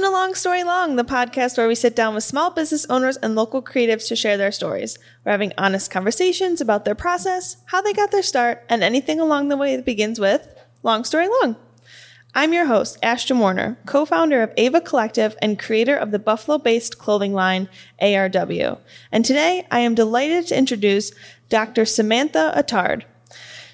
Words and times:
Welcome 0.00 0.14
to 0.14 0.18
Long 0.18 0.34
Story 0.34 0.64
Long, 0.64 0.96
the 0.96 1.04
podcast 1.04 1.58
where 1.58 1.68
we 1.68 1.74
sit 1.74 1.94
down 1.94 2.14
with 2.14 2.24
small 2.24 2.50
business 2.50 2.86
owners 2.88 3.18
and 3.18 3.34
local 3.34 3.60
creatives 3.60 4.08
to 4.08 4.16
share 4.16 4.38
their 4.38 4.50
stories. 4.50 4.96
We're 5.26 5.32
having 5.32 5.52
honest 5.58 5.90
conversations 5.90 6.62
about 6.62 6.86
their 6.86 6.94
process, 6.94 7.58
how 7.66 7.82
they 7.82 7.92
got 7.92 8.10
their 8.10 8.22
start, 8.22 8.64
and 8.70 8.82
anything 8.82 9.20
along 9.20 9.48
the 9.48 9.58
way 9.58 9.76
that 9.76 9.84
begins 9.84 10.18
with 10.18 10.54
Long 10.82 11.04
Story 11.04 11.28
Long. 11.28 11.56
I'm 12.34 12.54
your 12.54 12.64
host, 12.64 12.96
Ashton 13.02 13.40
Warner, 13.40 13.76
co 13.84 14.06
founder 14.06 14.42
of 14.42 14.54
Ava 14.56 14.80
Collective 14.80 15.36
and 15.42 15.58
creator 15.58 15.96
of 15.96 16.12
the 16.12 16.18
Buffalo 16.18 16.56
based 16.56 16.96
clothing 16.96 17.34
line 17.34 17.68
ARW. 18.00 18.78
And 19.12 19.22
today 19.22 19.66
I 19.70 19.80
am 19.80 19.94
delighted 19.94 20.46
to 20.46 20.56
introduce 20.56 21.12
Dr. 21.50 21.84
Samantha 21.84 22.54
Attard. 22.56 23.02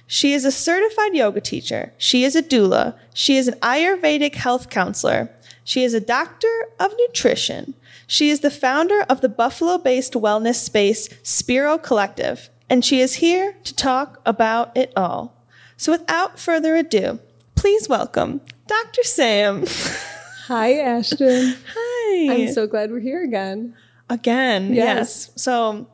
She 0.08 0.32
is 0.32 0.44
a 0.44 0.50
certified 0.50 1.14
yoga 1.14 1.40
teacher. 1.40 1.92
She 1.98 2.24
is 2.24 2.34
a 2.34 2.42
doula. 2.42 2.96
She 3.14 3.36
is 3.36 3.46
an 3.46 3.54
Ayurvedic 3.60 4.34
health 4.34 4.70
counselor. 4.70 5.30
She 5.66 5.82
is 5.82 5.94
a 5.94 6.00
doctor 6.00 6.68
of 6.78 6.94
nutrition. 6.96 7.74
She 8.06 8.30
is 8.30 8.38
the 8.38 8.52
founder 8.52 9.02
of 9.10 9.20
the 9.20 9.28
Buffalo 9.28 9.78
based 9.78 10.12
wellness 10.12 10.54
space 10.62 11.08
Spiro 11.24 11.76
Collective. 11.76 12.50
And 12.70 12.84
she 12.84 13.00
is 13.00 13.14
here 13.14 13.56
to 13.64 13.74
talk 13.74 14.20
about 14.24 14.76
it 14.76 14.92
all. 14.96 15.44
So 15.76 15.90
without 15.90 16.38
further 16.38 16.76
ado, 16.76 17.18
please 17.56 17.88
welcome 17.88 18.42
Dr. 18.68 19.02
Sam. 19.02 19.64
Hi, 20.46 20.74
Ashton. 20.78 21.56
Hi. 21.74 22.32
I'm 22.32 22.52
so 22.52 22.68
glad 22.68 22.92
we're 22.92 23.00
here 23.00 23.24
again. 23.24 23.74
Again, 24.08 24.72
yes. 24.72 24.76
Yes. 24.76 25.30
So 25.34 25.88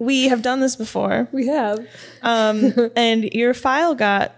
we 0.00 0.26
have 0.26 0.42
done 0.42 0.58
this 0.58 0.74
before. 0.74 1.28
We 1.30 1.46
have. 1.46 1.78
um, 2.22 2.72
and 2.96 3.22
your 3.22 3.54
file 3.54 3.94
got 3.94 4.34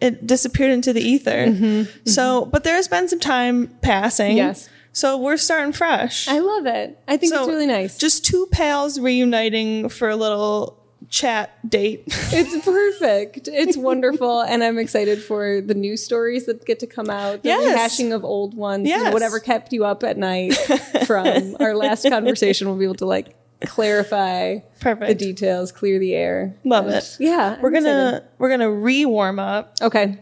it 0.00 0.26
disappeared 0.26 0.72
into 0.72 0.92
the 0.92 1.00
ether. 1.00 1.86
So, 2.04 2.44
but 2.46 2.64
there 2.64 2.74
has 2.74 2.88
been 2.88 3.08
some 3.08 3.20
time 3.20 3.68
passing. 3.80 4.30
Mm-hmm. 4.32 4.36
Yes. 4.48 4.68
So 4.92 5.18
we're 5.18 5.36
starting 5.36 5.72
fresh. 5.72 6.26
I 6.28 6.38
love 6.38 6.66
it. 6.66 6.98
I 7.06 7.16
think 7.18 7.32
So, 7.32 7.40
it's 7.40 7.48
really 7.48 7.66
nice. 7.66 7.98
Just 7.98 8.24
two 8.24 8.46
pals 8.50 8.98
reuniting 8.98 9.88
for 9.90 10.08
a 10.08 10.16
little 10.16 10.82
chat 11.10 11.50
date. 11.68 12.04
It's 12.32 12.64
perfect. 12.64 13.46
It's 13.48 13.76
wonderful. 13.76 14.40
And 14.40 14.64
I'm 14.64 14.78
excited 14.78 15.22
for 15.22 15.60
the 15.60 15.74
new 15.74 15.96
stories 15.96 16.46
that 16.46 16.64
get 16.66 16.78
to 16.80 16.86
come 16.86 17.10
out, 17.10 17.42
the 17.42 17.50
Yes. 17.50 18.00
rehashing 18.00 18.14
of 18.14 18.24
old 18.24 18.54
ones, 18.54 18.88
Yes. 18.88 19.12
whatever 19.12 19.38
kept 19.38 19.72
you 19.72 19.84
up 19.84 20.02
at 20.02 20.16
night 20.16 20.54
from 21.06 21.56
our 21.60 21.74
last 21.76 22.08
conversation. 22.08 22.66
We'll 22.68 22.78
be 22.78 22.84
able 22.84 22.94
to 22.96 23.06
like 23.06 23.34
clarify 23.64 24.58
Perfect. 24.80 25.08
the 25.08 25.14
details, 25.14 25.72
clear 25.72 25.98
the 25.98 26.14
air. 26.14 26.54
Love 26.64 26.86
And- 26.86 26.96
it. 26.96 27.16
Yeah. 27.20 27.58
we're 27.60 27.68
I'm 27.68 27.74
gonna 27.74 28.06
excited. 28.08 28.28
we're 28.38 28.50
gonna 28.50 28.70
re 28.70 29.04
warm 29.06 29.38
up. 29.38 29.74
Okay. 29.80 30.18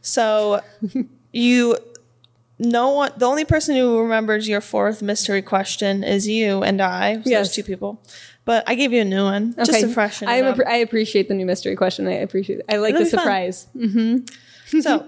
So 0.00 0.60
you 1.32 1.76
no 2.58 2.90
one 2.90 3.12
the 3.16 3.26
only 3.26 3.44
person 3.44 3.76
who 3.76 4.00
remembers 4.00 4.46
your 4.48 4.60
fourth 4.60 5.02
mystery 5.02 5.42
question 5.42 6.04
is 6.04 6.28
you 6.28 6.62
and 6.62 6.80
I. 6.80 7.14
So 7.14 7.22
Yes. 7.24 7.48
There's 7.48 7.54
two 7.54 7.62
people. 7.64 8.00
But 8.44 8.64
I 8.66 8.74
gave 8.74 8.92
you 8.92 9.00
a 9.00 9.04
new 9.06 9.24
one. 9.24 9.54
Just 9.56 9.72
to 9.72 9.88
freshen 9.88 10.28
I, 10.28 10.36
it 10.36 10.38
am 10.44 10.46
up. 10.52 10.56
appre- 10.58 10.66
I 10.66 10.76
appreciate 10.76 11.28
the 11.28 11.34
new 11.34 11.46
mystery 11.46 11.76
question. 11.76 12.06
I 12.06 12.12
appreciate 12.16 12.58
it. 12.58 12.66
I 12.68 12.76
like 12.76 12.90
It'll 12.94 13.04
the 13.04 13.10
surprise. 13.10 13.66
Mm-hmm. 13.74 14.80
so 14.80 15.06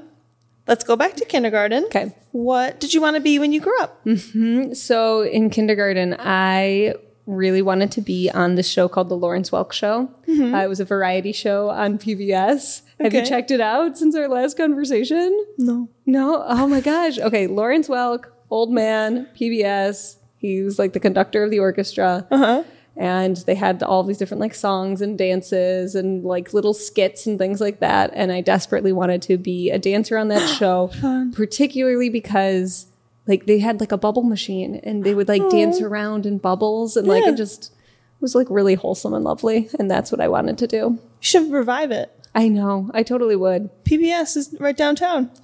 let's 0.67 0.85
go 0.85 0.97
back 0.97 1.15
to 1.17 1.25
kindergarten. 1.27 1.85
Okay. 1.85 2.15
What 2.33 2.81
did 2.81 2.95
you 2.95 3.01
want 3.03 3.17
to 3.17 3.21
be 3.21 3.39
when 3.39 3.53
you 3.53 3.61
grew 3.61 3.79
up? 3.81 4.03
Mm-hmm. 4.07 4.73
So 4.73 5.21
in 5.23 5.51
kindergarten, 5.51 6.17
I 6.19 6.95
really 7.27 7.61
wanted 7.63 7.91
to 7.93 8.01
be 8.01 8.31
on 8.31 8.55
this 8.55 8.69
show 8.69 8.89
called 8.89 9.09
The 9.09 9.17
Lawrence 9.17 9.51
Welk 9.51 9.73
Show. 9.73 10.09
Uh, 10.29 10.59
it 10.65 10.69
was 10.69 10.81
a 10.81 10.85
variety 10.85 11.33
show 11.33 11.71
on 11.71 11.99
PBS. 11.99 12.83
Have 13.01 13.13
you 13.13 13.25
checked 13.25 13.51
it 13.51 13.61
out 13.61 13.99
since 13.99 14.15
our 14.15 14.29
last 14.29 14.57
conversation? 14.57 15.45
No. 15.59 15.89
No? 16.07 16.45
Oh 16.47 16.67
my 16.67 16.81
gosh. 16.81 17.19
Okay, 17.19 17.47
Lawrence 17.47 17.89
Welk, 17.89 18.27
old 18.49 18.73
man, 18.73 19.29
PBS. 19.39 20.17
He 20.39 20.63
was 20.63 20.79
like 20.79 20.93
the 20.93 21.01
conductor 21.01 21.43
of 21.43 21.51
the 21.51 21.59
orchestra. 21.59 22.27
Uh-huh. 22.31 22.63
And 22.97 23.37
they 23.39 23.55
had 23.55 23.83
all 23.83 24.05
these 24.05 24.17
different 24.17 24.41
like 24.41 24.55
songs 24.55 25.03
and 25.03 25.19
dances 25.19 25.95
and 25.95 26.25
like 26.25 26.55
little 26.55 26.73
skits 26.73 27.27
and 27.27 27.39
things 27.39 27.61
like 27.61 27.81
that. 27.81 28.11
And 28.15 28.33
I 28.33 28.41
desperately 28.41 28.93
wanted 28.93 29.21
to 29.23 29.37
be 29.37 29.71
a 29.71 29.79
dancer 29.79 30.17
on 30.17 30.29
that 30.29 30.47
show, 30.59 30.91
particularly 31.35 32.09
because 32.09 32.87
like 33.27 33.47
they 33.47 33.59
had 33.59 33.81
like 33.81 33.93
a 33.93 33.97
bubble 33.99 34.23
machine 34.23 34.77
and 34.85 35.03
they 35.05 35.15
would 35.15 35.29
like 35.29 35.49
dance 35.51 35.81
around 35.81 36.27
in 36.27 36.39
bubbles 36.39 36.97
and 36.97 37.07
like 37.09 37.25
it 37.25 37.37
just 37.37 37.73
was 38.21 38.35
like 38.35 38.47
really 38.51 38.75
wholesome 38.75 39.13
and 39.15 39.25
lovely. 39.25 39.69
And 39.79 39.91
that's 39.91 40.11
what 40.13 40.21
I 40.21 40.29
wanted 40.29 40.59
to 40.59 40.67
do. 40.67 40.77
You 40.77 41.01
should 41.21 41.51
revive 41.53 41.91
it. 41.91 42.11
I 42.35 42.49
know. 42.49 42.91
I 42.95 43.03
totally 43.03 43.37
would. 43.37 43.71
PBS 43.85 44.37
is 44.37 44.55
right 44.61 44.77
downtown. 44.77 45.31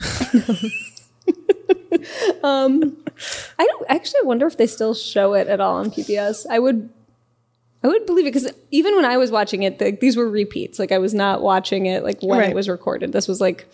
Um 2.43 2.97
I 3.59 3.67
don't 3.67 3.85
actually 3.89 4.23
wonder 4.25 4.47
if 4.47 4.57
they 4.57 4.67
still 4.67 4.95
show 4.95 5.35
it 5.35 5.47
at 5.47 5.61
all 5.61 5.77
on 5.77 5.91
PBS. 5.91 6.47
I 6.51 6.59
would 6.59 6.89
I 7.85 7.89
would 7.89 8.07
believe 8.07 8.27
it 8.27 8.33
because 8.33 8.51
even 8.71 8.97
when 8.97 9.05
I 9.05 9.17
was 9.17 9.31
watching 9.31 9.63
it, 9.65 9.79
the, 9.79 9.93
these 9.93 10.17
were 10.17 10.29
repeats. 10.29 10.79
Like 10.79 10.91
I 10.91 10.99
was 10.99 11.15
not 11.15 11.43
watching 11.43 11.87
it 11.87 12.03
like 12.03 12.21
when 12.23 12.39
Right. 12.41 12.51
it 12.51 12.55
was 12.57 12.69
recorded. 12.69 13.13
This 13.13 13.29
was 13.29 13.41
like 13.41 13.69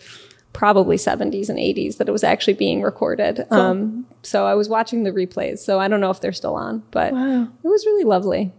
probably 0.53 0.97
70s 0.97 1.49
and 1.49 1.59
80s 1.59 1.97
that 1.97 2.09
it 2.09 2.11
was 2.11 2.23
actually 2.23 2.53
being 2.53 2.81
recorded. 2.81 3.45
Um, 3.51 4.05
so 4.23 4.45
I 4.45 4.55
was 4.55 4.67
watching 4.67 5.03
the 5.03 5.11
replays. 5.11 5.59
So 5.59 5.79
I 5.79 5.87
don't 5.87 6.01
know 6.01 6.09
if 6.09 6.21
they're 6.21 6.33
still 6.33 6.55
on, 6.55 6.83
but 6.91 7.13
Wow. 7.13 7.43
it 7.63 7.67
was 7.67 7.85
really 7.85 8.03
lovely. 8.03 8.51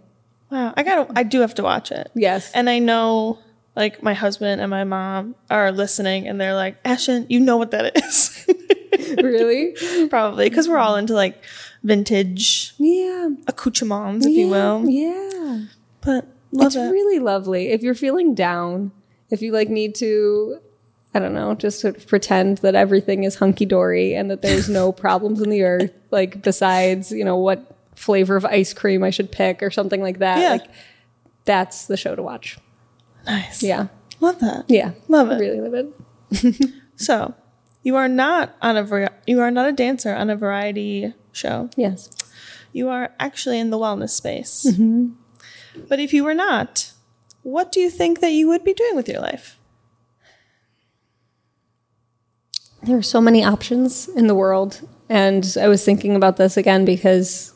Wow. 0.50 0.72
I 0.76 0.82
gotta 0.82 1.12
I 1.16 1.22
do 1.24 1.40
have 1.40 1.54
to 1.56 1.62
watch 1.62 1.90
it. 1.92 2.10
Yes. 2.14 2.50
And 2.52 2.70
I 2.70 2.78
know 2.78 3.38
like 3.76 4.02
my 4.02 4.14
husband 4.14 4.60
and 4.60 4.70
my 4.70 4.84
mom 4.84 5.34
are 5.50 5.70
listening 5.72 6.26
and 6.28 6.40
they're 6.40 6.54
like, 6.54 6.76
Ashton, 6.84 7.26
you 7.28 7.38
know 7.40 7.56
what 7.56 7.70
that 7.72 7.96
is. 8.04 8.46
really? 9.18 9.74
Probably. 10.08 10.48
Because 10.48 10.68
we're 10.68 10.78
all 10.78 10.96
into 10.96 11.14
like 11.14 11.42
vintage 11.82 12.74
Yeah. 12.78 13.28
accoutrements, 13.46 14.26
if 14.26 14.32
you 14.32 14.48
will. 14.48 14.84
Yeah. 14.88 15.64
But 16.00 16.26
love 16.52 16.66
it's 16.68 16.76
it. 16.76 16.90
really 16.90 17.18
lovely. 17.18 17.68
If 17.70 17.82
you're 17.82 17.94
feeling 17.94 18.34
down, 18.34 18.92
if 19.30 19.42
you 19.42 19.52
like 19.52 19.68
need 19.68 19.94
to, 19.96 20.58
I 21.12 21.18
don't 21.18 21.34
know, 21.34 21.54
just 21.54 21.80
sort 21.80 21.96
of 21.96 22.06
pretend 22.06 22.58
that 22.58 22.74
everything 22.74 23.24
is 23.24 23.34
hunky 23.36 23.66
dory 23.66 24.14
and 24.14 24.30
that 24.30 24.42
there's 24.42 24.68
no 24.68 24.92
problems 25.06 25.40
in 25.40 25.50
the 25.50 25.62
earth, 25.64 25.92
like 26.10 26.42
besides, 26.42 27.10
you 27.10 27.24
know, 27.24 27.36
what 27.36 27.76
flavor 27.96 28.36
of 28.36 28.44
ice 28.44 28.72
cream 28.72 29.02
I 29.02 29.10
should 29.10 29.32
pick 29.32 29.62
or 29.62 29.70
something 29.70 30.00
like 30.00 30.20
that. 30.20 30.38
Yeah. 30.38 30.50
Like 30.50 30.66
that's 31.44 31.86
the 31.86 31.96
show 31.96 32.14
to 32.14 32.22
watch. 32.22 32.58
nice. 33.26 33.62
Yeah. 33.62 33.88
Love 34.20 34.38
that. 34.40 34.66
Yeah. 34.68 34.92
Love 35.08 35.30
it. 35.30 35.36
Really 35.36 35.60
love 35.60 35.74
it. 35.74 36.70
So, 37.00 37.34
you 37.82 37.96
are 37.96 38.08
not 38.08 38.54
on 38.60 38.76
a 38.76 39.10
you 39.26 39.40
are 39.40 39.50
not 39.50 39.66
a 39.66 39.72
dancer 39.72 40.14
on 40.14 40.28
a 40.28 40.36
variety 40.36 41.14
show. 41.32 41.70
Yes. 41.74 42.10
You 42.74 42.90
are 42.90 43.14
actually 43.18 43.58
in 43.58 43.70
the 43.70 43.78
wellness 43.78 44.10
space. 44.10 44.66
Mm-hmm. 44.68 45.12
But 45.88 45.98
if 45.98 46.12
you 46.12 46.24
were 46.24 46.34
not, 46.34 46.92
what 47.42 47.72
do 47.72 47.80
you 47.80 47.88
think 47.88 48.20
that 48.20 48.32
you 48.32 48.48
would 48.48 48.64
be 48.64 48.74
doing 48.74 48.96
with 48.96 49.08
your 49.08 49.20
life? 49.20 49.58
There 52.82 52.96
are 52.96 53.02
so 53.02 53.20
many 53.20 53.44
options 53.44 54.08
in 54.08 54.26
the 54.26 54.34
world. 54.34 54.80
And 55.08 55.56
I 55.60 55.68
was 55.68 55.84
thinking 55.84 56.14
about 56.16 56.36
this 56.36 56.56
again 56.56 56.84
because 56.84 57.52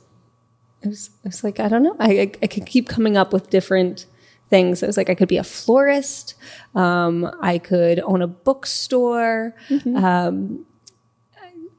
I 0.84 0.88
was, 0.88 1.10
I 1.24 1.28
was 1.28 1.44
like, 1.44 1.60
I 1.60 1.68
don't 1.68 1.82
know. 1.82 1.96
I, 1.98 2.10
I, 2.12 2.32
I 2.42 2.46
could 2.46 2.66
keep 2.66 2.88
coming 2.88 3.16
up 3.16 3.32
with 3.32 3.48
different 3.48 4.06
things. 4.50 4.82
I 4.82 4.86
was 4.86 4.96
like, 4.96 5.08
I 5.08 5.14
could 5.14 5.28
be 5.28 5.36
a 5.36 5.44
florist. 5.44 6.34
Um, 6.74 7.30
I 7.40 7.58
could 7.58 8.00
own 8.00 8.22
a 8.22 8.26
bookstore. 8.26 9.54
Um, 9.96 10.66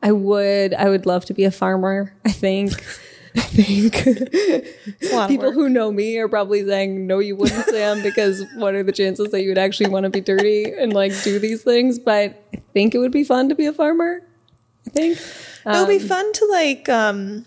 I 0.01 0.11
would, 0.11 0.73
I 0.73 0.89
would 0.89 1.05
love 1.05 1.25
to 1.25 1.33
be 1.33 1.43
a 1.43 1.51
farmer. 1.51 2.15
I 2.25 2.31
think. 2.31 2.71
I 3.35 3.41
think 3.41 3.93
It's 4.05 5.11
a 5.11 5.15
lot 5.15 5.23
of 5.23 5.29
people 5.29 5.51
who 5.51 5.67
know 5.67 5.91
me 5.91 6.17
are 6.19 6.29
probably 6.29 6.65
saying, 6.65 7.05
"No, 7.05 7.19
you 7.19 7.35
wouldn't, 7.35 7.65
Sam," 7.65 8.01
because 8.01 8.45
what 8.55 8.75
are 8.75 8.83
the 8.83 8.93
chances 8.93 9.31
that 9.31 9.41
you 9.41 9.49
would 9.49 9.57
actually 9.57 9.89
want 9.89 10.05
to 10.05 10.09
be 10.09 10.21
dirty 10.21 10.71
and 10.71 10.93
like 10.93 11.11
do 11.23 11.37
these 11.37 11.61
things? 11.61 11.99
But 11.99 12.41
I 12.53 12.61
think 12.75 12.93
it 12.93 12.97
would 12.97 13.13
be 13.13 13.23
fun 13.23 13.47
to 13.47 13.55
be 13.55 13.65
a 13.67 13.73
farmer. 13.73 14.21
I 14.85 14.89
think. 14.89 15.17
it 15.17 15.79
would 15.79 15.87
be 15.87 15.97
fun 15.97 16.31
to 16.33 16.45
like 16.51 16.89
um, 16.89 17.45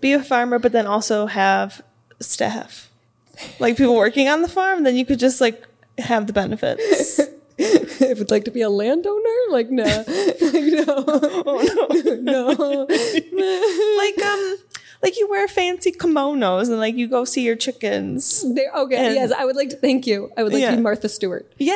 be 0.00 0.14
a 0.14 0.22
farmer, 0.22 0.58
but 0.58 0.72
then 0.72 0.86
also 0.86 1.26
have 1.26 1.82
staff, 2.18 2.90
like 3.58 3.76
people 3.76 3.94
working 3.94 4.26
on 4.26 4.40
the 4.40 4.48
farm. 4.48 4.82
Then 4.82 4.96
you 4.96 5.04
could 5.04 5.18
just 5.18 5.38
like 5.38 5.62
have 5.98 6.26
the 6.26 6.32
benefits. 6.32 7.20
I 7.60 8.14
would 8.16 8.30
like 8.30 8.46
to 8.46 8.50
be 8.50 8.62
a 8.62 8.70
landowner. 8.70 9.38
Like, 9.50 9.70
no, 9.70 9.84
like, 9.84 10.64
no, 10.64 10.84
oh 11.46 12.18
no! 12.22 12.48
no. 12.50 12.86
like 13.98 14.18
um, 14.26 14.56
like 15.04 15.16
you 15.18 15.28
wear 15.28 15.46
fancy 15.46 15.92
kimonos 15.92 16.68
and 16.68 16.78
like 16.78 16.96
you 16.96 17.06
go 17.06 17.24
see 17.24 17.42
your 17.42 17.54
chickens. 17.56 18.42
There, 18.54 18.70
okay, 18.74 18.96
And- 18.96 19.14
yes, 19.14 19.30
I 19.30 19.44
would 19.44 19.54
like 19.54 19.68
to. 19.70 19.76
Thank 19.76 20.06
you. 20.06 20.30
I 20.36 20.42
would 20.42 20.52
like 20.52 20.62
Yeah. 20.62 20.70
to 20.72 20.76
be 20.78 20.82
Martha 20.82 21.08
Stewart. 21.08 21.52
Yeah. 21.58 21.74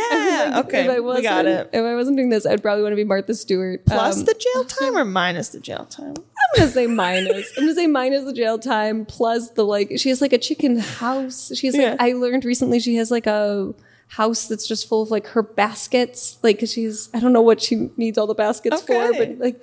Like, 0.57 0.65
okay. 0.67 0.85
if 0.87 0.91
I 0.91 1.01
we 1.01 1.23
got 1.23 1.45
wasn't- 1.45 1.49
it. 1.49 1.71
If 1.79 1.85
I 1.85 1.95
wasn't 1.95 2.17
doing 2.17 2.31
this, 2.31 2.47
I'd 2.47 2.63
probably 2.63 2.83
want 2.83 2.93
to 2.93 2.97
be 2.97 3.05
Martha 3.05 3.35
Stewart. 3.35 3.85
Plus 3.87 4.19
Um, 4.19 4.25
the 4.25 4.35
jail 4.35 4.65
time 4.81 4.97
or 4.97 5.05
minus 5.05 5.51
the 5.51 5.61
jail 5.61 5.85
time? 5.85 6.15
I'm 6.17 6.61
gonna 6.61 6.71
say 6.71 6.87
minus. 6.87 7.53
I'm 7.57 7.65
gonna 7.65 7.75
say 7.75 7.87
minus 7.87 8.25
the 8.25 8.33
jail 8.33 8.59
time 8.59 9.05
plus 9.05 9.51
the 9.51 9.65
like. 9.65 9.93
She 9.99 10.09
has 10.09 10.21
like 10.21 10.33
a 10.33 10.39
chicken 10.39 10.79
house. 10.79 11.53
She 11.55 11.67
has 11.69 11.75
like 11.77 11.83
Yeah. 11.85 11.97
I 12.01 12.13
learned 12.15 12.45
recently 12.45 12.81
she 12.81 12.97
has 12.97 13.11
like 13.11 13.27
a 13.27 13.75
house 14.09 14.47
that's 14.49 14.67
just 14.67 14.89
full 14.89 15.03
of 15.03 15.11
like 15.11 15.27
her 15.29 15.43
baskets. 15.43 16.39
Like 16.43 16.59
'cause 16.61 16.73
she's 16.73 17.11
I 17.13 17.21
don't 17.21 17.35
know 17.35 17.43
what 17.43 17.61
she 17.61 17.91
needs 17.99 18.17
all 18.17 18.27
the 18.27 18.35
baskets 18.35 18.81
for, 18.81 19.13
but 19.13 19.39
like 19.39 19.63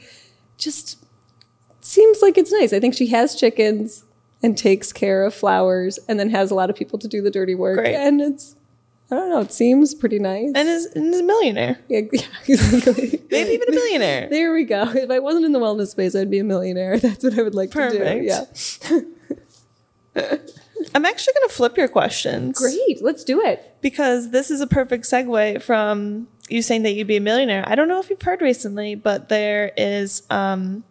just 0.58 0.98
seems 1.86 2.22
like 2.22 2.38
it's 2.38 2.52
nice. 2.52 2.74
I 2.74 2.80
think 2.80 2.96
she 2.96 3.08
has 3.08 3.36
chickens 3.36 4.04
and 4.42 4.58
takes 4.58 4.92
care 4.92 5.24
of 5.24 5.34
flowers 5.34 6.00
and 6.08 6.20
then 6.20 6.30
has 6.30 6.52
a 6.52 6.56
lot 6.56 6.70
of 6.70 6.76
people 6.76 7.00
to 7.00 7.08
do 7.08 7.22
the 7.22 7.32
dirty 7.32 7.56
work. 7.56 7.78
Great. 7.78 7.96
And 7.96 8.22
it's, 8.22 8.56
I 9.12 9.16
don't 9.16 9.30
know, 9.30 9.42
it 9.42 9.52
seems 9.52 9.94
pretty 9.94 10.20
nice. 10.20 10.52
And 10.56 10.68
is, 10.68 10.88
and 10.88 11.14
is 11.14 11.22
a 11.22 11.24
millionaire. 11.24 11.80
yeah, 11.88 12.02
yeah, 12.12 12.26
exactly. 12.48 13.22
Maybe 13.32 13.52
even 13.52 13.70
a 13.70 13.72
millionaire. 13.72 14.28
There 14.32 14.54
we 14.54 14.64
go. 14.64 14.90
If 14.90 15.10
I 15.10 15.20
wasn't 15.20 15.46
in 15.46 15.52
the 15.52 15.60
wellness 15.60 15.90
space, 15.90 16.16
I'd 16.16 16.30
be 16.30 16.40
a 16.40 16.44
millionaire. 16.44 17.00
That's 17.00 17.24
what 17.24 17.38
I 17.38 17.44
would 17.44 17.56
like 17.56 17.72
to 17.72 17.90
do. 17.90 17.98
Perfect. 18.00 19.46
Yeah. 20.16 20.32
I'm 20.94 21.06
actually 21.06 21.34
going 21.34 21.50
to 21.50 21.54
flip 21.54 21.78
your 21.78 21.88
questions. 21.88 22.58
Great. 22.58 23.02
Let's 23.02 23.24
do 23.24 23.42
it. 23.42 23.76
Because 23.82 24.32
this 24.32 24.50
is 24.50 24.62
a 24.62 24.68
perfect 24.68 25.06
segue 25.06 25.62
from 25.62 26.28
you 26.50 26.62
saying 26.62 26.84
that 26.84 26.94
you'd 26.94 27.08
be 27.08 27.18
a 27.18 27.22
millionaire. 27.22 27.64
I 27.68 27.76
don't 27.76 27.88
know 27.88 28.00
if 28.00 28.10
you've 28.10 28.22
heard 28.22 28.42
recently, 28.42 28.96
but 28.96 29.30
there 29.30 29.72
is 29.78 30.24
um, 30.30 30.84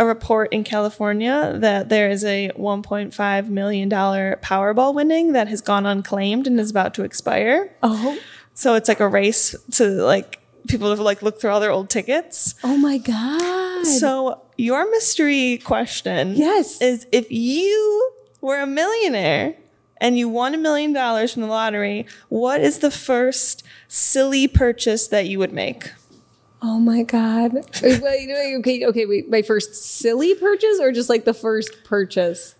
a 0.00 0.04
report 0.06 0.50
in 0.50 0.64
California 0.64 1.52
that 1.58 1.90
there 1.90 2.08
is 2.08 2.24
a 2.24 2.50
$1.5 2.56 3.48
million 3.48 3.90
Powerball 3.90 4.94
winning 4.94 5.32
that 5.34 5.46
has 5.48 5.60
gone 5.60 5.84
unclaimed 5.84 6.46
and 6.46 6.58
is 6.58 6.70
about 6.70 6.94
to 6.94 7.04
expire. 7.04 7.70
Oh. 7.82 8.18
So 8.54 8.74
it's 8.76 8.88
like 8.88 9.00
a 9.00 9.06
race 9.08 9.54
to 9.72 9.84
like 9.86 10.40
people 10.68 10.96
to 10.96 11.02
like 11.02 11.20
look 11.20 11.38
through 11.38 11.50
all 11.50 11.60
their 11.60 11.70
old 11.70 11.90
tickets. 11.90 12.54
Oh 12.64 12.78
my 12.78 12.96
God. 12.96 13.84
So 13.84 14.40
your 14.56 14.90
mystery 14.90 15.58
question 15.58 16.34
Yes. 16.34 16.80
is 16.80 17.06
if 17.12 17.30
you 17.30 18.10
were 18.40 18.60
a 18.60 18.66
millionaire 18.66 19.54
and 19.98 20.16
you 20.18 20.30
won 20.30 20.54
a 20.54 20.58
million 20.58 20.94
dollars 20.94 21.34
from 21.34 21.42
the 21.42 21.48
lottery, 21.48 22.06
what 22.30 22.62
is 22.62 22.78
the 22.78 22.90
first 22.90 23.62
silly 23.86 24.48
purchase 24.48 25.08
that 25.08 25.26
you 25.26 25.38
would 25.38 25.52
make? 25.52 25.90
Oh 26.62 26.78
my 26.78 27.02
god! 27.02 27.56
Okay, 27.82 28.86
okay. 28.86 29.06
Wait, 29.06 29.30
my 29.30 29.42
first 29.42 29.74
silly 29.74 30.34
purchase, 30.34 30.78
or 30.80 30.92
just 30.92 31.08
like 31.08 31.24
the 31.24 31.34
first 31.34 31.84
purchase? 31.84 32.54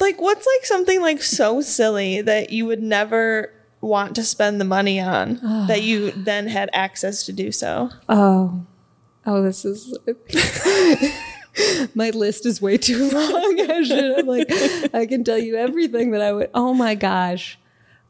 Like 0.00 0.20
what's 0.20 0.46
like 0.46 0.64
something 0.64 1.02
like 1.02 1.22
so 1.22 1.60
silly 1.60 2.22
that 2.22 2.50
you 2.50 2.66
would 2.66 2.82
never 2.82 3.52
want 3.80 4.14
to 4.16 4.24
spend 4.24 4.60
the 4.60 4.64
money 4.64 4.98
on 5.00 5.40
that 5.66 5.82
you 5.82 6.10
then 6.16 6.46
had 6.46 6.70
access 6.72 7.24
to 7.26 7.32
do 7.32 7.52
so? 7.52 7.90
Oh, 8.08 8.64
oh, 9.26 9.42
this 9.42 9.64
is. 9.64 9.96
my 11.94 12.10
list 12.10 12.46
is 12.46 12.62
way 12.62 12.78
too 12.78 13.10
long. 13.12 13.60
Actually, 13.60 14.14
I'm 14.14 14.26
like, 14.26 14.94
I 14.94 15.04
can 15.06 15.22
tell 15.24 15.38
you 15.38 15.56
everything 15.56 16.12
that 16.12 16.22
I 16.22 16.32
would. 16.32 16.50
Oh 16.54 16.72
my 16.72 16.94
gosh, 16.94 17.58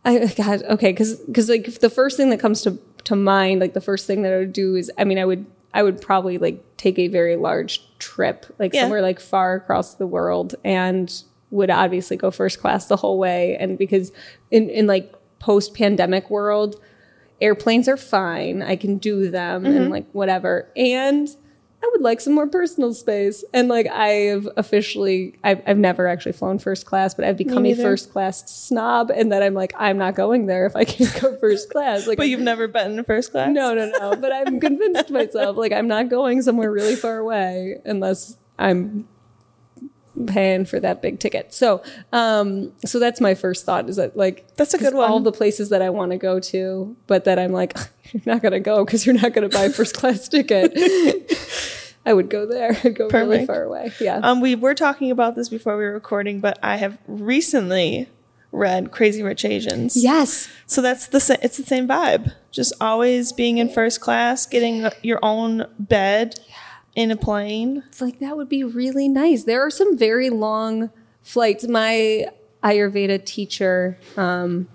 I 0.05 0.27
God. 0.37 0.63
Okay, 0.63 0.93
because 0.93 1.17
because 1.17 1.49
like 1.49 1.81
the 1.81 1.91
first 1.91 2.17
thing 2.17 2.31
that 2.31 2.39
comes 2.39 2.63
to 2.63 2.79
to 3.09 3.17
mind, 3.17 3.61
like 3.61 3.73
the 3.73 3.81
first 3.81 4.07
thing 4.07 4.23
that 4.23 4.33
I 4.33 4.39
would 4.39 4.53
do 4.53 4.77
is, 4.77 4.91
I 4.99 5.05
mean, 5.05 5.19
I 5.19 5.25
would 5.25 5.47
I 5.75 5.83
would 5.83 6.01
probably 6.01 6.39
like 6.39 6.63
take 6.77 6.99
a 6.99 7.09
very 7.09 7.37
large 7.37 7.83
trip, 7.99 8.47
like 8.59 8.73
Yeah. 8.75 8.83
somewhere 8.83 9.03
like 9.03 9.21
far 9.21 9.55
across 9.55 9.95
the 9.95 10.07
world, 10.07 10.55
and 10.65 11.13
would 11.51 11.71
obviously 11.71 12.17
go 12.17 12.31
first 12.31 12.61
class 12.61 12.87
the 12.87 12.97
whole 12.97 13.19
way. 13.19 13.57
And 13.59 13.79
because 13.79 14.13
in 14.51 14.69
in 14.69 14.87
like 14.87 15.15
post 15.39 15.75
pandemic 15.75 16.29
world, 16.31 16.77
airplanes 17.41 17.89
are 17.89 17.97
fine. 17.97 18.63
I 18.63 18.77
can 18.77 18.99
do 18.99 19.31
them 19.31 19.65
and 19.65 19.75
mm-hmm. 19.75 19.93
like 19.93 20.07
whatever. 20.13 20.69
And 20.77 21.29
I 21.89 21.91
would 21.93 22.03
like 22.03 22.21
some 22.21 22.35
more 22.35 22.47
personal 22.47 22.93
space. 22.93 23.45
And 23.55 23.69
like 23.69 23.87
I've 23.87 24.47
officially, 24.57 25.39
I've, 25.43 25.63
I've 25.67 25.79
never 25.79 26.07
actually 26.07 26.33
flown 26.33 26.59
first 26.59 26.85
class, 26.85 27.15
but 27.15 27.25
I've 27.25 27.39
become 27.39 27.65
a 27.65 27.75
first 27.75 28.13
class 28.13 28.51
snob. 28.51 29.11
And 29.11 29.33
that 29.33 29.43
I'm 29.43 29.55
like, 29.55 29.73
I'm 29.79 29.97
not 29.97 30.15
going 30.15 30.47
there 30.47 30.67
if 30.67 30.77
I 30.77 30.85
can't 30.85 31.19
go 31.21 31.37
first 31.39 31.71
class. 31.73 32.07
Like, 32.07 32.19
But 32.19 32.29
you've 32.29 32.41
never 32.41 32.69
been 32.69 32.99
in 32.99 33.05
first 33.05 33.33
class? 33.33 33.51
no, 33.51 33.75
no, 33.75 33.91
no. 33.99 34.17
But 34.17 34.33
I'm 34.33 34.61
convinced 34.61 35.11
myself, 35.11 35.57
like 35.57 35.73
I'm 35.73 35.89
not 35.89 36.11
going 36.11 36.43
somewhere 36.43 36.71
really 36.71 36.97
far 36.97 37.17
away 37.19 37.77
unless 37.87 38.37
I'm 38.59 39.09
paying 40.27 40.65
for 40.65 40.81
that 40.81 41.01
big 41.01 41.21
ticket. 41.21 41.55
So, 41.55 41.83
um, 42.13 42.73
so 42.85 42.99
that's 42.99 43.21
my 43.21 43.35
first 43.35 43.65
thought 43.65 43.89
is 43.89 43.97
that 43.97 44.17
like 44.17 44.47
That's 44.57 44.75
a 44.75 44.79
good 44.79 44.95
one. 44.95 45.11
All 45.11 45.21
the 45.21 45.33
places 45.33 45.71
that 45.71 45.81
I 45.81 45.91
want 45.91 46.13
to 46.13 46.19
go 46.19 46.41
to, 46.41 46.97
but 47.07 47.25
that 47.25 47.39
I'm 47.39 47.53
like, 47.53 47.77
you're 48.13 48.23
not 48.27 48.43
gonna 48.43 48.61
go 48.61 48.85
because 48.85 49.07
you're 49.07 49.15
not 49.15 49.33
gonna 49.33 49.49
buy 49.49 49.65
a 49.65 49.71
first 49.71 49.95
class 49.95 50.29
ticket. 50.29 50.73
I 52.09 52.15
would 52.15 52.31
go 52.31 52.47
there. 52.47 52.75
I'd 52.85 52.95
go 52.95 53.09
really 53.09 53.45
far 53.45 53.65
away. 53.65 53.93
Yeah. 54.01 54.21
Um, 54.23 54.41
we 54.41 54.55
were 54.55 54.75
talking 54.75 55.11
about 55.11 55.35
this 55.35 55.51
before 55.51 55.77
we 55.77 55.85
were 55.85 55.93
recording, 55.93 56.41
but 56.41 56.59
I 56.63 56.77
have 56.77 56.97
recently 57.07 58.09
read 58.51 58.91
Crazy 58.93 59.23
Rich 59.23 59.45
Asians. 59.45 59.95
yes. 59.95 60.49
So 60.67 60.81
that's 60.81 61.09
the 61.09 61.21
sa- 61.21 61.37
it's 61.43 61.59
the 61.59 61.65
same 61.65 61.87
vibe. 61.87 62.33
Just 62.51 62.73
always 62.81 63.33
being 63.35 63.59
in 63.59 63.69
first 63.69 64.01
class, 64.01 64.47
getting 64.47 64.89
your 65.03 65.19
own 65.23 65.67
bed 65.79 66.41
in 66.95 67.11
a 67.11 67.17
plane. 67.17 67.85
It's 67.89 68.01
like 68.01 68.21
that 68.21 68.39
would 68.39 68.49
be 68.49 68.65
really 68.65 69.07
nice. 69.07 69.45
There 69.45 69.61
are 69.65 69.71
some 69.71 69.99
very 69.99 70.31
long 70.31 70.91
flights. 71.21 71.69
My 71.69 72.29
Ayurveda 72.65 73.23
teacher 73.23 73.99
um, 74.17 74.67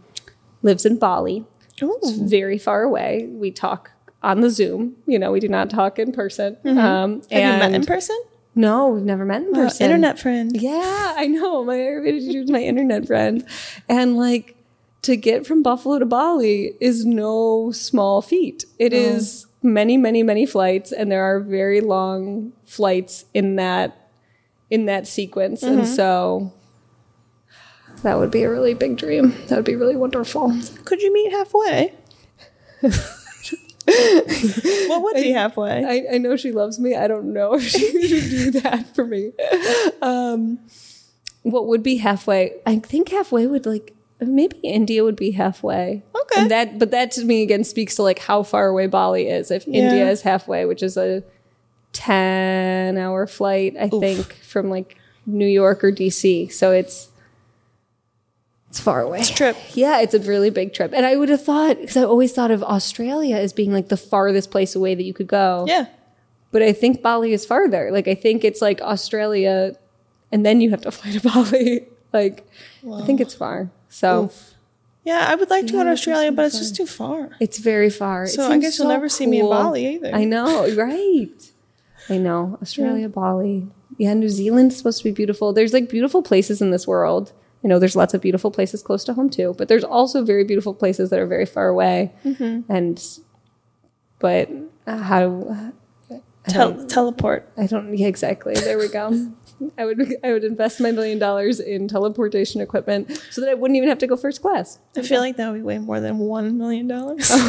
lives 0.62 0.86
in 0.86 1.00
Bali. 1.00 1.46
It's 1.82 2.12
very 2.12 2.60
far 2.60 2.84
away. 2.84 3.28
We 3.28 3.50
talk 3.50 3.92
on 4.24 4.42
the 4.42 4.50
Zoom. 4.50 4.96
You 5.06 5.20
know, 5.20 5.31
we 5.31 5.40
do 5.40 5.48
not 5.50 5.70
talk 5.70 6.00
in 6.00 6.12
person. 6.12 6.58
Um, 6.66 7.22
Have 7.30 7.31
you 7.31 7.60
met 7.60 7.74
in 7.74 7.86
person? 7.86 8.18
No, 8.56 8.90
we've 8.90 9.04
never 9.04 9.25
met 9.25 9.42
in 9.42 9.50
Uh, 9.54 9.64
person. 9.66 9.86
internet 9.86 10.20
friend. 10.20 10.56
Yeah, 10.60 11.14
I 11.18 11.28
know. 11.28 11.64
My 11.64 11.75
my 12.48 12.62
internet 12.62 13.08
friend. 13.08 13.44
And 13.90 14.16
like 14.18 14.56
to 15.02 15.16
get 15.18 15.46
from 15.46 15.62
Buffalo 15.64 16.00
to 16.00 16.06
Bali 16.06 16.74
is 16.80 17.04
no 17.06 17.72
small 17.72 18.22
feat. 18.22 18.66
It 18.80 18.94
is 18.94 19.48
many, 19.62 19.98
many, 19.98 20.24
many 20.24 20.46
flights, 20.46 20.92
and 20.92 21.12
there 21.12 21.24
are 21.24 21.40
very 21.40 21.81
long 21.81 22.54
flights 22.66 23.25
in 23.34 23.56
that 23.58 24.08
in 24.70 24.86
that 24.86 25.08
sequence. 25.08 25.62
And 25.64 25.88
so 25.88 26.54
that 28.04 28.18
would 28.18 28.31
be 28.31 28.44
a 28.44 28.50
really 28.50 28.74
big 28.74 28.98
dream. 28.98 29.34
That 29.48 29.56
would 29.58 29.66
be 29.66 29.75
really 29.75 29.96
wonderful. 29.96 30.54
Could 30.86 31.02
you 31.02 31.12
meet 31.14 31.31
halfway? 31.31 31.94
what 33.86 35.02
would 35.04 35.16
be 35.16 35.32
halfway? 35.32 35.84
I, 35.84 36.16
I 36.16 36.18
know 36.18 36.36
she 36.36 36.52
loves 36.52 36.80
me. 36.80 36.96
I 36.96 37.08
don't 37.08 37.34
know 37.34 37.54
if 37.58 37.68
she 37.68 37.92
would 37.94 38.30
do 38.30 38.52
that 38.62 38.96
for 38.96 39.06
me. 39.06 39.32
Um, 40.02 40.60
what 41.44 41.68
would 41.68 41.84
be 41.84 41.98
halfway? 41.98 42.56
I 42.66 42.80
think 42.80 43.10
halfway 43.10 43.48
would 43.48 43.66
like 43.66 43.94
maybe 44.20 44.58
India 44.60 45.04
would 45.04 45.16
be 45.16 45.32
halfway. 45.32 46.04
Okay. 46.16 46.42
And 46.42 46.52
that, 46.52 46.80
but 46.80 46.92
that 46.92 47.12
to 47.12 47.26
me 47.26 47.44
again 47.44 47.64
speaks 47.64 47.96
to 47.96 48.04
like 48.04 48.20
how 48.20 48.44
far 48.44 48.68
away 48.68 48.88
Bali 48.88 49.28
is. 49.28 49.52
If 49.52 49.68
India 49.68 50.10
is 50.10 50.22
halfway, 50.22 50.66
which 50.66 50.82
is 50.82 50.98
a 50.98 51.24
ten-hour 51.92 53.28
flight, 53.28 53.76
I 53.80 53.90
think, 53.90 54.34
from 54.36 54.70
like 54.70 54.98
New 55.26 55.48
York 55.48 55.84
or 55.84 55.92
DC. 55.92 56.52
So 56.52 56.72
it's 56.72 57.10
it's 58.74 58.80
far 58.80 59.01
away. 59.01 59.22
Trip. 59.24 59.56
Yeah, 59.75 60.01
it's 60.01 60.15
a 60.15 60.20
really 60.20 60.50
big 60.50 60.74
trip. 60.74 60.94
And 60.96 61.06
I 61.06 61.15
would 61.15 61.30
have 61.30 61.44
thought, 61.44 61.80
because 61.80 61.96
I 61.96 62.01
always 62.06 62.34
thought 62.34 62.50
of 62.50 62.63
Australia 62.63 63.36
as 63.36 63.53
being 63.53 63.72
like 63.72 63.89
the 63.89 63.98
farthest 63.98 64.50
place 64.50 64.74
away 64.74 64.96
that 64.96 65.03
you 65.03 65.13
could 65.13 65.27
go. 65.27 65.65
Yeah. 65.68 65.86
But 66.51 66.63
I 66.63 66.74
think 66.74 67.03
Bali 67.03 67.34
is 67.34 67.46
farther. 67.46 67.92
Like, 67.92 68.08
I 68.08 68.15
think 68.15 68.44
it's 68.44 68.63
like 68.63 68.82
Australia 68.82 69.77
and 70.32 70.44
then 70.44 70.60
you 70.60 70.72
have 70.72 70.82
to 70.82 70.92
fly 70.98 71.12
to 71.12 71.22
Bali. 71.22 71.88
Like, 72.12 72.50
I 72.92 73.03
think 73.03 73.22
it's 73.22 73.36
far. 73.36 73.70
So 73.89 74.32
Yeah, 75.03 75.24
I 75.30 75.36
would 75.36 75.51
like 75.51 75.68
to 75.68 75.74
go 75.74 75.84
to 75.84 75.92
Australia, 75.92 76.32
but 76.32 76.46
it's 76.46 76.56
sounds 76.56 76.72
just 76.72 76.75
too 76.75 76.88
far. 76.88 77.30
it's 77.39 77.60
very 77.60 77.92
far. 77.92 78.25
So 78.25 78.50
I 78.50 78.58
guess 78.58 78.80
you'll 78.80 78.88
never 78.88 79.08
see 79.08 79.27
me 79.27 79.42
in 79.42 79.50
Bali 79.50 79.86
either. 79.98 80.15
I 80.15 80.24
know, 80.24 80.68
right? 80.74 81.51
I 82.10 82.18
know. 82.18 82.58
Australia, 82.63 83.08
Bali. 83.08 83.68
Yeah, 84.00 84.15
New 84.15 84.30
Zealand's 84.30 84.77
supposed 84.77 84.98
to 84.98 85.03
be 85.03 85.12
beautiful. 85.12 85.53
There's 85.53 85.74
like 85.74 85.89
beautiful 85.89 86.24
places 86.24 86.60
in 86.60 86.72
this 86.72 86.88
world. 86.88 87.34
I 87.63 87.67
know 87.67 87.79
there's 87.79 87.96
lots 87.96 88.13
of 88.13 88.22
beautiful 88.22 88.51
places 88.51 88.82
close 88.84 89.03
to 89.05 89.13
home 89.13 89.29
too, 89.29 89.55
but 89.58 89.67
there's 89.67 89.84
also 89.84 90.24
very 90.24 90.43
beautiful 90.43 90.74
places 90.74 91.10
that 91.12 91.20
are 91.20 91.27
very 91.27 91.46
far 91.46 91.70
away. 91.70 92.12
Mm-hmm. 92.25 92.72
And, 92.72 93.01
but 94.20 94.50
uh, 94.86 94.98
how, 94.98 95.72
Tel- 96.48 96.86
teleport. 96.88 97.50
I 97.58 97.67
don't, 97.67 97.98
yeah, 97.98 98.08
exactly. 98.08 98.53
There 98.53 98.77
we 98.77 98.89
go. 98.89 99.32
I 99.77 99.86
would, 99.86 100.15
I 100.24 100.34
would 100.34 100.43
invest 100.43 100.82
my 100.82 100.91
million 100.91 101.17
dollars 101.17 101.60
in 101.62 101.88
teleportation 101.88 102.60
equipment 102.60 103.12
so 103.32 103.39
that 103.41 103.50
I 103.50 103.53
wouldn't 103.53 103.77
even 103.77 103.88
have 103.88 104.00
to 104.00 104.08
go 104.08 104.17
first 104.17 104.41
class. 104.41 104.79
I 104.98 105.03
feel 105.03 105.22
like 105.22 105.38
that 105.38 105.50
would 105.50 105.60
be 105.60 105.62
way 105.62 105.77
more 105.77 106.01
than 106.01 106.17
one 106.17 106.58
million 106.58 106.88
dollars. 106.88 107.32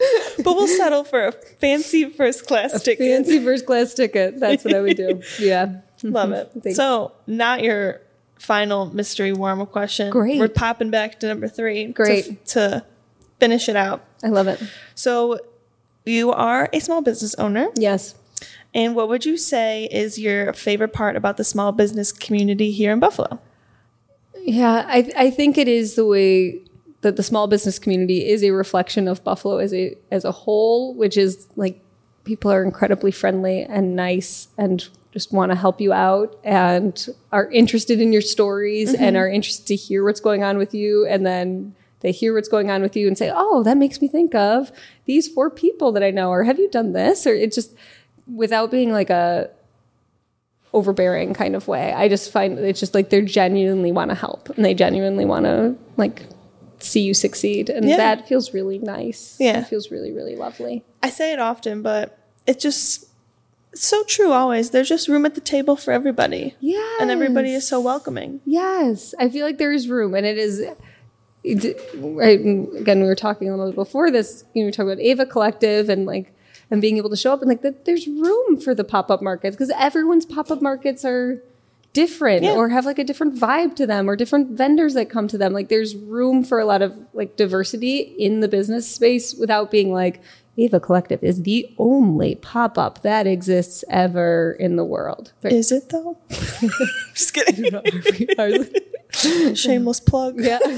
Oh, 0.00 0.30
but 0.44 0.54
we'll 0.54 0.68
settle 0.68 1.02
for 1.02 1.24
a 1.26 1.32
fancy 1.32 2.08
first 2.08 2.46
class 2.46 2.82
ticket. 2.84 3.04
Fancy 3.04 3.42
first 3.42 3.66
class 3.66 3.94
ticket. 3.94 4.38
That's 4.38 4.64
what 4.64 4.72
I 4.72 4.80
would 4.80 4.96
do. 4.96 5.22
Yeah. 5.40 5.80
Love 6.10 6.32
it. 6.32 6.50
Thanks. 6.62 6.76
So, 6.76 7.12
not 7.26 7.62
your 7.62 8.00
final 8.38 8.86
mystery 8.86 9.32
warm 9.32 9.60
up 9.60 9.72
question. 9.72 10.10
Great. 10.10 10.38
We're 10.38 10.48
popping 10.48 10.90
back 10.90 11.18
to 11.20 11.26
number 11.28 11.48
three. 11.48 11.86
to- 11.86 11.92
Great. 11.92 12.46
To, 12.46 12.84
finish 13.40 13.68
it 13.68 13.76
out. 13.76 14.04
I 14.24 14.28
love 14.28 14.48
it. 14.48 14.60
So, 14.96 15.38
you 16.04 16.32
are 16.32 16.68
a 16.72 16.80
small 16.80 17.02
business 17.02 17.34
owner. 17.36 17.68
Yes. 17.76 18.14
And 18.74 18.94
what 18.96 19.08
would 19.08 19.24
you 19.24 19.36
say 19.36 19.84
is 19.92 20.18
your 20.18 20.52
favorite 20.52 20.92
part 20.92 21.14
about 21.16 21.36
the 21.36 21.44
small 21.44 21.70
business 21.72 22.10
community 22.12 22.72
here 22.72 22.92
in 22.92 22.98
Buffalo? 23.00 23.38
Yeah, 24.40 24.84
I 24.88 25.10
I 25.16 25.30
think 25.30 25.56
it 25.58 25.68
is 25.68 25.94
the 25.94 26.04
way 26.04 26.60
that 27.02 27.16
the 27.16 27.22
small 27.22 27.46
business 27.46 27.78
community 27.78 28.28
is 28.28 28.42
a 28.42 28.50
reflection 28.50 29.06
of 29.08 29.22
Buffalo 29.24 29.58
as 29.58 29.72
a 29.72 29.96
as 30.10 30.24
a 30.24 30.32
whole, 30.32 30.94
which 30.94 31.16
is 31.16 31.46
like 31.56 31.80
people 32.24 32.50
are 32.50 32.62
incredibly 32.64 33.10
friendly 33.10 33.62
and 33.62 33.94
nice 33.96 34.48
and 34.58 34.88
just 35.12 35.32
want 35.32 35.50
to 35.50 35.56
help 35.56 35.80
you 35.80 35.92
out 35.92 36.38
and 36.44 37.08
are 37.32 37.50
interested 37.50 38.00
in 38.00 38.12
your 38.12 38.22
stories 38.22 38.92
and 38.92 39.00
mm-hmm. 39.00 39.16
are 39.16 39.28
interested 39.28 39.66
to 39.66 39.74
hear 39.76 40.04
what's 40.04 40.20
going 40.20 40.42
on 40.44 40.58
with 40.58 40.74
you 40.74 41.06
and 41.06 41.24
then 41.24 41.74
they 42.00 42.12
hear 42.12 42.34
what's 42.34 42.48
going 42.48 42.70
on 42.70 42.82
with 42.82 42.94
you 42.96 43.06
and 43.08 43.16
say 43.18 43.32
oh 43.34 43.62
that 43.62 43.76
makes 43.76 44.00
me 44.00 44.08
think 44.08 44.34
of 44.34 44.70
these 45.06 45.26
four 45.28 45.50
people 45.50 45.92
that 45.92 46.02
i 46.02 46.10
know 46.10 46.30
or 46.30 46.44
have 46.44 46.58
you 46.58 46.68
done 46.70 46.92
this 46.92 47.26
or 47.26 47.34
it 47.34 47.52
just 47.52 47.74
without 48.32 48.70
being 48.70 48.92
like 48.92 49.10
a 49.10 49.50
overbearing 50.74 51.32
kind 51.32 51.56
of 51.56 51.66
way 51.66 51.92
i 51.94 52.08
just 52.08 52.30
find 52.30 52.58
it's 52.58 52.78
just 52.78 52.94
like 52.94 53.08
they 53.08 53.22
genuinely 53.22 53.90
want 53.90 54.10
to 54.10 54.14
help 54.14 54.50
and 54.50 54.64
they 54.64 54.74
genuinely 54.74 55.24
want 55.24 55.46
to 55.46 55.74
like 55.96 56.26
see 56.78 57.00
you 57.00 57.14
succeed 57.14 57.70
and 57.70 57.88
Yeah. 57.88 57.96
that 57.96 58.28
feels 58.28 58.52
really 58.52 58.78
nice 58.78 59.36
Yeah. 59.40 59.60
it 59.60 59.66
feels 59.66 59.90
really 59.90 60.12
really 60.12 60.36
lovely 60.36 60.84
I 61.02 61.10
say 61.10 61.32
it 61.32 61.38
often, 61.38 61.82
but 61.82 62.18
it 62.46 62.58
just 62.58 63.07
so 63.74 64.02
true 64.04 64.32
always. 64.32 64.70
There's 64.70 64.88
just 64.88 65.08
room 65.08 65.24
at 65.26 65.34
the 65.34 65.40
table 65.40 65.76
for 65.76 65.92
everybody. 65.92 66.56
yeah 66.60 66.96
And 67.00 67.10
everybody 67.10 67.52
is 67.54 67.66
so 67.68 67.80
welcoming. 67.80 68.40
Yes, 68.44 69.14
I 69.18 69.28
feel 69.28 69.44
like 69.46 69.58
there 69.58 69.72
is 69.72 69.88
room, 69.88 70.14
and 70.14 70.24
it 70.26 70.38
is. 70.38 70.62
Again, 71.44 73.00
we 73.00 73.06
were 73.06 73.14
talking 73.14 73.48
a 73.48 73.52
little 73.56 73.72
bit 73.72 73.76
before 73.76 74.10
this. 74.10 74.44
You 74.54 74.62
know, 74.62 74.66
we 74.66 74.72
talked 74.72 74.86
about 74.88 75.00
Ava 75.00 75.26
Collective 75.26 75.88
and 75.88 76.06
like 76.06 76.32
and 76.70 76.82
being 76.82 76.96
able 76.98 77.08
to 77.10 77.16
show 77.16 77.32
up 77.32 77.40
and 77.40 77.48
like 77.48 77.62
that. 77.62 77.84
There's 77.84 78.06
room 78.06 78.60
for 78.60 78.74
the 78.74 78.84
pop 78.84 79.10
up 79.10 79.22
markets 79.22 79.56
because 79.56 79.70
everyone's 79.70 80.26
pop 80.26 80.50
up 80.50 80.60
markets 80.60 81.04
are 81.04 81.42
different 81.94 82.42
Yeah. 82.42 82.52
or 82.54 82.68
have 82.68 82.84
like 82.84 82.98
a 82.98 83.04
different 83.04 83.34
vibe 83.36 83.74
to 83.76 83.86
them 83.86 84.10
or 84.10 84.14
different 84.16 84.50
vendors 84.50 84.94
that 84.94 85.08
come 85.08 85.26
to 85.28 85.38
them. 85.38 85.52
Like 85.52 85.68
there's 85.68 85.96
room 85.96 86.44
for 86.44 86.58
a 86.60 86.66
lot 86.66 86.82
of 86.82 86.94
like 87.14 87.36
diversity 87.36 87.98
in 88.00 88.40
the 88.40 88.48
business 88.48 88.86
space 88.92 89.34
without 89.34 89.70
being 89.70 89.90
like 89.92 90.20
Ava 90.58 90.80
Collective 90.80 91.22
is 91.22 91.42
the 91.42 91.72
only 91.78 92.34
pop 92.34 92.76
up 92.76 93.02
that 93.02 93.26
exists 93.26 93.84
ever 93.88 94.56
in 94.58 94.76
the 94.76 94.84
world. 94.84 95.32
Is 95.44 95.70
it 95.70 95.88
though? 95.90 96.18
just 96.28 97.32
kidding. 97.32 97.70
Shameless 99.54 100.00
plug. 100.00 100.38
yeah 100.38 100.58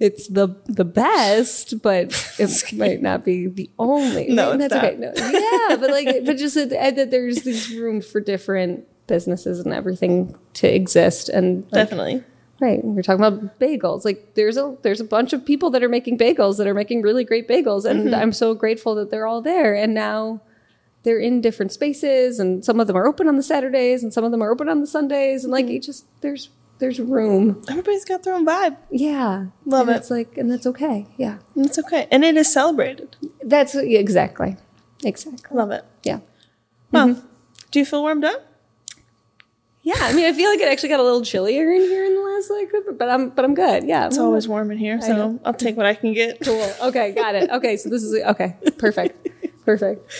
it's 0.00 0.26
the 0.28 0.56
the 0.64 0.86
best 0.86 1.82
but 1.82 2.34
it 2.38 2.72
might 2.72 3.02
not 3.02 3.26
be 3.26 3.46
the 3.46 3.70
only 3.78 4.28
No, 4.28 4.52
it's 4.52 4.68
that's 4.68 4.74
okay 4.74 4.96
no, 4.96 5.12
yeah 5.16 5.76
but 5.76 5.90
like 5.90 6.24
but 6.24 6.38
just 6.38 6.54
that, 6.54 6.96
that 6.96 7.10
there's 7.10 7.42
this 7.42 7.70
room 7.70 8.00
for 8.00 8.20
different 8.20 8.86
businesses 9.06 9.60
and 9.60 9.74
everything 9.74 10.34
to 10.54 10.66
exist 10.66 11.28
and 11.28 11.64
like, 11.64 11.72
Definitely. 11.72 12.24
Right 12.62 12.80
we're 12.84 13.02
talking 13.02 13.22
about 13.24 13.58
bagels 13.58 14.04
like 14.06 14.34
there's 14.34 14.56
a 14.56 14.74
there's 14.82 15.00
a 15.00 15.04
bunch 15.04 15.32
of 15.34 15.44
people 15.44 15.68
that 15.70 15.82
are 15.82 15.88
making 15.88 16.16
bagels 16.16 16.56
that 16.56 16.66
are 16.66 16.72
making 16.74 17.02
really 17.02 17.24
great 17.24 17.46
bagels 17.48 17.84
and 17.84 18.06
Mm-hmm. 18.06 18.14
i'm 18.14 18.32
so 18.32 18.54
grateful 18.54 18.94
that 18.94 19.10
they're 19.10 19.26
all 19.26 19.42
there 19.42 19.74
and 19.74 19.92
now 19.92 20.40
they're 21.02 21.18
in 21.18 21.40
different 21.40 21.72
spaces 21.72 22.38
and 22.38 22.64
some 22.64 22.78
of 22.80 22.86
them 22.86 22.96
are 22.96 23.06
open 23.06 23.26
on 23.28 23.36
the 23.36 23.42
saturdays 23.42 24.02
and 24.04 24.14
some 24.14 24.24
of 24.24 24.30
them 24.30 24.40
are 24.42 24.50
open 24.52 24.68
on 24.68 24.80
the 24.80 24.86
sundays 24.86 25.42
and 25.44 25.52
like 25.52 25.66
Mm-hmm. 25.66 25.74
it 25.76 25.82
just 25.82 26.06
there's 26.22 26.48
there's 26.78 26.98
room 27.00 27.62
Everybody's 27.68 28.04
got 28.04 28.22
their 28.24 28.34
own 28.34 28.44
vibe. 28.46 28.76
yeah. 28.90 29.46
Love 29.64 29.86
and 29.88 29.96
it. 29.96 30.00
It's 30.00 30.10
like, 30.10 30.36
and 30.36 30.50
that's 30.50 30.66
okay. 30.66 31.06
Yeah. 31.16 31.38
And 31.54 31.64
it's 31.66 31.78
okay. 31.78 32.08
And 32.10 32.24
it 32.24 32.36
is 32.36 32.52
celebrated. 32.52 33.14
That's 33.40 33.76
exactly. 33.76 34.56
Exactly. 35.04 35.56
Love 35.56 35.70
it. 35.70 35.84
Yeah. 36.02 36.20
Well, 36.90 37.22
do 37.70 37.78
you 37.78 37.84
feel 37.86 38.02
warmed 38.02 38.24
up? 38.24 38.40
Yeah. 39.82 39.94
I 39.98 40.12
mean, 40.12 40.26
I 40.26 40.32
feel 40.32 40.48
like 40.50 40.60
it 40.60 40.68
actually 40.68 40.90
got 40.90 41.00
a 41.00 41.02
little 41.02 41.22
chillier 41.22 41.70
in 41.70 41.82
here 41.82 42.04
in 42.04 42.14
the 42.14 42.20
last 42.20 42.50
like, 42.50 42.98
but 42.98 43.08
I'm, 43.08 43.30
but 43.30 43.44
I'm 43.44 43.54
good. 43.54 43.84
Yeah. 43.84 44.06
It's 44.06 44.18
always 44.18 44.46
warm 44.48 44.70
in 44.70 44.78
here, 44.78 45.00
so. 45.00 45.40
I'll 45.44 45.54
take 45.54 45.76
what 45.76 45.86
I 45.86 45.94
can 45.94 46.12
get. 46.12 46.40
cool. 46.40 46.72
Okay. 46.82 47.12
Got 47.12 47.34
it. 47.34 47.50
Okay. 47.50 47.76
So 47.76 47.88
this 47.88 48.02
is, 48.02 48.22
okay. 48.24 48.56
Perfect. 48.78 49.28
Perfect. 49.64 50.10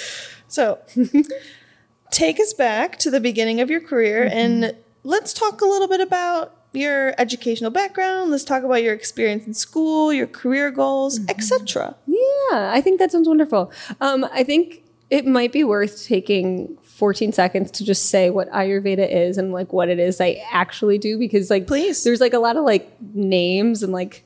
So, 0.48 0.78
take 2.10 2.38
us 2.38 2.52
back 2.52 2.98
to 2.98 3.10
the 3.10 3.20
beginning 3.20 3.60
of 3.60 3.70
your 3.70 3.80
career 3.80 4.28
and 4.30 4.76
let's 5.02 5.32
talk 5.32 5.60
a 5.60 5.64
little 5.64 5.88
bit 5.88 6.00
about 6.00 6.54
your 6.72 7.14
educational 7.18 7.70
background. 7.70 8.30
Let's 8.30 8.44
talk 8.44 8.62
about 8.62 8.82
your 8.82 8.94
experience 8.94 9.46
in 9.46 9.54
school, 9.54 10.12
your 10.12 10.26
career 10.26 10.70
goals, 10.70 11.20
etc. 11.28 11.96
Yeah. 12.06 12.70
I 12.72 12.80
think 12.82 12.98
that 12.98 13.12
sounds 13.12 13.28
wonderful. 13.28 13.72
Um, 14.00 14.26
I 14.32 14.44
think 14.44 14.82
it 15.10 15.26
might 15.26 15.52
be 15.52 15.64
worth 15.64 16.06
taking 16.06 16.78
14 16.94 17.32
seconds 17.32 17.70
to 17.72 17.84
just 17.84 18.10
say 18.10 18.30
what 18.30 18.50
Ayurveda 18.52 19.10
is 19.10 19.38
and 19.38 19.52
like 19.52 19.72
what 19.72 19.88
it 19.88 19.98
is 19.98 20.20
I 20.20 20.42
actually 20.52 20.98
do 20.98 21.18
because 21.18 21.50
like 21.50 21.66
Please. 21.66 22.04
there's 22.04 22.20
like 22.20 22.34
a 22.34 22.38
lot 22.38 22.56
of 22.56 22.64
like 22.64 22.92
names 23.14 23.82
and 23.82 23.92
like 23.92 24.24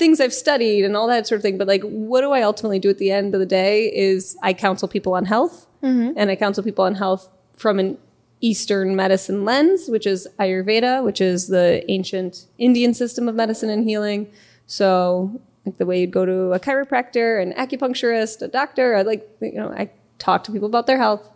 things 0.00 0.20
I've 0.20 0.34
studied 0.34 0.84
and 0.84 0.96
all 0.96 1.06
that 1.06 1.28
sort 1.28 1.38
of 1.38 1.42
thing. 1.42 1.58
But 1.58 1.68
like, 1.68 1.82
what 1.82 2.22
do 2.22 2.32
I 2.32 2.42
ultimately 2.42 2.80
do 2.80 2.90
at 2.90 2.98
the 2.98 3.12
end 3.12 3.34
of 3.34 3.40
the 3.40 3.46
day 3.46 3.86
is 3.94 4.36
I 4.42 4.52
counsel 4.52 4.88
people 4.88 5.14
on 5.14 5.26
health 5.26 5.66
mm-hmm. 5.82 6.12
and 6.16 6.30
I 6.30 6.36
counsel 6.36 6.64
people 6.64 6.84
on 6.84 6.96
health 6.96 7.30
from 7.54 7.78
an 7.78 7.98
Eastern 8.40 8.96
medicine 8.96 9.44
lens, 9.44 9.88
which 9.88 10.06
is 10.06 10.26
Ayurveda, 10.38 11.04
which 11.04 11.20
is 11.20 11.48
the 11.48 11.84
ancient 11.90 12.46
Indian 12.58 12.94
system 12.94 13.28
of 13.28 13.34
medicine 13.34 13.70
and 13.70 13.84
healing. 13.84 14.26
So 14.66 15.40
like 15.66 15.76
the 15.76 15.86
way 15.86 16.00
you'd 16.00 16.10
go 16.10 16.24
to 16.24 16.52
a 16.52 16.58
chiropractor, 16.58 17.40
an 17.40 17.52
acupuncturist, 17.52 18.42
a 18.42 18.48
doctor, 18.48 18.96
I 18.96 19.02
like, 19.02 19.28
you 19.40 19.52
know, 19.52 19.68
I 19.70 19.90
talk 20.18 20.44
to 20.44 20.52
people 20.52 20.66
about 20.66 20.86
their 20.86 20.98
health 20.98 21.28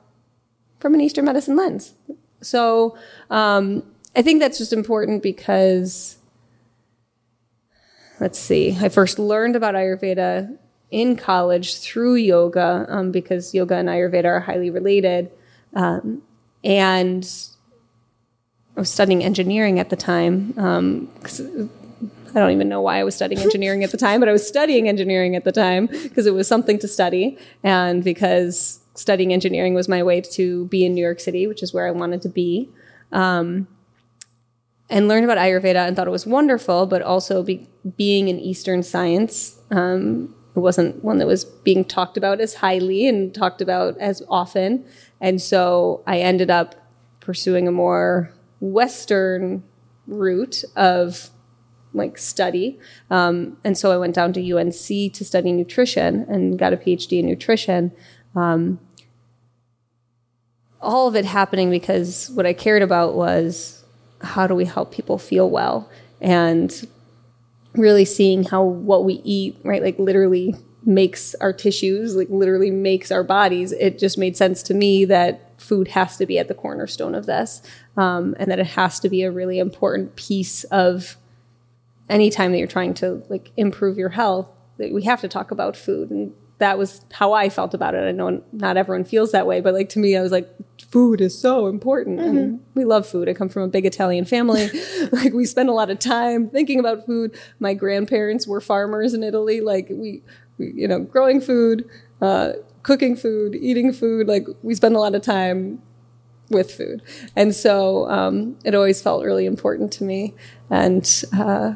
from 0.84 0.92
an 0.92 1.00
Eastern 1.00 1.24
medicine 1.24 1.56
lens. 1.56 1.94
So 2.42 2.94
um, 3.30 3.82
I 4.14 4.20
think 4.20 4.38
that's 4.38 4.58
just 4.58 4.70
important 4.70 5.22
because 5.22 6.18
let's 8.20 8.38
see, 8.38 8.76
I 8.78 8.90
first 8.90 9.18
learned 9.18 9.56
about 9.56 9.74
Ayurveda 9.74 10.58
in 10.90 11.16
college 11.16 11.78
through 11.78 12.16
yoga 12.16 12.84
um, 12.90 13.12
because 13.12 13.54
yoga 13.54 13.76
and 13.76 13.88
Ayurveda 13.88 14.26
are 14.26 14.40
highly 14.40 14.68
related. 14.68 15.30
Um, 15.72 16.20
and 16.62 17.26
I 18.76 18.80
was 18.80 18.90
studying 18.90 19.24
engineering 19.24 19.80
at 19.80 19.88
the 19.88 19.96
time. 19.96 20.52
Um, 20.58 21.08
I 22.34 22.40
don't 22.40 22.50
even 22.50 22.68
know 22.68 22.82
why 22.82 22.98
I 22.98 23.04
was 23.04 23.14
studying 23.14 23.40
engineering 23.48 23.82
at 23.84 23.90
the 23.90 23.96
time, 23.96 24.20
but 24.20 24.28
I 24.28 24.32
was 24.32 24.46
studying 24.46 24.86
engineering 24.86 25.34
at 25.34 25.44
the 25.44 25.52
time 25.52 25.86
because 25.86 26.26
it 26.26 26.34
was 26.34 26.46
something 26.46 26.78
to 26.80 26.88
study 26.88 27.38
and 27.62 28.04
because 28.04 28.80
studying 28.94 29.32
engineering 29.32 29.74
was 29.74 29.88
my 29.88 30.02
way 30.02 30.20
to 30.20 30.66
be 30.66 30.84
in 30.84 30.94
New 30.94 31.02
York 31.02 31.20
City, 31.20 31.46
which 31.46 31.62
is 31.62 31.74
where 31.74 31.86
I 31.86 31.90
wanted 31.90 32.22
to 32.22 32.28
be. 32.28 32.70
Um, 33.12 33.68
and 34.90 35.08
learned 35.08 35.24
about 35.24 35.38
Ayurveda 35.38 35.86
and 35.86 35.96
thought 35.96 36.06
it 36.06 36.10
was 36.10 36.26
wonderful, 36.26 36.86
but 36.86 37.02
also 37.02 37.42
be, 37.42 37.68
being 37.96 38.28
an 38.28 38.38
Eastern 38.38 38.82
science, 38.82 39.58
um, 39.70 40.34
it 40.54 40.60
wasn't 40.60 41.02
one 41.02 41.18
that 41.18 41.26
was 41.26 41.44
being 41.44 41.84
talked 41.84 42.16
about 42.16 42.40
as 42.40 42.54
highly 42.54 43.08
and 43.08 43.34
talked 43.34 43.60
about 43.60 43.98
as 43.98 44.22
often. 44.28 44.84
And 45.20 45.40
so 45.40 46.02
I 46.06 46.20
ended 46.20 46.50
up 46.50 46.74
pursuing 47.20 47.66
a 47.66 47.72
more 47.72 48.32
Western 48.60 49.64
route 50.06 50.62
of 50.76 51.30
like 51.92 52.18
study. 52.18 52.78
Um, 53.10 53.56
and 53.64 53.78
so 53.78 53.92
I 53.92 53.96
went 53.96 54.14
down 54.14 54.32
to 54.34 54.52
UNC 54.52 54.74
to 55.12 55.24
study 55.24 55.52
nutrition 55.52 56.26
and 56.28 56.58
got 56.58 56.72
a 56.72 56.76
PhD 56.76 57.20
in 57.20 57.26
nutrition. 57.26 57.92
Um, 58.34 58.80
all 60.80 61.08
of 61.08 61.16
it 61.16 61.24
happening 61.24 61.70
because 61.70 62.30
what 62.34 62.46
I 62.46 62.52
cared 62.52 62.82
about 62.82 63.14
was 63.14 63.84
how 64.20 64.46
do 64.46 64.54
we 64.54 64.64
help 64.64 64.92
people 64.92 65.18
feel 65.18 65.48
well 65.50 65.88
and 66.20 66.86
really 67.74 68.04
seeing 68.04 68.44
how 68.44 68.62
what 68.62 69.04
we 69.04 69.14
eat, 69.24 69.58
right, 69.64 69.82
like 69.82 69.98
literally 69.98 70.54
makes 70.84 71.34
our 71.36 71.52
tissues, 71.52 72.14
like 72.14 72.28
literally 72.30 72.70
makes 72.70 73.10
our 73.10 73.24
bodies. 73.24 73.72
It 73.72 73.98
just 73.98 74.18
made 74.18 74.36
sense 74.36 74.62
to 74.64 74.74
me 74.74 75.04
that 75.06 75.60
food 75.60 75.88
has 75.88 76.16
to 76.18 76.26
be 76.26 76.38
at 76.38 76.48
the 76.48 76.54
cornerstone 76.54 77.14
of 77.14 77.26
this 77.26 77.62
um, 77.96 78.34
and 78.38 78.50
that 78.50 78.58
it 78.58 78.66
has 78.66 79.00
to 79.00 79.08
be 79.08 79.22
a 79.22 79.30
really 79.30 79.58
important 79.58 80.14
piece 80.16 80.64
of 80.64 81.16
any 82.08 82.30
time 82.30 82.52
that 82.52 82.58
you're 82.58 82.66
trying 82.66 82.94
to 82.94 83.22
like 83.28 83.50
improve 83.56 83.96
your 83.96 84.10
health 84.10 84.48
that 84.76 84.92
we 84.92 85.04
have 85.04 85.20
to 85.20 85.28
talk 85.28 85.50
about 85.50 85.76
food 85.76 86.10
and 86.10 86.34
that 86.58 86.78
was 86.78 87.00
how 87.12 87.32
i 87.32 87.48
felt 87.48 87.74
about 87.74 87.94
it. 87.94 88.06
I 88.06 88.12
know 88.12 88.42
not 88.52 88.76
everyone 88.76 89.04
feels 89.04 89.32
that 89.32 89.46
way 89.46 89.60
but 89.60 89.74
like 89.74 89.88
to 89.90 89.98
me 89.98 90.16
i 90.16 90.22
was 90.22 90.32
like 90.32 90.48
food 90.94 91.20
is 91.20 91.36
so 91.36 91.66
important. 91.66 92.20
And 92.20 92.60
we 92.74 92.84
love 92.84 93.04
food. 93.04 93.28
I 93.28 93.34
come 93.34 93.48
from 93.48 93.62
a 93.62 93.68
big 93.68 93.84
italian 93.84 94.24
family. 94.24 94.70
Like 95.12 95.32
we 95.32 95.44
spend 95.44 95.68
a 95.68 95.72
lot 95.72 95.90
of 95.90 95.98
time 95.98 96.48
thinking 96.50 96.78
about 96.78 97.04
food. 97.04 97.36
My 97.58 97.74
grandparents 97.74 98.46
were 98.46 98.60
farmers 98.60 99.12
in 99.12 99.24
italy. 99.24 99.60
Like 99.60 99.88
we, 99.90 100.22
we 100.56 100.72
you 100.72 100.86
know 100.86 101.00
growing 101.00 101.40
food 101.40 101.88
uh, 102.22 102.52
cooking 102.84 103.16
food 103.16 103.56
eating 103.56 103.92
food 103.92 104.28
like 104.28 104.46
we 104.62 104.74
spend 104.74 104.94
a 104.94 105.00
lot 105.00 105.16
of 105.16 105.22
time 105.22 105.82
with 106.50 106.70
food. 106.70 107.02
And 107.34 107.54
so 107.54 108.08
um, 108.08 108.56
it 108.64 108.74
always 108.74 109.02
felt 109.02 109.24
really 109.24 109.46
important 109.46 109.92
to 109.94 110.04
me. 110.04 110.34
And 110.70 111.04
uh, 111.36 111.74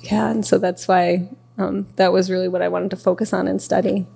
yeah, 0.00 0.30
and 0.30 0.46
so 0.46 0.56
that's 0.56 0.88
why 0.88 1.28
um, 1.58 1.86
that 1.96 2.12
was 2.12 2.30
really 2.30 2.48
what 2.48 2.62
I 2.62 2.68
wanted 2.68 2.90
to 2.90 2.96
focus 2.96 3.32
on 3.32 3.46
and 3.48 3.60
study. 3.60 4.06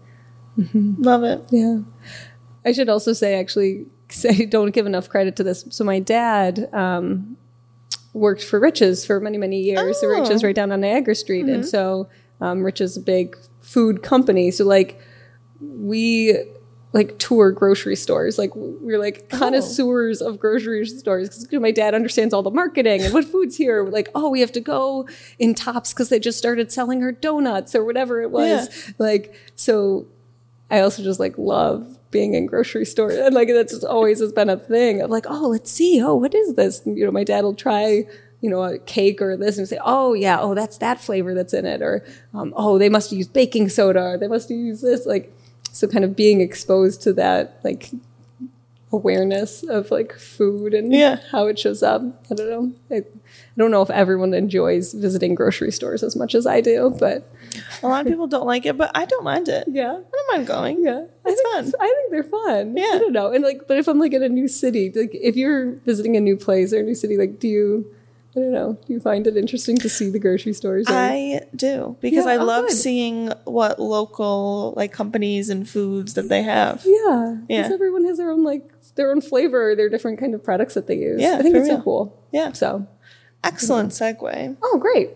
Love 0.74 1.22
it. 1.22 1.44
Yeah. 1.50 1.80
I 2.64 2.72
should 2.72 2.88
also 2.88 3.12
say, 3.12 3.38
actually, 3.38 3.86
say 4.08 4.46
don't 4.46 4.70
give 4.72 4.86
enough 4.86 5.08
credit 5.08 5.36
to 5.36 5.44
this. 5.44 5.64
So 5.70 5.84
my 5.84 5.98
dad 5.98 6.68
um, 6.72 7.36
worked 8.12 8.42
for 8.42 8.58
Rich's 8.58 9.04
for 9.04 9.20
many, 9.20 9.36
many 9.38 9.60
years. 9.60 10.00
So 10.00 10.06
Oh. 10.08 10.20
Rich's 10.20 10.42
right 10.42 10.54
down 10.54 10.72
on 10.72 10.80
Niagara 10.80 11.14
Street. 11.14 11.46
And 11.46 11.66
so 11.66 12.08
um, 12.40 12.62
Rich's 12.62 12.92
is 12.92 12.96
a 12.96 13.00
big 13.00 13.36
food 13.60 14.02
company. 14.02 14.50
So 14.50 14.64
like 14.64 14.98
we 15.60 16.38
like 16.96 17.18
tour 17.18 17.52
grocery 17.52 17.94
stores. 17.94 18.38
Like 18.38 18.56
we're 18.56 18.98
like 18.98 19.28
connoisseurs 19.28 20.22
of 20.22 20.40
grocery 20.40 20.86
stores 20.86 21.44
because 21.44 21.60
my 21.60 21.70
dad 21.70 21.94
understands 21.94 22.32
all 22.32 22.42
the 22.42 22.50
marketing 22.50 23.02
and 23.02 23.12
what 23.12 23.26
foods 23.26 23.54
here. 23.54 23.84
We're 23.84 23.90
like, 23.90 24.08
oh, 24.14 24.30
we 24.30 24.40
have 24.40 24.52
to 24.52 24.60
go 24.60 25.06
in 25.38 25.54
Tops 25.54 25.92
because 25.92 26.08
they 26.08 26.18
just 26.18 26.38
started 26.38 26.72
selling 26.72 27.02
her 27.02 27.12
donuts 27.12 27.74
or 27.74 27.84
whatever 27.84 28.22
it 28.22 28.30
was. 28.30 28.94
Like 28.98 29.34
so, 29.56 30.06
I 30.70 30.80
also 30.80 31.02
just 31.02 31.20
like 31.20 31.36
love 31.36 31.98
being 32.10 32.32
in 32.32 32.46
grocery 32.46 32.86
stores 32.86 33.16
and 33.16 33.34
like 33.34 33.48
that's 33.48 33.84
always 33.84 34.20
has 34.20 34.32
been 34.32 34.48
a 34.48 34.56
thing 34.56 35.02
of 35.02 35.10
like, 35.10 35.26
oh, 35.28 35.48
let's 35.48 35.70
see, 35.70 36.02
oh, 36.02 36.14
what 36.14 36.34
is 36.34 36.54
this? 36.54 36.80
And, 36.86 36.96
you 36.96 37.04
know, 37.04 37.12
my 37.12 37.24
dad 37.24 37.44
will 37.44 37.54
try 37.54 38.06
you 38.40 38.50
know, 38.50 38.62
a 38.62 38.78
cake 38.78 39.20
or 39.22 39.36
this 39.36 39.58
and 39.58 39.68
say, 39.68 39.78
oh 39.84 40.12
yeah, 40.12 40.38
oh 40.40 40.54
that's 40.54 40.78
that 40.78 41.00
flavor 41.00 41.34
that's 41.34 41.54
in 41.54 41.64
it, 41.64 41.82
or 41.82 42.04
um, 42.34 42.52
oh 42.56 42.78
they 42.78 42.88
must 42.88 43.10
use 43.10 43.26
baking 43.26 43.68
soda, 43.68 44.00
or 44.00 44.18
they 44.18 44.28
must 44.28 44.50
use 44.50 44.82
this. 44.82 45.06
Like, 45.06 45.35
so 45.76 45.86
kind 45.86 46.04
of 46.04 46.16
being 46.16 46.40
exposed 46.40 47.02
to 47.02 47.12
that 47.14 47.60
like 47.64 47.90
awareness 48.92 49.62
of 49.64 49.90
like 49.90 50.12
food 50.14 50.72
and 50.72 50.92
Yeah. 50.92 51.18
how 51.32 51.48
it 51.48 51.58
shows 51.58 51.82
up. 51.82 52.02
I 52.30 52.34
don't 52.34 52.48
know. 52.48 52.72
I, 52.90 52.98
I 53.00 53.02
don't 53.58 53.70
know 53.72 53.82
if 53.82 53.90
everyone 53.90 54.32
enjoys 54.32 54.92
visiting 54.92 55.34
grocery 55.34 55.72
stores 55.72 56.02
as 56.04 56.14
much 56.14 56.34
as 56.34 56.46
I 56.46 56.60
do, 56.60 56.94
but 56.98 57.28
A 57.82 57.88
lot 57.88 58.02
of 58.02 58.06
people 58.06 58.26
don't 58.28 58.46
like 58.46 58.64
it, 58.64 58.76
but 58.78 58.92
I 58.94 59.04
don't 59.04 59.24
mind 59.24 59.48
it. 59.48 59.64
yeah. 59.68 59.90
I 59.92 59.94
don't 60.12 60.32
mind 60.32 60.46
going. 60.46 60.84
Yeah, 60.84 61.04
It's 61.24 61.40
I 61.46 61.52
fun. 61.62 61.72
I 61.80 61.86
think 61.86 62.10
they're 62.12 62.22
fun. 62.22 62.76
Yeah. 62.76 62.92
I 62.94 62.98
don't 62.98 63.12
know. 63.12 63.32
And 63.32 63.42
like, 63.42 63.66
but 63.66 63.76
if 63.76 63.88
I'm 63.88 63.98
like 63.98 64.12
in 64.14 64.22
a 64.22 64.28
new 64.28 64.46
city, 64.46 64.92
like 64.94 65.10
if 65.14 65.36
you're 65.36 65.72
visiting 65.84 66.16
a 66.16 66.20
new 66.20 66.36
place 66.36 66.72
or 66.72 66.78
a 66.78 66.82
new 66.82 66.94
city, 66.94 67.16
like, 67.16 67.40
do 67.40 67.48
you, 67.48 67.92
I 68.36 68.40
don't 68.40 68.52
know, 68.52 68.78
do 68.86 68.92
you 68.92 69.00
find 69.00 69.26
it 69.26 69.36
interesting 69.36 69.76
to 69.78 69.88
see 69.88 70.10
the 70.10 70.18
grocery 70.18 70.52
stores? 70.52 70.86
Or, 70.88 70.92
I 70.92 71.40
do 71.54 71.96
because 72.00 72.26
Yeah, 72.26 72.32
I 72.32 72.36
oh, 72.36 72.44
love 72.44 72.70
seeing 72.70 73.32
what 73.44 73.78
local 73.80 74.74
like 74.76 74.92
companies 74.92 75.48
and 75.48 75.66
foods 75.68 76.14
that 76.14 76.28
they 76.28 76.42
have. 76.42 76.82
yeah, 76.84 77.36
Yeah. 77.48 77.62
because 77.62 77.72
everyone 77.72 78.04
has 78.04 78.18
their 78.18 78.30
own 78.30 78.44
like 78.44 78.70
their 78.96 79.10
own 79.10 79.20
flavor, 79.22 79.74
their 79.74 79.88
different 79.88 80.18
kind 80.20 80.34
of 80.34 80.42
products 80.44 80.74
that 80.74 80.86
they 80.86 80.96
use. 80.96 81.20
Yeah, 81.20 81.36
I 81.38 81.42
think 81.42 81.56
it's 81.56 81.66
real. 81.68 81.78
so 81.78 81.82
cool. 81.82 82.22
Yeah. 82.32 82.52
So, 82.52 82.86
Excellent 83.42 83.92
segue. 83.92 84.56
oh, 84.62 84.78
great. 84.78 85.10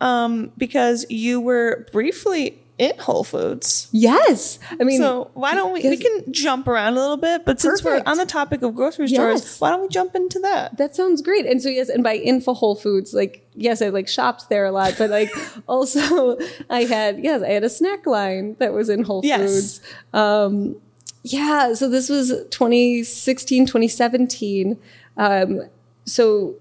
Um, 0.00 0.52
because 0.56 1.04
you 1.10 1.40
were 1.40 1.86
briefly 1.92 2.59
in 2.80 2.98
Whole 2.98 3.22
Foods. 3.24 3.88
Yes, 3.92 4.58
I 4.80 4.84
mean, 4.84 4.98
So 4.98 5.30
why 5.34 5.54
don't 5.54 5.72
we? 5.72 5.82
We 5.88 5.96
can 5.98 6.32
jump 6.32 6.66
around 6.66 6.94
a 6.94 7.00
little 7.00 7.16
bit, 7.18 7.44
but 7.44 7.60
since 7.60 7.82
Perfect. 7.82 8.06
we're 8.06 8.10
on 8.10 8.16
the 8.16 8.24
topic 8.26 8.62
of 8.62 8.74
grocery 8.74 9.06
stores, 9.08 9.42
Yes. 9.42 9.60
why 9.60 9.70
don't 9.70 9.82
we 9.82 9.88
jump 9.88 10.14
into 10.16 10.38
that? 10.40 10.78
That 10.78 10.96
sounds 10.96 11.20
great. 11.20 11.44
And 11.44 11.60
so 11.62 11.68
yes, 11.68 11.88
and 11.90 12.02
by 12.02 12.14
info 12.16 12.54
Whole 12.54 12.74
Foods, 12.74 13.12
like 13.12 13.46
yes, 13.54 13.82
I 13.82 13.90
like 13.90 14.08
shopped 14.08 14.48
there 14.48 14.64
a 14.64 14.72
lot, 14.72 14.94
but 14.96 15.10
like 15.10 15.30
also 15.68 16.38
I 16.70 16.84
had 16.84 17.22
yes, 17.22 17.42
I 17.42 17.48
had 17.50 17.64
a 17.64 17.70
snack 17.70 18.06
line 18.06 18.56
that 18.58 18.72
was 18.72 18.88
in 18.88 19.04
Whole 19.04 19.20
Yes. 19.24 19.40
Foods. 19.40 19.80
Um 20.14 20.76
yeah, 21.22 21.74
so 21.74 21.86
this 21.90 22.08
was 22.08 22.30
2016, 22.50 23.66
2017. 23.66 24.78
Um 25.18 25.62
so 26.06 26.54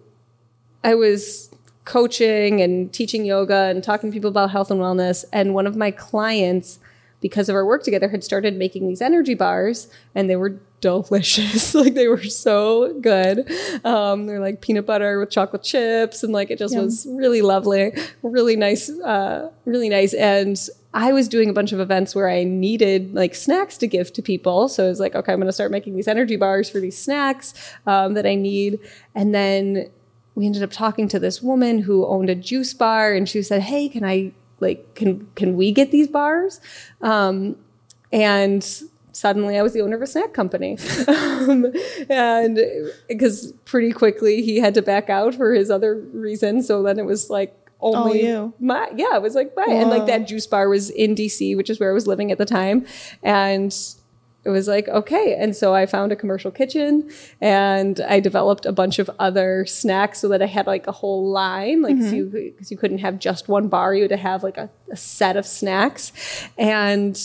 I 0.83 0.95
was 0.95 1.48
coaching 1.89 2.62
and 2.62 2.93
teaching 2.93 3.25
yoga 3.25 3.63
and 3.63 3.84
talking 3.84 4.12
to 4.12 4.13
people 4.13 4.29
about 4.29 4.51
health 4.51 4.69
and 4.69 4.79
wellness. 4.79 5.25
And 5.34 5.55
one 5.55 5.65
of 5.65 5.75
my 5.75 5.89
clients 5.89 6.77
because 7.19 7.50
of 7.50 7.55
our 7.55 7.65
work 7.65 7.84
together 7.84 8.08
had 8.10 8.24
started 8.24 8.55
making 8.55 8.88
these 8.88 9.01
energy 9.01 9.34
bars 9.34 9.88
and 10.13 10.29
they 10.29 10.36
were 10.36 10.60
delicious. 10.81 11.74
Like 11.79 11.96
they 11.96 12.08
were 12.08 12.24
so 12.24 12.93
good. 13.01 13.51
Um, 13.84 14.27
they're 14.27 14.39
like 14.39 14.62
peanut 14.62 14.86
butter 14.86 15.19
with 15.19 15.31
chocolate 15.31 15.63
chips 15.63 16.24
and 16.24 16.31
like 16.31 16.51
it 16.51 16.60
just 16.60 16.77
was 16.77 17.08
really 17.10 17.41
lovely 17.41 17.93
really 18.22 18.55
nice 18.55 18.89
uh, 18.89 19.50
really 19.65 19.89
nice. 19.89 20.13
And 20.13 20.58
i 20.91 21.12
was 21.13 21.27
doing 21.27 21.50
a 21.50 21.53
bunch 21.53 21.72
of 21.72 21.79
events 21.79 22.15
where 22.15 22.27
i 22.27 22.43
needed 22.43 23.13
like 23.13 23.36
snacks 23.36 23.77
to 23.77 23.88
give 23.88 24.12
to 24.13 24.22
people. 24.22 24.67
So 24.67 24.86
i 24.86 24.88
was 24.88 25.00
like 25.00 25.15
okay 25.15 25.34
i'm 25.34 25.39
going 25.39 25.48
to 25.48 25.53
start 25.53 25.72
making 25.72 25.96
these 25.96 26.08
energy 26.08 26.36
bars 26.36 26.69
for 26.69 26.79
these 26.79 26.98
snacks 26.98 27.53
um, 27.86 28.13
that 28.13 28.25
i 28.25 28.36
need. 28.36 28.79
And 29.15 29.34
then 29.34 29.89
we 30.36 30.45
ended 30.45 30.63
up 30.63 30.71
talking 30.71 31.08
to 31.10 31.19
this 31.19 31.41
woman 31.41 31.80
who 31.80 32.06
owned 32.06 32.30
a 32.30 32.36
juice 32.36 32.73
bar 32.73 33.13
and 33.13 33.27
she 33.27 33.41
said 33.41 33.62
hey 33.62 33.89
can 33.89 34.03
i 34.03 34.32
like 34.60 34.95
can 34.95 35.27
can 35.36 35.56
we 35.56 35.71
get 35.71 35.91
these 35.91 36.08
bars? 36.08 36.60
Um, 37.01 37.56
and 38.12 38.65
suddenly 39.12 39.58
i 39.58 39.62
was 39.62 39.73
the 39.73 39.82
owner 39.82 39.95
of 39.95 40.01
a 40.01 40.08
snack 40.08 40.34
company. 40.34 40.77
Um, 41.39 41.73
and 42.10 42.60
because 43.08 43.53
pretty 43.63 43.93
quickly 43.93 44.41
he 44.41 44.58
had 44.58 44.73
to 44.73 44.82
back 44.82 45.10
out 45.10 45.36
for 45.36 45.53
his 45.53 45.71
other 45.71 45.95
reasons 45.95 46.67
so 46.67 46.84
then 46.84 46.99
it 46.99 47.06
was 47.06 47.30
like 47.30 47.56
only 47.80 48.25
you. 48.27 48.53
my 48.60 48.89
yeah 48.93 49.15
it 49.15 49.21
was 49.21 49.36
like 49.36 49.53
my 49.56 49.65
and 49.69 49.89
like 49.89 50.06
that 50.06 50.27
juice 50.27 50.45
bar 50.45 50.67
was 50.67 50.89
in 50.89 51.15
dc 51.15 51.56
which 51.56 51.69
is 51.69 51.80
where 51.80 51.91
i 51.91 51.93
was 51.93 52.08
living 52.08 52.30
at 52.32 52.38
the 52.38 52.45
time. 52.45 52.86
And 53.23 53.73
it 54.45 54.49
was 54.49 54.67
like 54.67 54.88
okay. 54.88 55.36
And 55.38 55.56
so 55.56 55.73
i 55.75 55.86
found 55.86 56.12
a 56.12 56.15
commercial 56.15 56.52
kitchen 56.52 57.10
and 57.41 57.99
i 58.02 58.19
developed 58.19 58.65
a 58.65 58.71
bunch 58.71 58.99
of 58.99 59.10
other 59.19 59.65
snacks 59.65 60.19
so 60.19 60.28
that 60.30 60.41
i 60.41 60.45
had 60.45 60.65
like 60.65 60.88
a 60.88 60.91
whole 60.91 61.30
line 61.30 61.82
like 61.82 61.97
so 61.97 62.04
mm-hmm. 62.04 62.15
you 62.15 62.25
because 62.52 62.71
you 62.71 62.78
couldn't 62.78 62.99
have 62.99 63.19
just 63.19 63.47
one 63.47 63.67
bar. 63.67 63.93
You 63.93 64.04
had 64.04 64.10
to 64.10 64.17
have 64.17 64.43
like 64.43 64.58
a, 64.58 64.69
a 64.91 64.95
set 64.97 65.36
of 65.38 65.45
snacks. 65.45 66.12
And 66.58 67.19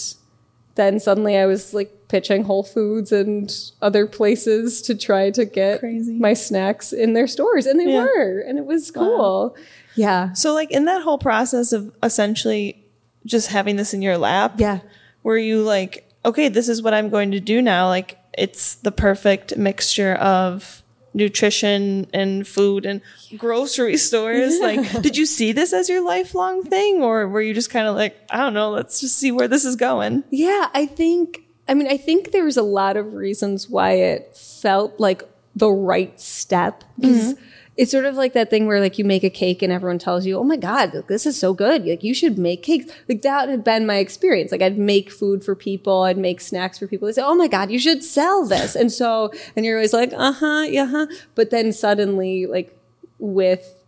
then 0.74 0.98
suddenly 0.98 1.36
i 1.36 1.46
was 1.46 1.72
like 1.72 2.04
pitching 2.08 2.44
whole 2.44 2.62
foods 2.62 3.10
and 3.10 3.52
other 3.82 4.06
places 4.06 4.82
to 4.82 4.94
try 4.94 5.30
to 5.30 5.44
get 5.44 5.80
Crazy. 5.80 6.16
my 6.18 6.32
snacks 6.32 6.92
in 6.92 7.12
their 7.12 7.26
stores. 7.26 7.66
And 7.66 7.80
they 7.80 7.90
Yeah. 7.92 8.04
were. 8.04 8.38
And 8.38 8.58
it 8.58 8.66
was 8.66 8.90
cool. 8.92 9.56
Yeah. 9.96 10.32
So, 10.32 10.54
like 10.54 10.70
in 10.70 10.84
that 10.84 11.02
whole 11.02 11.18
process 11.18 11.72
of 11.72 11.92
essentially 12.02 12.84
just 13.26 13.48
having 13.48 13.74
this 13.76 13.94
in 13.94 14.02
your 14.02 14.18
lap, 14.18 14.54
yeah. 14.58 14.80
were 15.22 15.38
you 15.38 15.62
like, 15.62 16.03
okay, 16.24 16.48
this 16.48 16.68
is 16.68 16.82
what 16.82 16.94
I'm 16.94 17.10
going 17.10 17.30
to 17.32 17.40
do 17.40 17.60
now? 17.60 17.88
Like, 17.88 18.18
it's 18.36 18.76
the 18.76 18.92
perfect 18.92 19.56
mixture 19.56 20.14
of 20.14 20.82
nutrition 21.14 22.08
and 22.12 22.46
food 22.46 22.84
and 22.84 23.00
grocery 23.36 23.96
stores. 24.08 24.58
Like, 24.60 25.02
did 25.02 25.16
you 25.16 25.26
see 25.26 25.52
this 25.52 25.72
as 25.72 25.88
your 25.88 26.04
lifelong 26.04 26.64
thing, 26.64 27.02
or 27.02 27.28
were 27.28 27.40
you 27.40 27.54
just 27.54 27.70
kind 27.70 27.86
of 27.86 27.94
like, 27.94 28.16
I 28.30 28.38
don't 28.38 28.54
know, 28.54 28.70
let's 28.70 29.00
just 29.00 29.16
see 29.16 29.30
where 29.30 29.48
this 29.48 29.64
is 29.64 29.76
going? 29.76 30.24
Yeah, 30.30 30.68
I 30.74 30.86
think, 30.86 31.44
I 31.68 31.74
mean, 31.74 31.88
I 31.88 31.96
think 31.96 32.32
there's 32.32 32.56
a 32.56 32.62
lot 32.62 32.96
of 32.96 33.14
reasons 33.14 33.68
why 33.68 33.92
it 33.92 34.36
felt 34.36 34.98
like 34.98 35.22
the 35.54 35.70
right 35.70 36.18
step. 36.20 36.84
Because 36.98 37.34
mm-hmm. 37.34 37.44
It's 37.76 37.90
sort 37.90 38.04
of 38.04 38.14
like 38.14 38.34
that 38.34 38.50
thing 38.50 38.66
where 38.66 38.80
like 38.80 38.98
you 38.98 39.04
make 39.04 39.24
a 39.24 39.30
cake 39.30 39.60
and 39.60 39.72
everyone 39.72 39.98
tells 39.98 40.24
you, 40.26 40.38
oh 40.38 40.44
my 40.44 40.56
God, 40.56 40.94
like, 40.94 41.08
this 41.08 41.26
is 41.26 41.38
so 41.38 41.52
good. 41.52 41.84
Like 41.84 42.04
you 42.04 42.14
should 42.14 42.38
make 42.38 42.62
cakes. 42.62 42.92
Like 43.08 43.22
that 43.22 43.48
had 43.48 43.64
been 43.64 43.86
my 43.86 43.96
experience. 43.96 44.52
Like 44.52 44.62
I'd 44.62 44.78
make 44.78 45.10
food 45.10 45.44
for 45.44 45.54
people. 45.56 46.02
I'd 46.02 46.18
make 46.18 46.40
snacks 46.40 46.78
for 46.78 46.86
people. 46.86 47.06
They 47.06 47.12
say, 47.12 47.22
oh 47.22 47.34
my 47.34 47.48
God, 47.48 47.70
you 47.70 47.78
should 47.78 48.04
sell 48.04 48.46
this. 48.46 48.76
And 48.76 48.92
so, 48.92 49.32
and 49.56 49.64
you're 49.64 49.78
always 49.78 49.92
like, 49.92 50.12
uh 50.12 50.32
huh, 50.32 50.66
yeah, 50.68 50.86
huh. 50.86 51.06
But 51.34 51.50
then 51.50 51.72
suddenly 51.72 52.46
like 52.46 52.78
with 53.18 53.80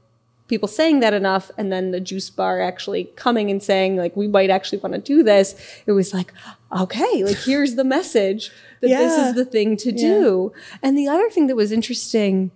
people 0.48 0.68
saying 0.68 1.00
that 1.00 1.14
enough 1.14 1.50
and 1.58 1.72
then 1.72 1.90
the 1.90 2.00
juice 2.00 2.30
bar 2.30 2.60
actually 2.60 3.04
coming 3.16 3.50
and 3.50 3.62
saying 3.62 3.96
like 3.96 4.16
we 4.16 4.28
might 4.28 4.50
actually 4.50 4.78
want 4.78 4.94
to 4.94 5.00
do 5.00 5.24
this 5.24 5.54
it 5.86 5.92
was 5.92 6.14
like 6.14 6.32
okay 6.78 7.24
like 7.24 7.36
here's 7.38 7.74
the 7.74 7.82
message 7.82 8.50
that 8.80 8.88
this 8.88 9.18
is 9.18 9.34
the 9.34 9.44
thing 9.44 9.76
to 9.76 9.90
do 9.90 10.52
and 10.84 10.96
the 10.96 11.08
other 11.08 11.28
thing 11.30 11.48
that 11.48 11.56
was 11.56 11.72
interesting 11.72 12.52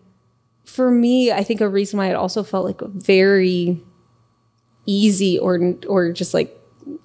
for 0.70 0.90
me 0.90 1.32
i 1.32 1.42
think 1.42 1.60
a 1.60 1.68
reason 1.68 1.98
why 1.98 2.08
it 2.08 2.14
also 2.14 2.42
felt 2.42 2.64
like 2.64 2.80
very 2.92 3.82
easy 4.86 5.38
or 5.38 5.74
or 5.88 6.12
just 6.12 6.32
like 6.32 6.56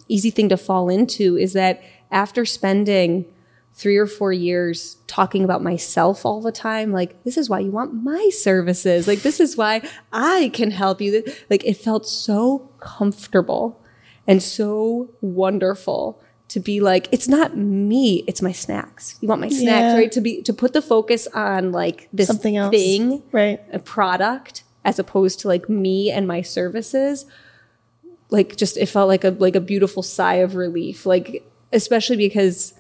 easy 0.08 0.30
thing 0.30 0.50
to 0.50 0.58
fall 0.58 0.90
into 0.90 1.38
is 1.38 1.54
that 1.54 1.82
after 2.12 2.46
spending 2.46 3.26
three 3.74 3.98
or 3.98 4.08
four 4.08 4.32
years 4.32 4.98
talking 5.08 5.44
about 5.44 5.62
myself 5.62 6.26
all 6.26 6.42
the 6.42 6.52
time 6.52 6.92
like 6.94 7.24
this 7.24 7.38
is 7.38 7.50
why 7.50 7.60
you 7.60 7.72
want 7.72 7.94
my 7.94 8.30
services. 8.30 9.08
Like 9.08 9.22
this 9.22 9.40
is 9.40 9.58
why 9.58 9.82
i 10.14 10.50
can 10.54 10.72
help 10.72 11.02
you. 11.02 11.24
Like 11.50 11.66
it 11.66 11.76
felt 11.76 12.08
so 12.08 12.72
comfortable 12.80 13.84
and 14.26 14.42
so 14.42 15.10
wonderful 15.22 16.22
to 16.48 16.60
be 16.60 16.80
like 16.80 17.08
it's 17.12 17.28
not 17.28 17.58
me 17.58 18.24
it's 18.28 18.42
my 18.42 18.52
snacks 18.52 19.18
you 19.22 19.28
want 19.28 19.42
my 19.42 19.50
snacks 19.50 19.62
Yeah. 19.94 19.96
right 19.96 20.12
to 20.12 20.22
be 20.22 20.42
to 20.44 20.54
put 20.54 20.74
the 20.74 20.82
focus 20.82 21.28
on 21.34 21.72
like 21.72 22.08
this 22.14 22.28
Something 22.28 22.56
else. 22.56 22.72
thing 22.72 23.24
Right. 23.32 23.60
a 23.74 23.80
product 23.80 24.64
as 24.84 25.00
opposed 25.00 25.40
to 25.42 25.48
like 25.48 25.68
me 25.70 26.12
and 26.12 26.28
my 26.28 26.42
services 26.42 27.26
like 28.30 28.56
just 28.56 28.78
it 28.78 28.88
felt 28.88 29.08
like 29.08 29.24
a 29.24 29.32
like 29.32 29.56
a 29.56 29.62
beautiful 29.62 30.04
sigh 30.04 30.36
of 30.36 30.56
relief 30.56 31.06
like 31.06 31.44
especially 31.74 32.18
because 32.18 32.74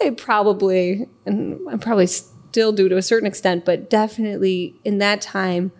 i 0.00 0.10
probably 0.10 1.06
and 1.26 1.58
i 1.70 1.76
probably 1.76 2.06
still 2.06 2.72
do 2.72 2.88
to 2.88 2.96
a 2.96 3.02
certain 3.02 3.26
extent 3.26 3.64
but 3.64 3.88
definitely 3.88 4.74
in 4.84 4.98
that 4.98 5.20
time 5.20 5.70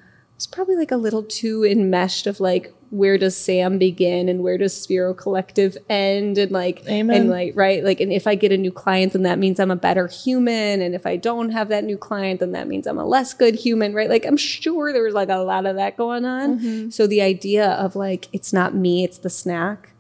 was 0.43 0.47
probably 0.49 0.75
like 0.75 0.91
a 0.91 0.97
little 0.97 1.23
too 1.23 1.65
enmeshed 1.65 2.27
of 2.27 2.41
like 2.41 2.75
where 2.91 3.17
does 3.17 3.37
sam 3.37 3.79
begin 3.79 4.29
and 4.29 4.43
where 4.43 4.59
does 4.59 4.77
Spiro 4.77 5.15
collective 5.15 5.79
end 5.89 6.37
and 6.37 6.51
like 6.51 6.85
Amen. 6.89 7.23
and 7.23 7.31
like 7.31 7.53
right 7.55 7.85
like 7.85 8.01
and 8.01 8.13
if 8.13 8.27
i 8.27 8.35
get 8.35 8.51
a 8.51 8.57
new 8.57 8.73
client 8.73 9.13
then 9.13 9.23
that 9.23 9.39
means 9.39 9.61
i'm 9.61 9.71
a 9.71 9.77
better 9.77 10.09
human 10.09 10.83
and 10.83 10.95
if 10.95 11.07
i 11.07 11.17
don't 11.17 11.51
have 11.51 11.69
that 11.69 11.85
new 11.85 11.97
client 11.97 12.41
then 12.41 12.53
that 12.53 12.67
means 12.67 12.89
i'm 12.89 12.99
a 12.99 13.07
less 13.07 13.33
good 13.35 13.55
human 13.55 13.95
right 13.95 14.11
like 14.11 14.27
i'm 14.27 14.37
sure 14.37 14.93
there 14.93 15.05
was 15.05 15.15
like 15.15 15.29
a 15.29 15.37
lot 15.37 15.65
of 15.65 15.77
that 15.77 15.97
going 15.97 16.25
on 16.25 16.59
mm-hmm. 16.59 16.91
so 16.91 17.07
the 17.07 17.23
idea 17.23 17.71
of 17.71 17.95
like 17.95 18.29
it's 18.33 18.53
not 18.53 18.75
me 18.75 19.05
it's 19.05 19.19
the 19.19 19.31
snack 19.31 19.93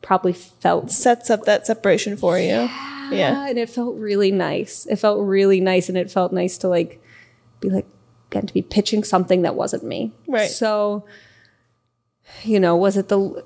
probably 0.00 0.32
felt 0.32 0.90
Sets 0.90 1.28
up 1.28 1.44
that 1.44 1.66
separation 1.66 2.16
for 2.16 2.38
you. 2.38 2.68
Yeah. 3.10 3.48
and 3.48 3.58
it 3.58 3.70
felt 3.70 3.96
really 3.96 4.30
nice. 4.30 4.86
It 4.86 4.96
felt 4.96 5.26
really 5.26 5.60
nice, 5.60 5.88
and 5.88 5.96
it 5.98 6.10
felt 6.10 6.32
nice 6.32 6.58
to 6.58 6.68
like 6.68 7.02
be 7.60 7.70
like 7.70 7.86
getting 8.30 8.46
to 8.46 8.54
be 8.54 8.62
pitching 8.62 9.04
something 9.04 9.42
that 9.42 9.54
wasn't 9.54 9.84
me. 9.84 10.12
Right. 10.26 10.50
So, 10.50 11.04
you 12.42 12.60
know, 12.60 12.76
was 12.76 12.96
it 12.96 13.08
the 13.08 13.44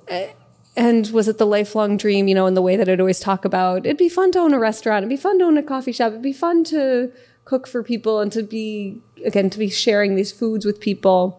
and 0.76 1.10
was 1.10 1.28
it 1.28 1.38
the 1.38 1.46
lifelong 1.46 1.96
dream? 1.96 2.28
You 2.28 2.34
know, 2.34 2.46
in 2.46 2.54
the 2.54 2.62
way 2.62 2.76
that 2.76 2.88
I'd 2.88 3.00
always 3.00 3.20
talk 3.20 3.44
about, 3.44 3.86
it'd 3.86 3.96
be 3.96 4.08
fun 4.08 4.32
to 4.32 4.38
own 4.40 4.54
a 4.54 4.58
restaurant, 4.58 5.04
it'd 5.04 5.08
be 5.08 5.16
fun 5.16 5.38
to 5.38 5.44
own 5.44 5.58
a 5.58 5.62
coffee 5.62 5.92
shop, 5.92 6.12
it'd 6.12 6.22
be 6.22 6.32
fun 6.32 6.64
to 6.64 7.12
cook 7.44 7.66
for 7.66 7.82
people, 7.82 8.20
and 8.20 8.32
to 8.32 8.42
be 8.42 9.00
again 9.24 9.50
to 9.50 9.58
be 9.58 9.68
sharing 9.68 10.16
these 10.16 10.32
foods 10.32 10.64
with 10.64 10.80
people. 10.80 11.38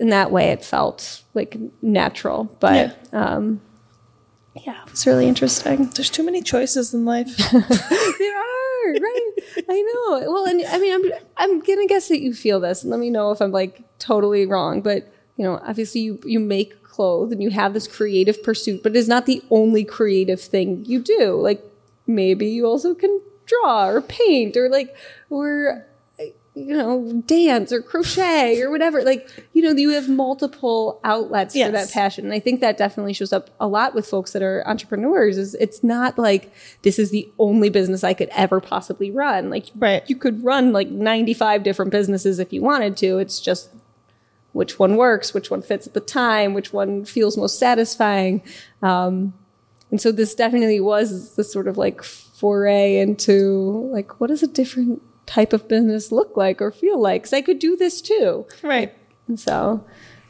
In 0.00 0.10
that 0.10 0.30
way, 0.30 0.50
it 0.50 0.64
felt 0.64 1.24
like 1.34 1.56
natural, 1.82 2.44
but 2.60 2.96
um, 3.12 3.60
yeah, 4.64 4.82
it 4.84 4.90
was 4.90 5.06
really 5.06 5.26
interesting. 5.26 5.86
There's 5.90 6.10
too 6.10 6.22
many 6.22 6.42
choices 6.42 6.94
in 6.94 7.04
life. 7.04 7.28
There 8.18 8.38
are, 8.38 8.67
right? 8.86 9.30
I 9.68 9.82
know. 9.82 10.32
Well, 10.32 10.46
and 10.46 10.62
I 10.68 10.78
mean, 10.78 10.94
I'm 10.94 11.12
I'm 11.36 11.60
gonna 11.60 11.86
guess 11.86 12.08
that 12.08 12.20
you 12.20 12.34
feel 12.34 12.60
this, 12.60 12.84
let 12.84 13.00
me 13.00 13.10
know 13.10 13.30
if 13.30 13.40
I'm 13.40 13.52
like 13.52 13.82
totally 13.98 14.46
wrong. 14.46 14.80
But 14.80 15.12
you 15.36 15.44
know, 15.44 15.60
obviously, 15.64 16.02
you 16.02 16.20
you 16.24 16.40
make 16.40 16.82
clothes 16.82 17.32
and 17.32 17.42
you 17.42 17.50
have 17.50 17.74
this 17.74 17.86
creative 17.86 18.42
pursuit, 18.42 18.82
but 18.82 18.96
it's 18.96 19.08
not 19.08 19.26
the 19.26 19.42
only 19.50 19.84
creative 19.84 20.40
thing 20.40 20.84
you 20.84 21.00
do. 21.00 21.40
Like 21.40 21.62
maybe 22.06 22.46
you 22.46 22.66
also 22.66 22.94
can 22.94 23.20
draw 23.46 23.86
or 23.88 24.00
paint 24.02 24.56
or 24.56 24.68
like 24.68 24.96
or 25.30 25.86
you 26.58 26.76
know 26.76 27.22
dance 27.26 27.72
or 27.72 27.80
crochet 27.82 28.60
or 28.60 28.70
whatever. 28.70 29.02
Like 29.02 29.28
you 29.52 29.62
know 29.62 29.70
you 29.72 29.90
have 29.90 30.08
multiple 30.08 31.00
outlets 31.04 31.54
for 31.54 31.70
that 31.72 31.90
passion. 31.92 32.24
And 32.24 32.34
i 32.34 32.40
think 32.40 32.60
that 32.60 32.76
definitely 32.76 33.12
shows 33.12 33.32
up 33.32 33.50
a 33.60 33.68
lot 33.68 33.94
with 33.94 34.06
folks 34.06 34.32
that 34.32 34.42
are 34.42 34.62
entrepreneurs 34.66 35.38
is 35.38 35.54
it's 35.54 35.82
not 35.84 36.18
like 36.18 36.52
this 36.82 36.98
is 36.98 37.10
the 37.10 37.30
only 37.38 37.70
business 37.70 38.02
i 38.04 38.14
could 38.14 38.28
ever 38.32 38.60
possibly 38.60 39.10
run. 39.10 39.50
Like 39.50 39.66
Right. 39.76 40.02
you 40.08 40.16
could 40.16 40.42
run 40.44 40.72
like 40.72 40.88
95 40.88 41.62
different 41.62 41.90
businesses 41.92 42.38
if 42.38 42.52
you 42.52 42.60
wanted 42.62 42.96
to. 42.98 43.18
It's 43.18 43.40
just 43.40 43.70
which 44.52 44.78
one 44.78 44.96
works 44.96 45.34
which 45.34 45.50
one 45.50 45.62
fits 45.62 45.86
at 45.86 45.94
the 45.94 46.00
time 46.00 46.54
which 46.54 46.72
one 46.72 47.04
feels 47.04 47.36
most 47.36 47.58
satisfying. 47.58 48.42
Um, 48.82 49.34
and 49.90 50.00
so 50.00 50.10
this 50.12 50.34
definitely 50.34 50.80
was 50.80 51.36
this 51.36 51.52
sort 51.52 51.68
of 51.68 51.78
like 51.78 52.02
foray 52.02 52.98
into 52.98 53.88
like 53.92 54.20
what 54.20 54.30
is 54.30 54.42
a 54.42 54.46
different 54.46 55.02
type 55.28 55.52
of 55.52 55.68
business 55.68 56.10
look 56.10 56.36
like 56.36 56.60
or 56.62 56.70
feel 56.72 56.98
like 57.00 57.22
because 57.22 57.32
i 57.34 57.42
could 57.42 57.58
do 57.58 57.76
this 57.76 58.00
too 58.00 58.46
right. 58.62 58.94
and 59.28 59.38
so 59.38 59.84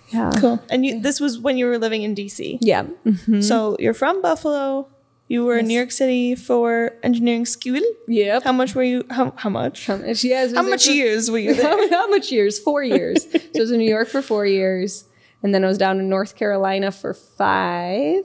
yeah 0.09 0.31
Cool. 0.41 0.59
And 0.71 0.85
you 0.87 1.01
this 1.01 1.21
was 1.21 1.39
when 1.39 1.57
you 1.59 1.67
were 1.67 1.79
living 1.79 2.03
in 2.03 2.15
DC. 2.15 2.59
yeah 2.63 2.85
mm-hmm. 3.05 3.41
So 3.43 3.77
you're 3.79 3.93
from 3.95 4.23
Buffalo. 4.23 4.89
You 5.29 5.45
were 5.45 5.59
in 5.59 5.67
New 5.69 5.75
York 5.75 5.91
City 5.93 6.35
for 6.35 6.93
engineering 7.03 7.45
school. 7.45 7.83
yep 8.09 8.43
How 8.43 8.53
much 8.53 8.75
were 8.75 8.83
you 8.83 9.05
how 9.11 9.35
how 9.37 9.51
much? 9.51 9.77
She 10.15 10.31
has 10.31 10.55
How 10.55 10.63
much 10.63 10.89
years 10.89 11.31
were 11.31 11.37
you 11.47 11.53
there? 11.55 11.69
how, 11.69 11.91
how 12.01 12.09
much 12.09 12.33
years? 12.33 12.59
Four 12.59 12.83
years. 12.83 13.25
so 13.31 13.39
I 13.57 13.61
was 13.61 13.71
in 13.71 13.79
New 13.85 13.91
York 13.97 14.09
for 14.09 14.23
four 14.23 14.47
years, 14.47 15.05
and 15.43 15.53
then 15.55 15.63
I 15.65 15.69
was 15.69 15.77
down 15.77 16.01
in 16.01 16.09
North 16.09 16.35
Carolina 16.41 16.91
for 16.91 17.13
five, 17.13 18.25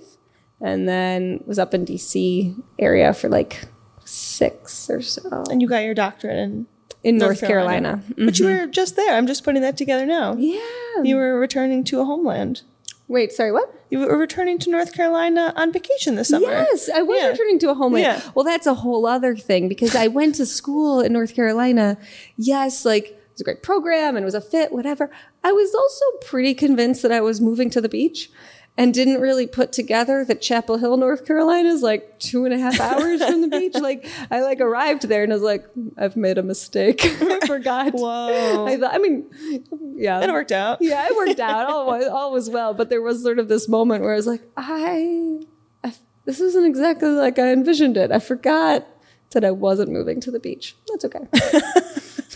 and 0.62 0.88
then 0.88 1.44
was 1.46 1.60
up 1.60 1.74
in 1.74 1.84
DC 1.86 2.56
area 2.80 3.14
for 3.14 3.28
like 3.28 3.66
six 4.14 4.90
or 4.90 5.02
so 5.02 5.44
And 5.50 5.62
you 5.62 5.68
got 5.68 5.84
your 5.84 5.94
doctorate 5.94 6.38
in 6.38 6.68
in 7.04 7.18
North 7.18 7.42
North, 7.42 7.50
Carolina. 7.50 8.02
But 8.18 8.40
you 8.40 8.46
mm-hmm. 8.46 8.62
were 8.62 8.68
just 8.68 8.96
there. 8.96 9.16
I'm 9.16 9.28
just 9.28 9.44
putting 9.44 9.62
that 9.62 9.76
together 9.76 10.06
now. 10.06 10.36
Yeah. 10.36 10.62
You 11.04 11.18
were 11.18 11.38
returning 11.38 11.84
to 11.86 12.00
a 12.00 12.06
homeland. 12.06 12.62
Wait, 13.10 13.34
sorry, 13.34 13.52
what? 13.52 13.74
You 13.90 14.00
were 14.00 14.18
returning 14.18 14.58
to 14.60 14.72
North 14.72 14.94
Carolina 14.94 15.54
on 15.58 15.74
vacation 15.74 16.16
this 16.16 16.30
summer. 16.30 16.48
Yes, 16.48 16.90
I 16.90 17.02
was 17.02 17.20
Yeah. 17.22 17.28
returning 17.28 17.60
to 17.60 17.72
a 17.72 17.74
homeland. 17.74 18.04
Yeah. 18.04 18.32
Well, 18.34 18.46
that's 18.46 18.66
a 18.66 18.74
whole 18.76 19.06
other 19.06 19.36
thing 19.36 19.68
because 19.68 19.96
I 19.96 20.08
went 20.08 20.36
to 20.36 20.46
school 20.46 21.02
in 21.02 21.12
North 21.12 21.36
Carolina. 21.36 21.98
Yes, 22.38 22.86
like 22.86 23.08
it 23.08 23.30
was 23.34 23.42
a 23.42 23.44
great 23.44 23.62
program 23.62 24.16
and 24.16 24.24
it 24.24 24.26
was 24.26 24.36
a 24.36 24.42
fit, 24.42 24.72
whatever. 24.72 25.12
I 25.44 25.52
was 25.52 25.76
also 25.76 26.06
pretty 26.26 26.54
convinced 26.54 27.02
that 27.02 27.12
I 27.12 27.20
was 27.20 27.42
moving 27.42 27.70
to 27.72 27.82
the 27.82 27.90
beach 27.90 28.32
and 28.76 28.92
didn't 28.94 29.22
really 29.22 29.46
put 29.46 29.72
together 29.72 30.26
that 30.26 30.42
Chapel 30.42 30.78
Hill, 30.80 30.98
North 30.98 31.26
Carolina 31.28 31.70
is 31.70 31.84
like 31.84 32.20
two 32.20 32.44
and 32.46 32.54
a 32.54 32.58
half 32.58 32.80
hours 32.80 33.24
from 33.24 33.42
the 33.42 33.48
beach. 33.48 33.76
Like 33.80 34.08
I 34.32 34.42
like 34.42 34.60
arrived 34.62 35.08
there 35.08 35.24
and 35.24 35.32
I 35.32 35.36
was 35.36 35.44
like, 35.44 35.66
I've 35.98 36.16
made 36.16 36.38
a 36.38 36.44
mistake. 36.44 37.02
I 37.04 37.40
forgot. 37.46 37.94
Whoa. 37.94 38.66
I 38.66 38.78
thought, 38.78 38.94
I 38.94 38.98
mean, 38.98 39.30
yeah. 39.96 40.22
It 40.22 40.32
worked 40.32 40.52
out. 40.52 40.80
Yeah, 40.82 41.06
it 41.08 41.16
worked 41.16 41.40
out. 41.52 41.70
All, 41.70 41.86
was- 41.88 42.08
all 42.08 42.32
was 42.32 42.50
well. 42.50 42.74
But 42.74 42.90
there 42.90 43.02
was 43.02 43.22
sort 43.22 43.38
of 43.40 43.48
this 43.48 43.68
moment 43.70 44.04
where 44.04 44.14
I 44.14 44.16
was 44.16 44.26
like, 44.28 44.42
I, 44.58 45.42
I, 45.84 45.94
this 46.26 46.40
isn't 46.40 46.66
exactly 46.66 47.10
like 47.10 47.38
I 47.38 47.52
envisioned 47.54 47.98
it. 47.98 48.12
I 48.12 48.20
forgot 48.20 48.88
that 49.32 49.44
I 49.46 49.52
wasn't 49.52 49.92
moving 49.92 50.20
to 50.22 50.32
the 50.32 50.40
beach. 50.40 50.76
That's 50.88 51.06
okay. 51.06 51.20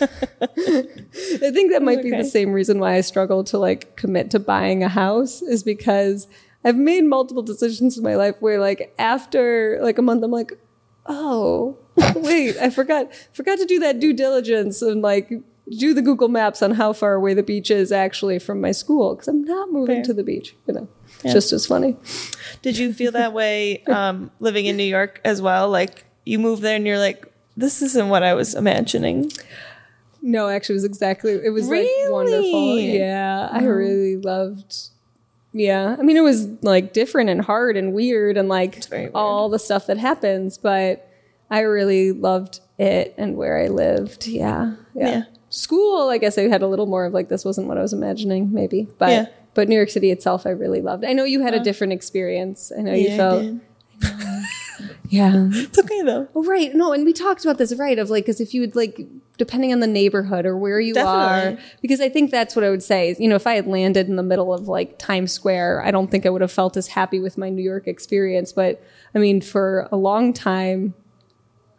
I 0.00 1.50
think 1.52 1.72
that 1.72 1.82
might 1.82 2.02
be 2.02 2.10
the 2.10 2.24
same 2.24 2.52
reason 2.52 2.78
why 2.78 2.94
I 2.94 3.00
struggle 3.00 3.44
to 3.44 3.58
like 3.58 3.96
commit 3.96 4.30
to 4.32 4.38
buying 4.38 4.82
a 4.82 4.88
house 4.88 5.42
is 5.42 5.62
because 5.62 6.28
I've 6.64 6.76
made 6.76 7.04
multiple 7.04 7.42
decisions 7.42 7.96
in 7.96 8.04
my 8.04 8.16
life 8.16 8.36
where 8.40 8.58
like 8.58 8.94
after 8.98 9.78
like 9.82 9.98
a 9.98 10.02
month 10.02 10.22
I'm 10.22 10.30
like, 10.30 10.52
oh 11.06 11.78
wait, 12.16 12.56
I 12.58 12.70
forgot 12.70 13.12
forgot 13.32 13.58
to 13.58 13.64
do 13.64 13.78
that 13.80 14.00
due 14.00 14.12
diligence 14.12 14.82
and 14.82 15.02
like 15.02 15.32
do 15.76 15.92
the 15.92 16.02
Google 16.02 16.28
Maps 16.28 16.62
on 16.62 16.72
how 16.72 16.92
far 16.92 17.14
away 17.14 17.34
the 17.34 17.42
beach 17.42 17.70
is 17.70 17.92
actually 17.92 18.38
from 18.38 18.60
my 18.60 18.72
school 18.72 19.14
because 19.14 19.28
I'm 19.28 19.44
not 19.44 19.70
moving 19.70 19.96
Fair. 19.96 20.04
to 20.04 20.14
the 20.14 20.22
beach. 20.22 20.54
You 20.66 20.74
know, 20.74 20.88
it's 21.24 21.34
just 21.34 21.52
as 21.52 21.66
funny. 21.66 21.96
Did 22.62 22.78
you 22.78 22.92
feel 22.92 23.12
that 23.12 23.32
way 23.32 23.82
um, 23.84 24.30
living 24.40 24.66
in 24.66 24.76
New 24.76 24.84
York 24.84 25.20
as 25.24 25.42
well? 25.42 25.68
Like 25.68 26.04
you 26.24 26.38
move 26.38 26.60
there 26.60 26.76
and 26.76 26.86
you're 26.86 26.98
like, 26.98 27.26
this 27.56 27.82
isn't 27.82 28.08
what 28.08 28.22
I 28.22 28.34
was 28.34 28.54
imagining. 28.54 29.32
No, 30.20 30.48
actually, 30.48 30.74
it 30.74 30.78
was 30.78 30.84
exactly. 30.84 31.32
It 31.32 31.50
was 31.50 31.68
like 31.68 31.86
wonderful. 32.08 32.42
Really? 32.42 32.98
Yeah, 32.98 33.48
I 33.50 33.64
really 33.64 34.16
loved. 34.16 34.90
Yeah, 35.52 35.96
I 35.98 36.02
mean, 36.02 36.16
it 36.16 36.22
was 36.22 36.46
like 36.62 36.92
different 36.92 37.30
and 37.30 37.40
hard 37.40 37.76
and 37.76 37.92
weird 37.92 38.36
and 38.36 38.48
like 38.48 38.84
weird. 38.90 39.12
all 39.14 39.48
the 39.48 39.58
stuff 39.58 39.86
that 39.86 39.96
happens, 39.96 40.58
but 40.58 41.08
I 41.50 41.60
really 41.60 42.12
loved 42.12 42.60
it 42.78 43.14
and 43.16 43.36
where 43.36 43.58
I 43.58 43.68
lived. 43.68 44.26
Yeah, 44.26 44.74
yeah. 44.94 45.08
Yeah. 45.08 45.22
School, 45.50 46.10
I 46.10 46.18
guess 46.18 46.36
I 46.36 46.42
had 46.42 46.60
a 46.60 46.66
little 46.66 46.86
more 46.86 47.06
of 47.06 47.14
like 47.14 47.28
this 47.28 47.44
wasn't 47.44 47.68
what 47.68 47.78
I 47.78 47.82
was 47.82 47.94
imagining, 47.94 48.52
maybe, 48.52 48.86
but 48.98 49.10
Yeah. 49.10 49.26
but 49.54 49.68
New 49.68 49.76
York 49.76 49.88
City 49.88 50.10
itself, 50.10 50.46
I 50.46 50.50
really 50.50 50.82
loved. 50.82 51.04
I 51.04 51.14
know 51.14 51.24
you 51.24 51.40
had 51.40 51.54
a 51.54 51.56
uh-huh. 51.56 51.64
different 51.64 51.92
experience. 51.94 52.70
I 52.76 52.82
know 52.82 52.92
you 52.92 53.08
Yeah, 53.08 53.14
I 53.14 53.16
felt. 53.16 53.60
Yeah, 55.10 55.48
It's 55.52 55.78
okay 55.78 56.02
though. 56.02 56.28
Oh, 56.34 56.44
right. 56.44 56.74
No, 56.74 56.92
and 56.92 57.04
we 57.04 57.12
talked 57.12 57.44
about 57.44 57.58
this, 57.58 57.74
right? 57.74 57.98
Of 57.98 58.10
like, 58.10 58.24
because 58.24 58.40
if 58.40 58.52
you 58.54 58.60
would 58.60 58.76
like, 58.76 59.00
depending 59.38 59.72
on 59.72 59.80
the 59.80 59.86
neighborhood 59.86 60.44
or 60.44 60.56
where 60.56 60.80
you 60.80 60.94
Definitely. 60.94 61.20
are, 61.24 61.58
because 61.80 62.00
I 62.00 62.08
think 62.08 62.30
that's 62.30 62.54
what 62.54 62.64
I 62.64 62.70
would 62.70 62.82
say. 62.82 63.14
You 63.18 63.28
know, 63.28 63.36
if 63.36 63.46
I 63.46 63.54
had 63.54 63.66
landed 63.66 64.08
in 64.08 64.16
the 64.16 64.22
middle 64.22 64.52
of 64.52 64.68
like 64.68 64.98
Times 64.98 65.32
Square, 65.32 65.82
I 65.84 65.90
don't 65.90 66.10
think 66.10 66.26
I 66.26 66.30
would 66.30 66.42
have 66.42 66.52
felt 66.52 66.76
as 66.76 66.88
happy 66.88 67.20
with 67.20 67.38
my 67.38 67.48
New 67.48 67.62
York 67.62 67.86
experience. 67.88 68.52
But 68.52 68.82
I 69.14 69.18
mean, 69.18 69.40
for 69.40 69.88
a 69.90 69.96
long 69.96 70.32
time, 70.32 70.94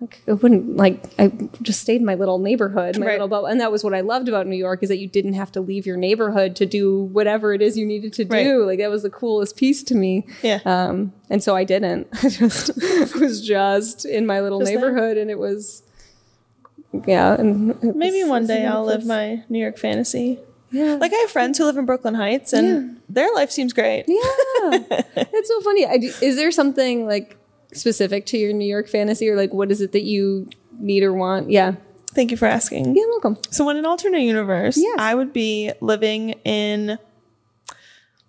like 0.01 0.21
I 0.27 0.33
wouldn't 0.33 0.77
like 0.77 1.03
I 1.19 1.31
just 1.61 1.81
stayed 1.81 1.97
in 1.99 2.05
my 2.05 2.15
little 2.15 2.39
neighborhood, 2.39 2.97
my 2.97 3.05
Right. 3.05 3.11
little 3.13 3.27
bubble, 3.27 3.47
and 3.47 3.59
that 3.59 3.71
was 3.71 3.83
what 3.83 3.93
I 3.93 4.01
loved 4.01 4.27
about 4.29 4.47
New 4.47 4.55
York 4.55 4.81
is 4.83 4.89
that 4.89 4.97
you 4.97 5.07
didn't 5.07 5.33
have 5.33 5.51
to 5.53 5.61
leave 5.61 5.85
your 5.85 5.97
neighborhood 5.97 6.55
to 6.57 6.65
do 6.65 7.03
whatever 7.03 7.53
it 7.53 7.61
is 7.61 7.77
you 7.77 7.85
needed 7.85 8.13
to 8.13 8.25
do. 8.25 8.59
Right. 8.61 8.65
Like 8.67 8.79
that 8.79 8.89
was 8.89 9.03
the 9.03 9.09
coolest 9.09 9.57
piece 9.57 9.83
to 9.83 9.95
me. 9.95 10.25
Yeah. 10.41 10.59
Um, 10.65 11.11
and 11.29 11.43
so 11.43 11.55
I 11.55 11.63
didn't. 11.65 12.07
I 12.23 12.29
just 12.29 12.71
was 13.19 13.45
just 13.45 14.05
in 14.05 14.25
my 14.25 14.39
little 14.41 14.59
Just 14.59 14.71
neighborhood, 14.73 15.17
and 15.17 15.29
it 15.29 15.37
was, 15.39 15.83
yeah. 17.05 17.35
And 17.39 17.81
Maybe 17.95 18.21
was- 18.21 18.29
one 18.29 18.47
day 18.47 18.65
I'll 18.65 18.85
live 18.85 19.05
my 19.05 19.43
New 19.49 19.59
York 19.59 19.77
fantasy. 19.77 20.39
Yeah. 20.71 20.95
Like 20.95 21.11
I 21.13 21.17
have 21.17 21.31
friends 21.31 21.57
who 21.57 21.65
live 21.65 21.77
in 21.77 21.85
Brooklyn 21.87 22.13
Heights 22.13 22.53
and 22.53 23.01
their 23.09 23.33
life 23.33 23.49
seems 23.49 23.73
great. 23.73 24.05
yeah. 24.07 24.83
It's 25.15 25.49
so 25.49 25.61
funny. 25.61 25.85
I, 25.85 25.93
is 26.21 26.35
there 26.35 26.51
something 26.51 27.07
like 27.07 27.37
specific 27.73 28.25
to 28.27 28.37
your 28.37 28.53
New 28.53 28.65
York 28.67 28.87
fantasy, 28.87 29.29
or 29.29 29.35
like 29.35 29.53
what 29.53 29.71
is 29.71 29.81
it 29.81 29.91
that 29.91 30.03
you 30.03 30.49
need 30.79 31.03
or 31.03 31.13
want? 31.13 31.49
Yeah. 31.49 31.75
Thank 32.15 32.31
you 32.31 32.37
for 32.37 32.47
asking. 32.47 32.95
Yeah. 32.95 33.03
Welcome. 33.09 33.37
So, 33.51 33.69
in 33.69 33.77
an 33.77 33.85
alternate 33.85 34.21
universe, 34.21 34.77
Yes. 34.77 34.95
I 34.99 35.13
would 35.13 35.31
be 35.31 35.71
living 35.79 36.31
in 36.43 36.97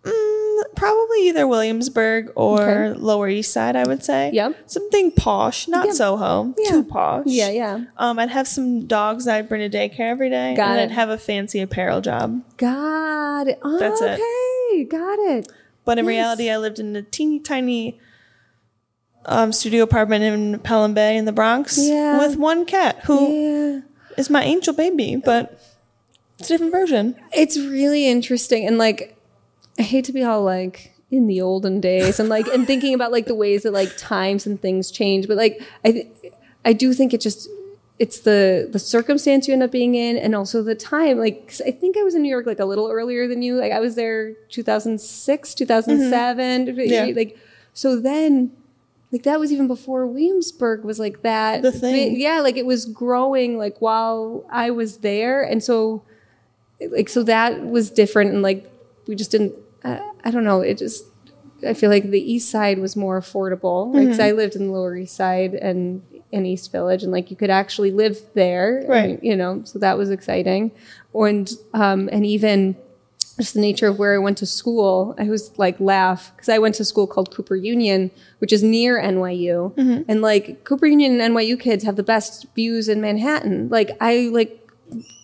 mm, 0.05 0.61
probably 0.76 1.29
either 1.29 1.46
Williamsburg 1.46 2.31
or 2.35 2.61
Okay. 2.61 2.98
Lower 3.00 3.29
East 3.29 3.53
Side. 3.53 3.76
I 3.76 3.85
would 3.87 4.05
say. 4.05 4.31
Yep. 4.33 4.57
Something 4.70 5.11
posh, 5.12 5.66
not 5.68 5.87
Yeah. 5.87 5.92
Soho. 5.92 6.55
Yeah. 6.59 6.70
Too 6.72 6.85
posh. 6.85 7.24
Yeah. 7.26 7.50
Yeah. 7.50 7.85
Um, 7.96 8.18
I'd 8.18 8.31
have 8.31 8.46
some 8.48 8.87
dogs 8.87 9.24
that 9.24 9.37
I'd 9.37 9.48
bring 9.48 9.68
to 9.68 9.74
daycare 9.79 10.11
every 10.11 10.31
day, 10.31 10.55
Got 10.55 10.72
and 10.72 10.81
it. 10.81 10.83
I'd 10.85 10.90
have 10.90 11.09
a 11.09 11.18
fancy 11.18 11.61
apparel 11.61 12.00
job. 12.00 12.42
Got 12.57 13.48
it. 13.48 13.59
Oh, 13.62 13.79
That's 13.79 14.00
it. 14.03 14.20
okay. 14.20 14.85
Got 14.85 15.18
it. 15.18 15.48
But 15.85 15.98
in 15.98 16.05
Yes. 16.05 16.11
reality, 16.11 16.50
I 16.50 16.59
lived 16.59 16.79
in 16.79 16.94
a 16.96 17.03
teeny 17.03 17.40
tiny 17.40 17.98
um, 19.26 19.52
studio 19.52 19.83
apartment 19.85 20.24
in 20.24 20.59
Pelham 20.61 20.94
Bay 20.94 21.16
in 21.16 21.24
the 21.24 21.33
Bronx 21.33 21.78
Yeah. 21.78 22.18
with 22.18 22.37
one 22.37 22.64
cat 22.66 23.00
who 23.04 23.83
is 24.16 24.28
Yeah. 24.28 24.33
my 24.33 24.42
angel 24.44 24.72
baby, 24.74 25.16
but 25.22 25.61
it's 26.38 26.48
a 26.50 26.54
different 26.54 26.72
version. 26.72 27.16
It's 27.33 27.59
really 27.59 28.06
interesting. 28.09 28.66
And 28.66 28.78
like, 28.78 29.16
I 29.78 29.83
hate 29.83 30.04
to 30.06 30.12
be 30.12 30.22
all 30.22 30.42
like 30.42 30.92
in 31.11 31.26
the 31.26 31.40
olden 31.40 31.80
days 31.80 32.18
and 32.20 32.28
like, 32.28 32.46
and 32.48 32.66
thinking 32.66 32.94
about 32.94 33.12
like 33.12 33.26
the 33.26 33.35
ways 33.35 33.62
that 33.64 33.72
like 33.72 33.96
times 33.96 34.46
and 34.46 34.61
things 34.61 34.90
change, 34.90 35.28
but 35.28 35.37
like, 35.37 35.61
I, 35.85 35.92
th- 35.92 36.09
I 36.64 36.72
do 36.72 36.92
think 36.94 37.12
it 37.14 37.20
just 37.20 37.48
it's 37.98 38.20
the 38.20 38.66
the 38.72 38.78
circumstance 38.78 39.46
you 39.46 39.52
end 39.52 39.62
up 39.62 39.70
being 39.70 39.94
in 39.94 40.16
and 40.16 40.35
also 40.35 40.62
the 40.62 40.74
time 40.74 41.18
like 41.18 41.46
'cause 41.48 41.61
i 41.66 41.70
think 41.70 41.98
i 41.98 42.02
was 42.02 42.14
in 42.14 42.22
new 42.22 42.30
york 42.30 42.46
like 42.46 42.59
a 42.59 42.64
little 42.64 42.88
earlier 42.90 43.28
than 43.28 43.42
you 43.42 43.56
like 43.56 43.72
i 43.72 43.78
was 43.78 43.94
there 43.94 44.33
2006 44.48 45.54
2007 45.54 46.66
Mm-hmm. 46.66 46.80
Yeah. 46.80 47.12
like 47.14 47.37
so 47.74 48.00
then 48.00 48.52
like 49.12 49.23
that 49.25 49.40
was 49.40 49.53
even 49.53 49.66
before 49.66 50.07
williamsburg 50.07 50.85
was 50.85 50.99
like 50.99 51.23
that 51.23 51.62
The 51.62 51.73
thing. 51.73 52.20
yeah 52.20 52.40
like 52.40 52.57
it 52.57 52.66
was 52.66 52.87
growing 52.87 53.59
like 53.59 53.81
while 53.81 54.44
i 54.51 54.70
was 54.70 54.99
there. 54.99 55.42
And 55.42 55.62
so 55.62 56.03
like 56.96 57.09
so 57.09 57.23
that 57.25 57.66
was 57.66 57.90
different. 57.90 58.33
And 58.33 58.42
like 58.42 58.70
we 59.07 59.14
just 59.14 59.31
didn't 59.31 59.55
uh, 59.85 59.99
i 60.25 60.31
don't 60.31 60.44
know. 60.44 60.61
It 60.62 60.79
just 60.79 61.05
i 61.66 61.75
feel 61.75 61.90
like 61.90 62.05
the 62.11 62.33
east 62.33 62.51
side 62.51 62.79
was 62.79 62.96
more 62.96 63.20
affordable. 63.20 63.92
Because 63.92 64.16
Mm-hmm. 64.18 64.23
i 64.29 64.31
lived 64.33 64.55
in 64.57 64.66
the 64.68 64.73
lower 64.73 64.96
east 64.96 65.16
side 65.16 65.55
and 65.55 66.03
in 66.33 66.46
east 66.46 66.70
village. 66.73 67.03
And 67.03 67.11
like 67.12 67.31
you 67.31 67.37
could 67.37 67.51
actually 67.51 67.90
live 67.90 68.18
there. 68.35 68.85
Right. 68.88 69.11
and, 69.18 69.23
you 69.23 69.37
know 69.37 69.62
so 69.64 69.79
that 69.81 69.99
was 69.99 70.11
exciting. 70.11 70.70
And 71.14 71.51
um 71.75 72.09
and 72.12 72.25
even 72.25 72.77
just 73.40 73.55
the 73.55 73.61
nature 73.61 73.88
of 73.88 73.98
where 73.98 74.14
I 74.14 74.18
went 74.18 74.38
to 74.38 74.46
school, 74.46 75.14
I 75.18 75.24
was 75.24 75.57
like 75.59 75.79
laugh 75.81 76.33
because 76.37 76.48
I 76.48 76.59
went 76.59 76.74
to 76.76 76.85
school 76.85 77.07
called 77.07 77.35
Cooper 77.35 77.57
Union, 77.57 78.11
which 78.38 78.53
is 78.53 78.62
near 78.62 79.00
NYU, 79.00 79.72
and 80.09 80.22
like 80.22 80.64
Cooper 80.64 80.87
Union 80.87 81.20
and 81.20 81.35
NYU 81.35 81.59
kids 81.59 81.85
have 81.85 81.96
the 81.96 82.03
best 82.03 82.46
views 82.55 82.88
in 82.88 83.00
Manhattan. 83.00 83.68
Like 83.68 83.90
I 84.00 84.29
like 84.33 84.57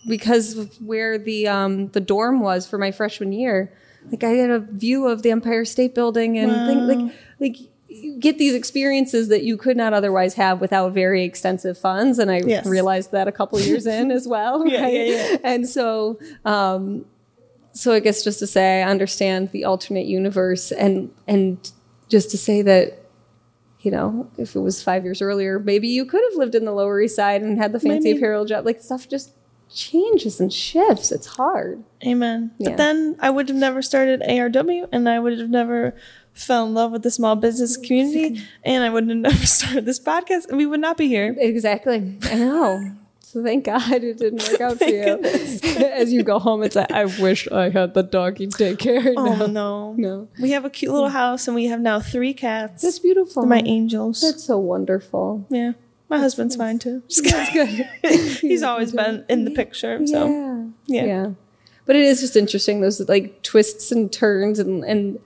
because 0.07 0.57
of 0.57 0.75
where 0.81 1.17
the 1.17 1.47
um 1.47 1.89
the 1.89 1.99
dorm 1.99 2.39
was 2.39 2.67
for 2.67 2.77
my 2.77 2.91
freshman 2.91 3.31
year, 3.31 3.71
like 4.11 4.23
I 4.23 4.29
had 4.31 4.49
a 4.49 4.59
view 4.59 5.07
of 5.07 5.21
the 5.23 5.31
Empire 5.31 5.65
State 5.65 5.93
Building 5.93 6.37
and 6.37 6.65
thing, 6.65 6.87
like 6.87 7.01
like 7.39 7.57
you 7.89 8.19
get 8.19 8.37
these 8.37 8.53
experiences 8.53 9.29
that 9.29 9.43
you 9.43 9.55
could 9.57 9.77
not 9.77 9.93
otherwise 9.93 10.33
have 10.35 10.59
without 10.59 10.93
very 10.93 11.23
extensive 11.23 11.77
funds, 11.77 12.19
and 12.19 12.29
I 12.31 12.41
Yes. 12.45 12.65
realized 12.65 13.11
that 13.13 13.27
a 13.27 13.31
couple 13.31 13.59
years 13.61 13.85
in 13.85 14.11
as 14.11 14.27
well. 14.27 14.65
Yeah, 14.71 14.81
right? 14.81 14.93
yeah, 14.93 15.03
yeah. 15.31 15.37
And 15.43 15.67
so 15.67 16.19
um 16.45 17.05
so 17.77 17.93
I 17.93 17.99
guess 17.99 18.23
just 18.23 18.39
to 18.39 18.47
say 18.47 18.81
I 18.81 18.89
understand 18.89 19.51
the 19.51 19.65
alternate 19.65 20.07
universe 20.07 20.71
and 20.71 21.11
and 21.27 21.71
just 22.09 22.31
to 22.31 22.37
say 22.37 22.61
that 22.63 23.03
you 23.81 23.91
know 23.91 24.29
if 24.37 24.55
it 24.55 24.59
was 24.59 24.81
five 24.81 25.03
years 25.03 25.21
earlier 25.21 25.59
maybe 25.59 25.87
you 25.87 26.05
could 26.05 26.21
have 26.29 26.37
lived 26.37 26.55
in 26.55 26.65
the 26.65 26.71
Lower 26.71 26.99
East 26.99 27.15
Side 27.15 27.41
and 27.41 27.57
had 27.57 27.73
the 27.73 27.79
fancy 27.79 28.09
Maybe. 28.09 28.17
apparel 28.19 28.45
job 28.45 28.65
like 28.65 28.81
stuff 28.81 29.07
just 29.07 29.33
changes 29.69 30.39
and 30.39 30.51
shifts 30.51 31.11
it's 31.11 31.27
hard 31.27 31.83
Amen. 32.05 32.51
Yeah. 32.57 32.69
But 32.69 32.77
then 32.77 33.15
I 33.19 33.29
would 33.29 33.49
have 33.49 33.57
never 33.57 33.81
started 33.81 34.21
ARW 34.21 34.87
and 34.91 35.09
I 35.09 35.19
would 35.19 35.37
have 35.39 35.49
never 35.49 35.95
fell 36.33 36.65
in 36.65 36.73
love 36.73 36.91
with 36.91 37.03
the 37.03 37.11
small 37.11 37.35
business 37.35 37.75
community 37.75 38.41
and 38.63 38.83
I 38.83 38.89
would 38.89 39.07
have 39.09 39.17
never 39.29 39.45
started 39.45 39.85
this 39.85 39.99
podcast 39.99 40.47
and 40.47 40.57
we 40.57 40.65
would 40.65 40.79
not 40.79 40.95
be 40.97 41.07
here. 41.07 41.35
exactly 41.37 42.17
I 42.23 42.35
know 42.35 42.95
so 43.27 43.43
thank 43.43 43.65
God 43.65 43.91
it 43.91 44.17
didn't 44.17 44.47
work 44.49 44.61
out 44.61 44.77
for 44.77 44.85
you 44.85 45.19
as 46.01 46.13
you 46.13 46.23
go 46.23 46.39
home 46.39 46.63
it's 46.63 46.77
like 46.77 46.89
I 46.93 47.03
wish 47.05 47.45
I 47.49 47.69
had 47.69 47.93
the 47.93 48.01
doggy 48.01 48.47
daycare 48.47 49.13
Oh 49.17 49.35
no. 49.35 49.47
no. 49.47 49.95
no 49.97 50.27
We 50.39 50.51
have 50.51 50.63
a 50.63 50.69
cute 50.69 50.93
little 50.93 51.09
house 51.09 51.45
and 51.45 51.53
we 51.53 51.65
have 51.65 51.81
now 51.81 51.99
three 51.99 52.33
cats. 52.33 52.83
that's 52.83 52.99
beautiful 52.99 53.41
They're 53.43 53.49
my 53.49 53.61
angels. 53.65 54.21
that's 54.21 54.45
so 54.45 54.57
wonderful 54.57 55.45
yeah. 55.49 55.73
My 56.09 56.19
husband's 56.19 56.55
fine 56.55 56.79
too. 56.79 57.03
That's 57.21 57.51
good 57.51 57.67
He's 58.39 58.63
always 58.63 58.93
been 58.93 59.25
in 59.29 59.43
the 59.43 59.51
picture. 59.51 60.07
So 60.07 60.25
yeah. 60.25 60.65
Yeah. 60.85 61.05
yeah. 61.05 61.29
But 61.85 61.97
it 61.97 62.03
is 62.03 62.21
just 62.21 62.37
interesting 62.37 62.79
those 62.79 63.01
like 63.09 63.43
twists 63.43 63.91
and 63.91 64.09
turns 64.09 64.57
and 64.57 64.85
and 64.85 65.19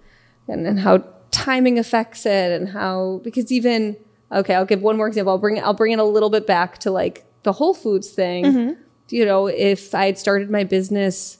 and, 0.47 0.65
and 0.65 0.79
how 0.79 1.03
timing 1.29 1.77
affects 1.77 2.25
it 2.25 2.51
and 2.51 2.69
how 2.69 3.21
because 3.23 3.51
even 3.51 3.95
okay, 4.31 4.55
I'll 4.55 4.65
give 4.65 4.81
one 4.81 4.97
more 4.97 5.07
example. 5.07 5.33
I'll 5.33 5.37
bring 5.37 5.61
I'll 5.63 5.75
bring 5.75 5.91
it 5.91 5.99
a 5.99 6.03
little 6.03 6.31
bit 6.31 6.47
back 6.47 6.79
to 6.79 6.89
like 6.89 7.25
the 7.43 7.54
Whole 7.54 7.73
Foods 7.73 8.10
thing. 8.10 8.45
Mm-hmm. 8.45 8.82
You 9.10 9.25
know, 9.25 9.47
if 9.47 9.93
I 9.93 10.06
had 10.06 10.17
started 10.17 10.49
my 10.49 10.63
business 10.63 11.38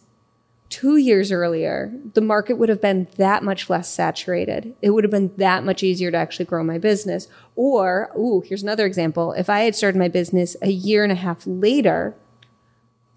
two 0.70 0.98
years 0.98 1.32
earlier, 1.32 1.94
the 2.14 2.22
market 2.22 2.56
would 2.56 2.70
have 2.70 2.82
been 2.82 3.08
that 3.18 3.44
much 3.44 3.70
less 3.70 3.90
saturated. 3.94 4.74
It 4.82 4.92
would 4.92 5.04
have 5.04 5.12
been 5.12 5.34
that 5.38 5.64
much 5.64 5.84
easier 5.84 6.12
to 6.12 6.18
actually 6.18 6.46
grow 6.46 6.64
my 6.64 6.78
business. 6.78 7.28
Or, 7.56 8.10
ooh, 8.18 8.42
here's 8.46 8.64
another 8.64 8.86
example. 8.86 9.34
If 9.34 9.50
I 9.50 9.62
had 9.62 9.76
started 9.76 10.00
my 10.00 10.08
business 10.08 10.56
a 10.62 10.72
year 10.72 11.04
and 11.04 11.12
a 11.12 11.16
half 11.16 11.46
later, 11.46 12.16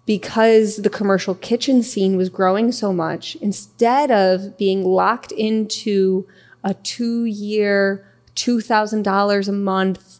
because 0.05 0.77
the 0.77 0.89
commercial 0.89 1.33
kitchen 1.33 1.81
scene 1.81 2.17
was 2.17 2.29
growing 2.29 2.71
so 2.71 2.93
much, 2.93 3.35
instead 3.37 4.11
of 4.11 4.57
being 4.57 4.83
locked 4.83 5.31
into 5.31 6.27
a 6.63 6.73
two 6.73 7.25
year, 7.25 8.05
$2,000 8.35 9.47
a 9.47 9.51
month 9.51 10.19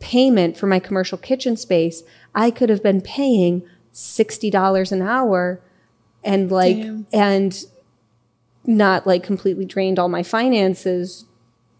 payment 0.00 0.56
for 0.56 0.66
my 0.66 0.80
commercial 0.80 1.18
kitchen 1.18 1.56
space, 1.56 2.02
I 2.34 2.50
could 2.50 2.68
have 2.68 2.82
been 2.82 3.00
paying 3.00 3.62
$60 3.94 4.92
an 4.92 5.02
hour 5.02 5.60
and 6.24 6.50
like, 6.50 6.76
Damn. 6.76 7.06
and 7.12 7.64
not 8.66 9.06
like 9.06 9.22
completely 9.22 9.64
drained 9.64 9.98
all 9.98 10.08
my 10.08 10.22
finances 10.22 11.26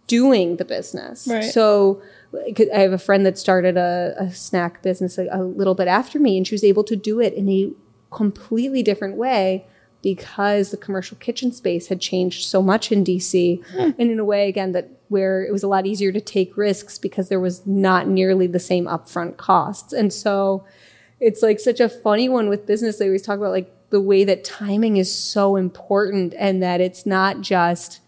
doing 0.07 0.57
the 0.57 0.65
business. 0.65 1.29
Right. 1.29 1.45
So 1.45 2.03
I 2.35 2.79
have 2.79 2.93
a 2.93 2.99
friend 2.99 3.27
that 3.27 3.39
started 3.39 3.77
a, 3.77 4.15
a 4.19 4.31
snack 4.31 4.83
business 4.83 5.19
a, 5.19 5.29
a 5.31 5.43
little 5.43 5.75
bit 5.75 5.89
after 5.89 6.19
me, 6.19 6.37
and 6.37 6.47
she 6.47 6.55
was 6.55 6.65
able 6.65 6.85
to 6.85 6.97
do 6.97 7.21
it 7.21 7.35
in 7.35 7.49
a 7.49 7.71
completely 8.11 8.83
different 8.83 9.17
way 9.17 9.67
because 10.03 10.71
the 10.71 10.77
commercial 10.77 11.17
kitchen 11.19 11.53
space 11.53 11.89
had 11.89 12.01
changed 12.01 12.47
so 12.47 12.63
much 12.63 12.91
in 12.91 13.05
DC, 13.05 13.63
and 13.77 14.11
in 14.11 14.19
a 14.19 14.25
way 14.25 14.49
again 14.49 14.73
that 14.73 14.89
where 15.09 15.45
it 15.45 15.53
was 15.53 15.63
a 15.63 15.69
lot 15.69 15.87
easier 15.87 16.13
to 16.13 16.21
take 16.21 16.57
risks 16.57 16.99
because 16.99 17.29
there 17.29 17.41
was 17.41 17.67
not 17.67 18.07
nearly 18.07 18.47
the 18.47 18.61
same 18.61 18.87
upfront 18.87 19.37
costs, 19.37 19.93
and 19.93 20.13
so 20.13 20.65
it's 21.21 21.43
like 21.43 21.61
such 21.61 21.81
a 21.81 21.89
funny 21.89 22.29
one 22.29 22.49
with 22.49 22.67
business. 22.67 22.99
They 22.99 23.07
always 23.07 23.23
talk 23.23 23.39
about 23.39 23.51
like 23.51 23.71
the 23.91 24.01
way 24.01 24.25
that 24.25 24.45
timing 24.45 24.97
is 24.97 25.13
so 25.15 25.57
important 25.57 26.35
and 26.39 26.63
that 26.63 26.81
it's 26.81 27.05
not 27.05 27.41
just 27.41 28.01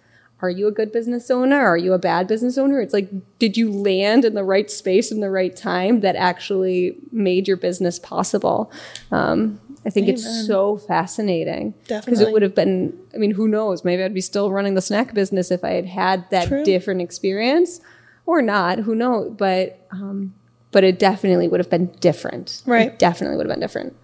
are 0.42 0.50
you 0.50 0.66
a 0.66 0.72
good 0.72 0.90
business 0.90 1.31
owner? 1.31 1.64
Are 1.64 1.76
you 1.76 1.92
a 1.92 1.98
bad 1.98 2.26
business 2.26 2.59
owner? 2.59 2.81
It's 2.81 2.92
like, 2.92 3.09
did 3.38 3.57
you 3.57 3.70
land 3.70 4.24
in 4.24 4.35
the 4.35 4.42
right 4.42 4.68
space 4.68 5.12
in 5.12 5.20
the 5.20 5.31
right 5.31 5.55
time 5.55 6.00
that 6.00 6.16
actually 6.16 6.96
made 7.12 7.46
your 7.46 7.57
business 7.57 8.00
possible? 8.00 8.72
Um, 9.12 9.61
I 9.84 9.90
think 9.90 10.04
Amen. 10.04 10.14
it's 10.14 10.46
so 10.46 10.76
fascinating 10.76 11.74
because 11.88 12.20
it 12.20 12.32
would 12.32 12.42
have 12.42 12.54
been. 12.54 12.96
I 13.14 13.16
mean, 13.18 13.32
who 13.32 13.48
knows? 13.48 13.84
Maybe 13.84 14.02
I'd 14.02 14.14
be 14.14 14.20
still 14.20 14.50
running 14.52 14.74
the 14.74 14.80
snack 14.82 15.12
business 15.12 15.50
if 15.50 15.64
I 15.64 15.70
had 15.70 15.86
had 15.86 16.30
that 16.30 16.48
True. 16.48 16.64
different 16.64 17.00
experience, 17.00 17.80
or 18.26 18.42
not. 18.42 18.78
Who 18.80 18.94
knows? 18.94 19.34
But 19.36 19.84
um, 19.90 20.34
but 20.70 20.84
it 20.84 20.98
definitely 21.00 21.48
would 21.48 21.58
have 21.60 21.68
been 21.70 21.86
different. 22.00 22.62
Right. 22.64 22.88
It 22.92 22.98
definitely 22.98 23.36
would 23.38 23.46
have 23.46 23.54
been 23.54 23.60
different. 23.60 23.96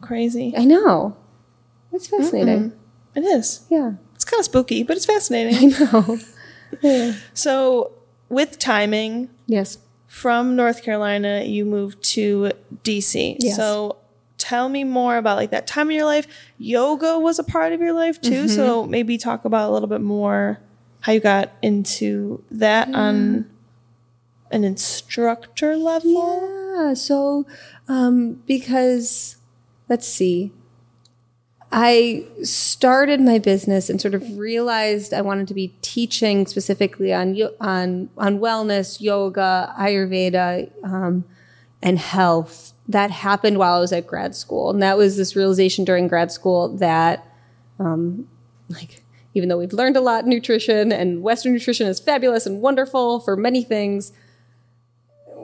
crazy. 0.00 0.54
I 0.56 0.64
know. 0.64 1.16
It's 1.92 2.06
fascinating. 2.08 2.72
It 3.14 3.20
is. 3.24 3.64
Yeah. 3.70 3.92
It's 4.14 4.24
kind 4.24 4.38
of 4.40 4.44
spooky, 4.44 4.82
but 4.82 4.96
it's 4.96 5.06
fascinating. 5.06 5.74
I 5.78 5.92
know. 5.92 6.18
so 7.34 7.92
with 8.28 8.58
timing, 8.58 9.30
Yes. 9.46 9.78
from 10.06 10.56
North 10.56 10.82
Carolina, 10.82 11.42
you 11.44 11.64
moved 11.64 12.02
to 12.14 12.50
DC. 12.84 13.36
Yes. 13.40 13.56
So 13.56 13.96
tell 14.48 14.68
me 14.68 14.84
more 14.84 15.16
about 15.16 15.36
like 15.36 15.50
that 15.50 15.66
time 15.66 15.90
in 15.90 15.96
your 15.96 16.04
life. 16.04 16.26
Yoga 16.58 17.18
was 17.18 17.38
a 17.38 17.44
part 17.44 17.72
of 17.72 17.80
your 17.80 17.92
life 17.92 18.20
too. 18.20 18.48
So 18.48 18.82
Mm-hmm. 18.82 18.90
maybe 18.90 19.18
talk 19.18 19.44
about 19.44 19.68
a 19.70 19.72
little 19.72 19.88
bit 19.88 20.00
more 20.00 20.60
how 21.00 21.12
you 21.12 21.20
got 21.20 21.52
into 21.62 22.42
that 22.50 22.88
on 22.94 23.46
an 24.50 24.64
instructor 24.64 25.76
level. 25.76 26.48
Yeah. 26.76 26.94
So, 26.94 27.46
um, 27.88 28.42
because 28.46 29.36
let's 29.88 30.06
see, 30.08 30.52
I 31.72 32.24
started 32.42 33.20
my 33.20 33.38
business 33.38 33.90
and 33.90 34.00
sort 34.00 34.14
of 34.14 34.38
realized 34.38 35.12
I 35.12 35.20
wanted 35.20 35.48
to 35.48 35.54
be 35.54 35.74
teaching 35.82 36.46
specifically 36.46 37.12
on 37.12 37.36
on 37.60 38.08
on 38.16 38.38
wellness, 38.38 39.00
yoga, 39.00 39.74
Ayurveda, 39.78 40.70
um, 40.84 41.24
and 41.82 41.98
health. 41.98 42.72
That 42.88 43.10
happened 43.10 43.58
while 43.58 43.74
I 43.74 43.80
was 43.80 43.92
at 43.92 44.06
grad 44.06 44.34
school, 44.34 44.70
and 44.70 44.82
that 44.82 44.96
was 44.96 45.16
this 45.16 45.34
realization 45.34 45.84
during 45.84 46.08
grad 46.08 46.30
school 46.30 46.68
that 46.76 47.26
um, 47.78 48.28
like 48.68 49.02
even 49.34 49.48
though 49.48 49.58
we've 49.58 49.72
learned 49.72 49.96
a 49.96 50.00
lot 50.00 50.26
nutrition 50.26 50.92
and 50.92 51.22
western 51.22 51.52
nutrition 51.52 51.86
is 51.86 52.00
fabulous 52.00 52.46
and 52.46 52.62
wonderful 52.62 53.20
for 53.20 53.36
many 53.36 53.62
things 53.62 54.12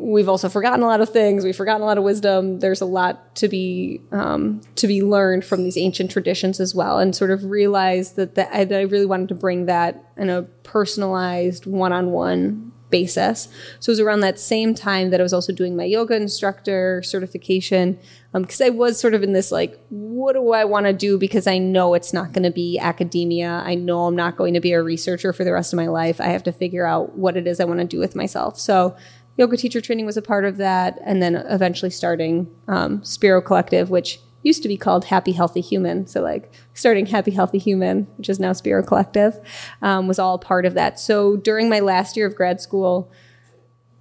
we've 0.02 0.28
also 0.28 0.48
forgotten 0.48 0.82
a 0.82 0.86
lot 0.86 1.00
of 1.00 1.10
things. 1.10 1.44
We've 1.44 1.56
forgotten 1.56 1.82
a 1.82 1.84
lot 1.84 1.98
of 1.98 2.04
wisdom. 2.04 2.58
There's 2.58 2.80
a 2.80 2.86
lot 2.86 3.34
to 3.36 3.48
be 3.48 4.00
um, 4.10 4.60
to 4.76 4.86
be 4.86 5.02
learned 5.02 5.44
from 5.44 5.64
these 5.64 5.78
ancient 5.78 6.10
traditions 6.10 6.60
as 6.60 6.74
well 6.74 6.98
and 6.98 7.14
sort 7.14 7.30
of 7.30 7.44
realized 7.44 8.16
that, 8.16 8.34
that, 8.34 8.50
I, 8.52 8.64
that 8.64 8.78
i 8.78 8.82
really 8.82 9.06
wanted 9.06 9.28
to 9.28 9.34
bring 9.34 9.66
that 9.66 10.04
in 10.16 10.28
a 10.28 10.42
personalized 10.42 11.66
one-on-one 11.66 12.72
basis. 12.92 13.48
So 13.80 13.90
it 13.90 13.94
was 13.94 14.00
around 14.00 14.20
that 14.20 14.38
same 14.38 14.74
time 14.74 15.10
that 15.10 15.18
i 15.18 15.22
was 15.22 15.32
also 15.32 15.52
doing 15.52 15.74
my 15.74 15.84
yoga 15.84 16.14
instructor 16.14 17.02
certification 17.02 17.98
because 18.32 18.60
i 18.60 18.68
was 18.68 19.00
sort 19.00 19.14
of 19.14 19.24
in 19.24 19.32
this 19.32 19.50
like 19.50 19.84
what 19.88 20.34
do 20.34 20.52
i 20.52 20.64
want 20.64 20.86
to 20.86 20.92
do? 20.92 21.18
Because 21.18 21.48
i 21.48 21.58
know 21.58 21.94
it's 21.94 22.12
not 22.12 22.32
going 22.32 22.44
to 22.44 22.52
be 22.52 22.78
academia. 22.78 23.62
I 23.66 23.74
know 23.74 24.06
i'm 24.06 24.14
not 24.14 24.36
going 24.36 24.54
to 24.54 24.60
be 24.60 24.72
a 24.72 24.82
researcher 24.82 25.32
for 25.32 25.42
the 25.42 25.52
rest 25.52 25.72
of 25.72 25.78
my 25.78 25.88
life. 25.88 26.20
I 26.20 26.26
have 26.26 26.44
to 26.44 26.52
figure 26.52 26.86
out 26.86 27.18
what 27.18 27.36
it 27.36 27.48
is 27.48 27.58
i 27.58 27.64
want 27.64 27.80
to 27.80 27.86
do 27.86 27.98
with 27.98 28.14
myself. 28.14 28.60
So 28.60 28.96
yoga 29.36 29.56
teacher 29.56 29.80
training 29.80 30.06
was 30.06 30.16
a 30.16 30.22
part 30.22 30.44
of 30.44 30.56
that, 30.58 31.00
and 31.04 31.22
then 31.22 31.36
eventually 31.36 31.90
starting 31.90 32.48
um, 32.68 33.02
Spiro 33.02 33.40
Collective, 33.40 33.90
which 33.90 34.20
used 34.42 34.62
to 34.62 34.68
be 34.68 34.76
called 34.76 35.06
Happy 35.06 35.32
Healthy 35.32 35.60
Human. 35.60 36.06
So 36.06 36.20
like 36.20 36.52
starting 36.74 37.06
Happy 37.06 37.30
Healthy 37.30 37.58
Human, 37.58 38.06
which 38.16 38.28
is 38.28 38.40
now 38.40 38.52
Spiro 38.52 38.82
Collective, 38.82 39.40
um, 39.80 40.08
was 40.08 40.18
all 40.18 40.38
part 40.38 40.66
of 40.66 40.74
that. 40.74 40.98
So 40.98 41.36
during 41.36 41.68
my 41.68 41.80
last 41.80 42.16
year 42.16 42.26
of 42.26 42.34
grad 42.34 42.60
school, 42.60 43.10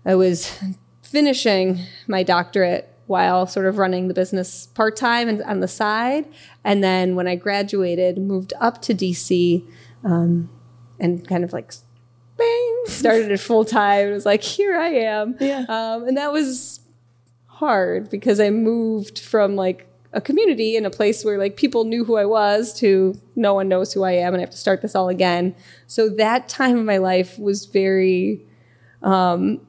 I 0.05 0.15
was 0.15 0.57
finishing 1.01 1.79
my 2.07 2.23
doctorate 2.23 2.87
while 3.07 3.45
sort 3.45 3.65
of 3.65 3.77
running 3.77 4.07
the 4.07 4.13
business 4.13 4.67
part 4.67 4.95
time 4.95 5.27
and 5.27 5.43
on 5.43 5.59
the 5.59 5.67
side. 5.67 6.25
And 6.63 6.83
then 6.83 7.15
when 7.15 7.27
I 7.27 7.35
graduated, 7.35 8.17
moved 8.17 8.53
up 8.61 8.81
to 8.83 8.93
DC 8.93 9.67
um, 10.05 10.49
and 10.99 11.27
kind 11.27 11.43
of 11.43 11.51
like 11.51 11.73
bang, 12.37 12.83
started 12.85 13.31
it 13.31 13.39
full 13.39 13.65
time. 13.65 14.07
It 14.07 14.11
was 14.11 14.25
like, 14.25 14.41
here 14.41 14.77
I 14.77 14.87
am. 14.89 15.35
Yeah. 15.39 15.65
Um, 15.67 16.07
and 16.07 16.17
that 16.17 16.31
was 16.31 16.79
hard 17.47 18.09
because 18.09 18.39
I 18.39 18.49
moved 18.49 19.19
from 19.19 19.55
like 19.55 19.90
a 20.13 20.21
community 20.21 20.75
in 20.75 20.85
a 20.85 20.89
place 20.89 21.23
where 21.23 21.37
like 21.37 21.55
people 21.55 21.85
knew 21.85 22.03
who 22.03 22.17
I 22.17 22.25
was 22.25 22.73
to 22.79 23.19
no 23.35 23.53
one 23.53 23.69
knows 23.69 23.93
who 23.93 24.03
I 24.03 24.11
am 24.13 24.33
and 24.33 24.37
I 24.37 24.41
have 24.41 24.51
to 24.51 24.57
start 24.57 24.81
this 24.81 24.95
all 24.95 25.09
again. 25.09 25.55
So 25.87 26.09
that 26.09 26.49
time 26.49 26.77
of 26.77 26.85
my 26.85 26.97
life 26.97 27.39
was 27.39 27.65
very 27.65 28.45
um 29.01 29.61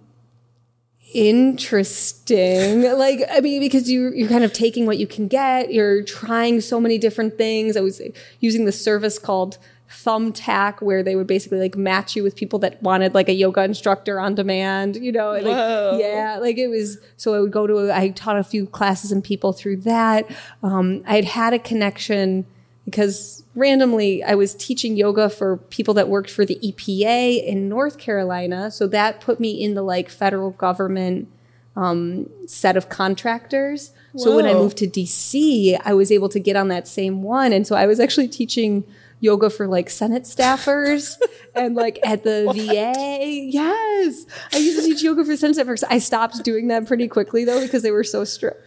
interesting. 1.14 2.82
Like 3.02 3.20
I 3.30 3.40
mean 3.40 3.60
because 3.60 3.90
you 3.90 4.12
you're 4.14 4.28
kind 4.28 4.44
of 4.44 4.52
taking 4.52 4.86
what 4.86 4.98
you 4.98 5.06
can 5.06 5.28
get, 5.28 5.72
you're 5.72 6.02
trying 6.02 6.60
so 6.60 6.80
many 6.80 6.98
different 6.98 7.36
things. 7.36 7.76
I 7.76 7.80
was 7.80 8.00
using 8.40 8.64
the 8.64 8.72
service 8.72 9.18
called 9.18 9.58
thumbtack 9.92 10.80
where 10.80 11.02
they 11.02 11.14
would 11.14 11.26
basically 11.26 11.58
like 11.58 11.76
match 11.76 12.16
you 12.16 12.22
with 12.22 12.34
people 12.34 12.58
that 12.58 12.82
wanted 12.82 13.14
like 13.14 13.28
a 13.28 13.34
yoga 13.34 13.62
instructor 13.62 14.18
on 14.18 14.34
demand 14.34 14.96
you 14.96 15.12
know 15.12 15.32
like 15.32 15.44
Whoa. 15.44 15.98
yeah 16.00 16.38
like 16.40 16.56
it 16.56 16.68
was 16.68 16.98
so 17.16 17.34
i 17.34 17.40
would 17.40 17.52
go 17.52 17.66
to 17.66 17.78
a, 17.78 17.96
i 17.96 18.08
taught 18.08 18.38
a 18.38 18.44
few 18.44 18.66
classes 18.66 19.12
and 19.12 19.22
people 19.22 19.52
through 19.52 19.78
that. 19.78 20.30
Um, 20.62 21.02
i 21.06 21.16
had 21.16 21.24
had 21.24 21.54
a 21.54 21.58
connection 21.58 22.46
because 22.86 23.44
randomly 23.54 24.24
i 24.24 24.34
was 24.34 24.54
teaching 24.54 24.96
yoga 24.96 25.28
for 25.28 25.58
people 25.58 25.94
that 25.94 26.08
worked 26.08 26.30
for 26.30 26.46
the 26.46 26.58
epa 26.64 27.44
in 27.44 27.68
north 27.68 27.98
carolina. 27.98 28.70
So 28.70 28.86
that 28.88 29.20
put 29.20 29.38
me 29.38 29.62
in 29.62 29.74
the 29.74 29.82
like 29.82 30.08
federal 30.08 30.50
government 30.50 31.28
um, 31.74 32.28
set 32.46 32.76
of 32.76 32.90
contractors. 32.90 33.92
So 34.16 34.36
when 34.36 34.46
i 34.46 34.54
moved 34.54 34.78
to 34.78 34.86
dc 34.86 35.80
i 35.84 35.92
was 35.92 36.10
able 36.10 36.28
to 36.30 36.40
get 36.40 36.56
on 36.56 36.68
that 36.68 36.88
same 36.88 37.22
one. 37.22 37.52
And 37.52 37.66
so 37.66 37.76
i 37.76 37.86
was 37.86 38.00
actually 38.00 38.28
teaching 38.28 38.84
yoga 39.22 39.48
for 39.48 39.66
like 39.66 39.88
senate 39.88 40.24
staffers 40.24 41.16
and 41.54 41.74
like 41.76 41.98
at 42.04 42.22
the 42.24 42.44
va 42.48 43.24
yes 43.24 44.26
i 44.52 44.58
used 44.58 44.78
to 44.80 44.84
teach 44.84 45.02
yoga 45.02 45.24
for 45.24 45.36
senate 45.36 45.56
staffers 45.56 45.84
i 45.88 45.98
stopped 45.98 46.42
doing 46.42 46.68
that 46.68 46.86
pretty 46.86 47.06
quickly 47.08 47.44
though 47.44 47.60
because 47.62 47.82
they 47.82 47.90
were 47.92 48.02
so 48.04 48.24
stressed 48.24 48.58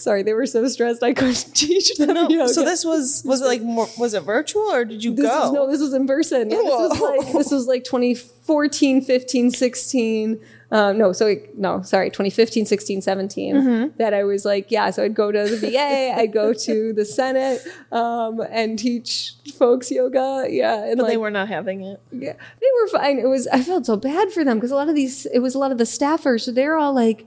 sorry 0.00 0.22
they 0.22 0.32
were 0.32 0.46
so 0.46 0.66
stressed 0.68 1.02
i 1.02 1.12
couldn't 1.12 1.50
teach 1.54 1.94
them 1.96 2.14
No, 2.14 2.28
yoga. 2.28 2.48
so 2.54 2.64
this 2.64 2.84
was 2.84 3.22
was 3.26 3.42
it 3.42 3.46
like 3.46 3.62
more 3.62 3.88
was 3.98 4.14
it 4.14 4.20
virtual 4.22 4.62
or 4.72 4.84
did 4.84 5.02
you 5.02 5.12
This 5.14 5.26
go? 5.26 5.40
was, 5.40 5.52
no, 5.52 5.70
this 5.70 5.80
was 5.80 5.92
in 5.92 6.06
person. 6.06 6.50
Yeah, 6.50 6.56
this 6.58 6.64
was 6.70 7.00
like 7.00 7.32
this 7.32 7.50
was 7.50 7.66
like 7.66 7.82
2014, 7.84 9.02
15, 9.02 9.50
16. 9.50 10.40
Um, 10.72 10.98
no, 10.98 11.12
so 11.12 11.26
it- 11.28 11.56
no, 11.56 11.82
sorry, 11.82 12.10
2015, 12.10 12.66
16, 12.66 13.00
17. 13.02 13.54
Mm-hmm. 13.54 13.96
That 13.98 14.12
I 14.14 14.24
was 14.24 14.44
like, 14.44 14.70
yeah. 14.70 14.90
So 14.90 15.04
I'd 15.04 15.14
go 15.14 15.30
to 15.30 15.44
the 15.48 15.56
VA, 15.56 16.12
I'd 16.16 16.32
go 16.32 16.52
to 16.52 16.92
the 16.92 17.04
Senate, 17.04 17.60
um, 17.92 18.40
and 18.50 18.78
teach 18.78 19.34
folks 19.56 19.90
yoga. 19.90 20.46
Yeah, 20.48 20.84
and 20.84 20.96
but 20.96 21.04
like, 21.04 21.12
they 21.12 21.16
were 21.18 21.30
not 21.30 21.48
having 21.48 21.82
it. 21.82 22.00
yeah, 22.10 22.32
they 22.32 22.66
were 22.82 22.88
fine. 22.88 23.18
It 23.18 23.28
was 23.28 23.46
I 23.48 23.62
felt 23.62 23.86
so 23.86 23.96
bad 23.96 24.32
for 24.32 24.44
them 24.44 24.56
because 24.58 24.72
a 24.72 24.76
lot 24.76 24.88
of 24.88 24.94
these 24.96 25.26
it 25.26 25.38
was 25.38 25.54
a 25.54 25.58
lot 25.58 25.70
of 25.72 25.78
the 25.78 25.84
staffers, 25.84 26.40
so 26.42 26.50
they're 26.52 26.76
all 26.76 26.92
like 26.92 27.26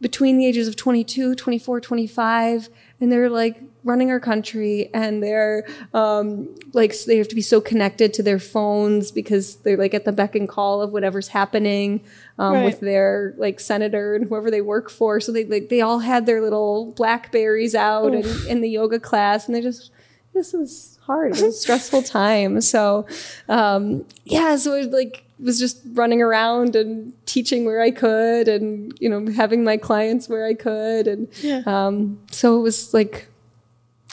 between 0.00 0.38
the 0.38 0.46
ages 0.46 0.66
of 0.66 0.76
22, 0.76 1.34
24, 1.34 1.80
25 1.80 2.70
and 3.00 3.10
they're 3.10 3.30
like 3.30 3.60
running 3.82 4.10
our 4.10 4.20
country 4.20 4.90
and 4.92 5.22
they're 5.22 5.66
um 5.94 6.54
like 6.74 6.94
they 7.06 7.16
have 7.16 7.28
to 7.28 7.34
be 7.34 7.40
so 7.40 7.60
connected 7.62 8.12
to 8.12 8.22
their 8.22 8.38
phones 8.38 9.10
because 9.10 9.56
they're 9.62 9.78
like 9.78 9.94
at 9.94 10.04
the 10.04 10.12
beck 10.12 10.34
and 10.34 10.48
call 10.50 10.82
of 10.82 10.90
whatever's 10.92 11.28
happening 11.28 12.02
um, 12.38 12.52
Right. 12.54 12.64
with 12.66 12.80
their 12.80 13.34
like 13.38 13.58
senator 13.58 14.14
and 14.14 14.28
whoever 14.28 14.50
they 14.50 14.60
work 14.60 14.90
for 14.90 15.18
so 15.18 15.32
they 15.32 15.44
like 15.46 15.70
they 15.70 15.80
all 15.80 16.00
had 16.00 16.26
their 16.26 16.42
little 16.42 16.92
blackberries 16.92 17.74
out 17.74 18.12
and 18.14 18.24
in 18.46 18.60
the 18.60 18.68
yoga 18.68 19.00
class 19.00 19.46
and 19.46 19.54
they 19.54 19.62
just 19.62 19.90
this 20.34 20.52
was 20.52 20.98
hard. 21.02 21.28
It 21.36 21.42
was 21.42 21.42
a 21.42 21.52
stressful 21.52 22.02
time. 22.02 22.60
So, 22.60 23.06
um, 23.48 24.04
yeah, 24.24 24.56
so 24.56 24.74
it 24.74 24.90
like 24.92 25.24
was 25.38 25.58
just 25.58 25.80
running 25.92 26.20
around 26.22 26.76
and 26.76 27.12
teaching 27.26 27.64
where 27.64 27.80
I 27.80 27.90
could, 27.90 28.46
and 28.48 28.92
you 29.00 29.08
know, 29.08 29.26
having 29.32 29.64
my 29.64 29.76
clients 29.76 30.28
where 30.28 30.46
I 30.46 30.54
could, 30.54 31.06
and 31.08 31.28
Yeah. 31.42 31.62
um, 31.66 32.20
so 32.30 32.58
it 32.58 32.62
was 32.62 32.92
like 32.94 33.28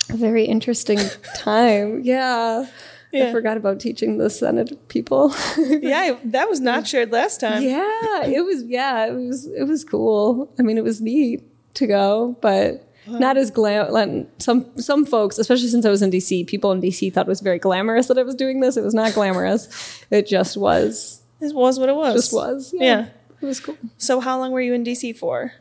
a 0.10 0.16
very 0.18 0.46
interesting 0.46 1.00
time. 1.38 2.02
Yeah. 2.04 2.68
Yeah. 3.14 3.30
I 3.30 3.32
forgot 3.32 3.56
about 3.56 3.80
teaching 3.80 4.18
the 4.18 4.30
Senate 4.30 4.88
people. 4.90 5.34
Yeah, 5.58 6.18
that 6.26 6.50
was 6.50 6.60
not 6.60 6.88
shared 6.88 7.12
last 7.12 7.40
time. 7.40 7.64
yeah, 7.64 8.26
it 8.26 8.44
was. 8.46 8.64
Yeah, 8.64 9.06
it 9.08 9.14
was. 9.14 9.46
It 9.48 9.64
was 9.64 9.84
cool. 9.86 10.52
I 10.60 10.62
mean, 10.62 10.78
it 10.78 10.84
was 10.84 11.00
neat 11.02 11.42
to 11.76 11.88
go, 11.88 12.36
but 12.42 12.87
not 13.08 13.38
as 13.38 13.52
glam. 13.52 13.92
like, 13.92 14.28
Some 14.40 14.66
some 14.78 15.06
folks, 15.06 15.38
especially 15.38 15.68
since 15.68 15.86
I 15.86 15.90
was 15.90 16.02
in 16.02 16.12
DC, 16.12 16.48
people 16.48 16.72
in 16.72 16.82
DC 16.82 17.14
thought 17.14 17.28
it 17.28 17.30
was 17.30 17.42
very 17.42 17.60
glamorous 17.60 18.08
that 18.08 18.18
I 18.18 18.24
was 18.24 18.36
doing 18.36 18.60
this. 18.60 18.78
It 18.78 18.84
was 18.84 18.94
not 18.94 19.14
glamorous. 19.14 20.04
it 20.12 20.28
just 20.28 20.58
was. 20.58 21.22
It 21.40 21.54
was 21.54 21.80
what 21.80 21.90
it 21.90 21.96
was. 21.96 22.16
Just 22.16 22.34
was. 22.34 22.74
Yeah. 22.76 23.08
it 23.42 23.46
was 23.46 23.60
cool. 23.60 23.78
So 23.98 24.20
how 24.20 24.40
long 24.40 24.52
were 24.52 24.62
you 24.62 24.74
in 24.74 24.84
DC 24.84 25.18
for? 25.18 25.54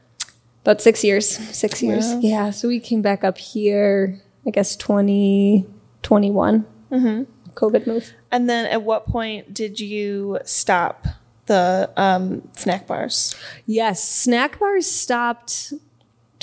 About 0.63 0.81
six 0.81 1.05
years. 1.05 1.29
Six 1.29 1.83
years. 1.83 2.07
Wow. 2.07 2.21
Yeah. 2.23 2.51
So 2.51 2.69
we 2.69 2.81
came 2.81 3.03
back 3.03 3.23
up 3.23 3.39
here. 3.39 4.21
I 4.47 4.51
guess 4.51 4.77
twenty 4.77 5.67
twenty 6.03 6.31
one. 6.31 6.67
Mm-hmm. 6.91 7.25
COVID 7.55 7.87
move. 7.87 8.13
And 8.31 8.49
then 8.49 8.67
at 8.67 8.83
what 8.83 9.07
point 9.07 9.55
did 9.55 9.81
you 9.81 10.39
stop 10.45 11.07
the 11.47 11.91
um, 11.97 12.49
snack 12.55 12.87
bars? 12.87 13.35
Yes, 13.67 14.07
snack 14.07 14.59
bars 14.59 14.91
stopped 14.91 15.73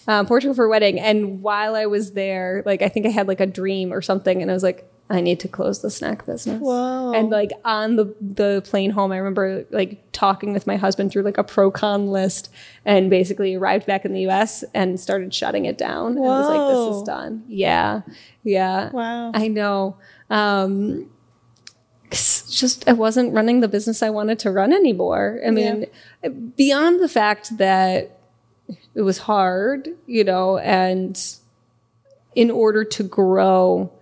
Um, 0.08 0.26
Portugal 0.26 0.54
for 0.54 0.64
a 0.64 0.68
wedding, 0.68 0.98
and 0.98 1.42
while 1.42 1.76
I 1.76 1.86
was 1.86 2.12
there, 2.12 2.62
like 2.66 2.82
I 2.82 2.88
think 2.88 3.06
I 3.06 3.10
had 3.10 3.28
like 3.28 3.38
a 3.40 3.46
dream 3.46 3.92
or 3.92 4.02
something, 4.02 4.42
and 4.42 4.50
I 4.50 4.54
was 4.54 4.64
like, 4.64 4.90
I 5.10 5.20
need 5.20 5.40
to 5.40 5.48
close 5.48 5.82
the 5.82 5.90
snack 5.90 6.24
business. 6.24 6.60
Whoa. 6.60 7.12
And 7.12 7.30
like 7.30 7.50
on 7.64 7.96
the 7.96 8.14
the 8.20 8.62
plane 8.64 8.90
home, 8.90 9.10
I 9.10 9.16
remember 9.16 9.66
like 9.70 10.00
talking 10.12 10.52
with 10.52 10.66
my 10.66 10.76
husband 10.76 11.10
through 11.10 11.22
like 11.22 11.36
a 11.36 11.44
pro 11.44 11.70
con 11.70 12.06
list, 12.06 12.52
and 12.84 13.10
basically 13.10 13.56
arrived 13.56 13.86
back 13.86 14.04
in 14.04 14.12
the 14.12 14.20
U.S. 14.22 14.62
and 14.72 15.00
started 15.00 15.34
shutting 15.34 15.64
it 15.64 15.76
down. 15.76 16.16
And 16.16 16.24
I 16.24 16.28
was 16.28 16.48
like, 16.48 16.68
this 16.68 16.96
is 16.96 17.02
done. 17.02 17.42
Yeah, 17.48 18.02
yeah. 18.44 18.90
Wow. 18.90 19.32
I 19.34 19.48
know. 19.48 19.96
Um, 20.30 21.10
just 22.10 22.88
I 22.88 22.92
wasn't 22.92 23.34
running 23.34 23.60
the 23.60 23.68
business 23.68 24.02
I 24.02 24.10
wanted 24.10 24.38
to 24.40 24.50
run 24.50 24.72
anymore. 24.72 25.40
I 25.46 25.50
mean, 25.50 25.86
beyond 26.56 27.02
the 27.02 27.08
fact 27.08 27.56
that 27.58 28.16
it 28.94 29.02
was 29.02 29.18
hard, 29.18 29.88
you 30.06 30.24
know, 30.24 30.58
and 30.58 31.20
in 32.34 32.50
order 32.50 32.84
to 32.84 33.02
grow, 33.02 33.92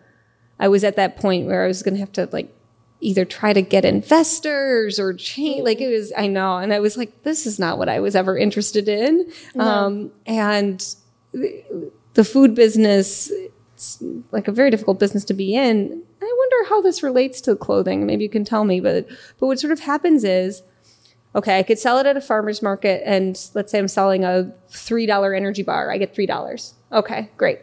I 0.59 0.69
was 0.69 0.85
at 0.85 0.97
that 0.97 1.17
point 1.17 1.47
where 1.47 1.65
I 1.65 1.67
was 1.67 1.83
going 1.83 1.95
to 1.95 2.01
have 2.01 2.13
to 2.13 2.29
like 2.33 2.55
either 3.01 3.25
try 3.25 3.53
to 3.53 3.63
get 3.63 3.85
investors 3.85 4.99
or 4.99 5.15
change. 5.15 5.65
Like 5.65 5.81
it 5.81 5.89
was, 5.89 6.13
I 6.17 6.27
know, 6.27 6.59
and 6.59 6.73
I 6.73 6.81
was 6.81 6.97
like, 6.97 7.23
this 7.23 7.47
is 7.47 7.59
not 7.59 7.79
what 7.79 7.89
I 7.89 8.01
was 8.01 8.17
ever 8.17 8.37
interested 8.37 8.89
in. 8.89 9.31
Um, 9.57 10.11
and 10.27 10.85
the, 11.33 11.65
the 12.15 12.25
food 12.25 12.55
business, 12.55 13.31
it's 13.75 14.03
like 14.33 14.49
a 14.49 14.53
very 14.53 14.71
difficult 14.71 14.99
business 14.99 15.25
to 15.27 15.35
be 15.35 15.55
in. 15.55 16.03
I 16.21 16.35
wonder 16.37 16.69
how 16.69 16.83
this 16.83 17.03
relates 17.03 17.41
to 17.43 17.55
clothing. 17.55 18.05
Maybe 18.05 18.25
you 18.25 18.31
can 18.31 18.45
tell 18.45 18.65
me. 18.65 18.81
But 18.81 19.07
but 19.39 19.47
what 19.47 19.61
sort 19.61 19.73
of 19.73 19.81
happens 19.81 20.25
is, 20.25 20.63
okay, 21.37 21.61
I 21.61 21.63
could 21.63 21.79
sell 21.79 21.99
it 21.99 22.07
at 22.07 22.17
a 22.17 22.21
farmer's 22.21 22.61
market, 22.61 23.03
and 23.07 23.41
let's 23.55 23.71
say 23.71 23.79
I'm 23.79 23.87
selling 23.87 24.25
a 24.25 24.53
three 24.69 25.07
dollar 25.07 25.33
energy 25.33 25.63
bar. 25.63 25.93
I 25.93 25.99
get 25.99 26.13
three 26.17 26.27
dollars. 26.27 26.75
Okay, 26.91 27.31
great. 27.37 27.61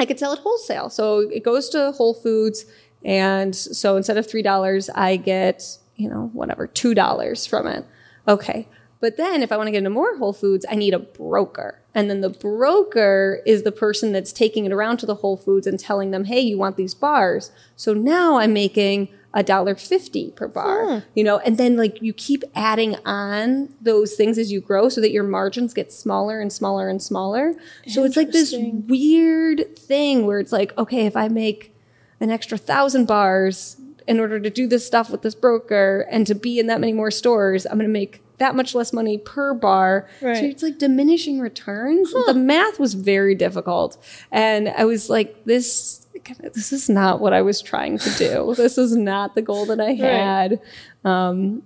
I 0.00 0.06
could 0.06 0.18
sell 0.18 0.32
it 0.32 0.40
wholesale. 0.40 0.88
So 0.90 1.20
it 1.20 1.44
goes 1.44 1.68
to 1.68 1.92
Whole 1.92 2.14
Foods. 2.14 2.64
And 3.04 3.54
so 3.54 3.96
instead 3.96 4.16
of 4.16 4.26
$3, 4.26 4.88
I 4.94 5.16
get, 5.16 5.78
you 5.94 6.08
know, 6.08 6.30
whatever, 6.32 6.66
$2 6.66 7.48
from 7.48 7.66
it. 7.66 7.86
Okay. 8.26 8.66
But 8.98 9.16
then 9.16 9.42
if 9.42 9.52
I 9.52 9.56
want 9.56 9.66
to 9.68 9.70
get 9.70 9.78
into 9.78 9.90
more 9.90 10.16
Whole 10.16 10.32
Foods, 10.32 10.66
I 10.68 10.74
need 10.74 10.94
a 10.94 10.98
broker. 10.98 11.80
And 11.94 12.08
then 12.08 12.20
the 12.20 12.30
broker 12.30 13.42
is 13.46 13.62
the 13.62 13.72
person 13.72 14.12
that's 14.12 14.32
taking 14.32 14.64
it 14.64 14.72
around 14.72 14.98
to 14.98 15.06
the 15.06 15.16
Whole 15.16 15.36
Foods 15.36 15.66
and 15.66 15.78
telling 15.78 16.10
them, 16.10 16.24
hey, 16.24 16.40
you 16.40 16.56
want 16.56 16.76
these 16.76 16.94
bars. 16.94 17.50
So 17.76 17.94
now 17.94 18.38
I'm 18.38 18.52
making 18.52 19.08
a 19.32 19.42
dollar 19.42 19.74
fifty 19.74 20.32
per 20.32 20.48
bar, 20.48 20.86
hmm. 20.86 20.98
you 21.14 21.22
know, 21.22 21.38
and 21.38 21.56
then 21.56 21.76
like 21.76 22.02
you 22.02 22.12
keep 22.12 22.42
adding 22.54 22.96
on 23.04 23.72
those 23.80 24.14
things 24.14 24.38
as 24.38 24.50
you 24.50 24.60
grow 24.60 24.88
so 24.88 25.00
that 25.00 25.12
your 25.12 25.22
margins 25.22 25.72
get 25.72 25.92
smaller 25.92 26.40
and 26.40 26.52
smaller 26.52 26.88
and 26.88 27.00
smaller. 27.00 27.54
So 27.86 28.04
it's 28.04 28.16
like 28.16 28.32
this 28.32 28.54
weird 28.56 29.78
thing 29.78 30.26
where 30.26 30.40
it's 30.40 30.52
like, 30.52 30.76
okay, 30.76 31.06
if 31.06 31.16
I 31.16 31.28
make 31.28 31.74
an 32.18 32.30
extra 32.30 32.58
thousand 32.58 33.06
bars 33.06 33.76
in 34.06 34.18
order 34.18 34.40
to 34.40 34.50
do 34.50 34.66
this 34.66 34.84
stuff 34.84 35.10
with 35.10 35.22
this 35.22 35.34
broker 35.34 36.06
and 36.10 36.26
to 36.26 36.34
be 36.34 36.58
in 36.58 36.66
that 36.66 36.80
many 36.80 36.92
more 36.92 37.10
stores, 37.10 37.66
I'm 37.66 37.78
going 37.78 37.86
to 37.86 37.92
make 37.92 38.20
that 38.40 38.56
much 38.56 38.74
less 38.74 38.92
money 38.92 39.18
per 39.18 39.54
bar. 39.54 40.08
Right. 40.20 40.36
So 40.36 40.44
it's 40.44 40.62
like 40.62 40.78
diminishing 40.78 41.38
returns. 41.40 42.12
The 42.26 42.34
math 42.34 42.80
was 42.80 42.94
very 42.94 43.34
difficult. 43.34 43.96
And 44.32 44.68
I 44.70 44.84
was 44.84 45.08
like, 45.08 45.44
this. 45.44 46.06
This 46.52 46.72
is 46.72 46.90
not 46.90 47.20
what 47.20 47.32
I 47.32 47.40
was 47.40 47.62
trying 47.62 47.98
to 47.98 48.10
do. 48.18 48.54
this 48.56 48.76
is 48.76 48.94
not 48.94 49.34
the 49.34 49.42
goal 49.42 49.64
that 49.66 49.80
I 49.80 49.92
had. 49.92 50.60
Um, 51.04 51.62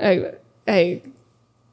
I, 0.00 0.32
I, 0.66 1.02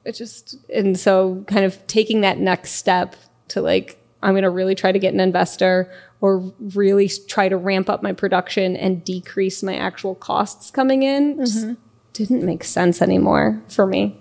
it 0.03 0.11
just, 0.11 0.57
and 0.71 0.99
so 0.99 1.43
kind 1.47 1.65
of 1.65 1.85
taking 1.87 2.21
that 2.21 2.37
next 2.37 2.73
step 2.73 3.15
to 3.49 3.61
like, 3.61 3.97
I'm 4.21 4.33
going 4.33 4.43
to 4.43 4.49
really 4.49 4.75
try 4.75 4.91
to 4.91 4.99
get 4.99 5.13
an 5.13 5.19
investor 5.19 5.91
or 6.21 6.53
really 6.59 7.09
try 7.27 7.49
to 7.49 7.57
ramp 7.57 7.89
up 7.89 8.03
my 8.03 8.13
production 8.13 8.75
and 8.75 9.03
decrease 9.03 9.63
my 9.63 9.75
actual 9.75 10.13
costs 10.13 10.69
coming 10.69 11.03
in 11.03 11.39
just 11.39 11.65
didn't 12.13 12.43
make 12.43 12.63
sense 12.63 13.01
anymore 13.01 13.61
for 13.69 13.85
me. 13.85 14.19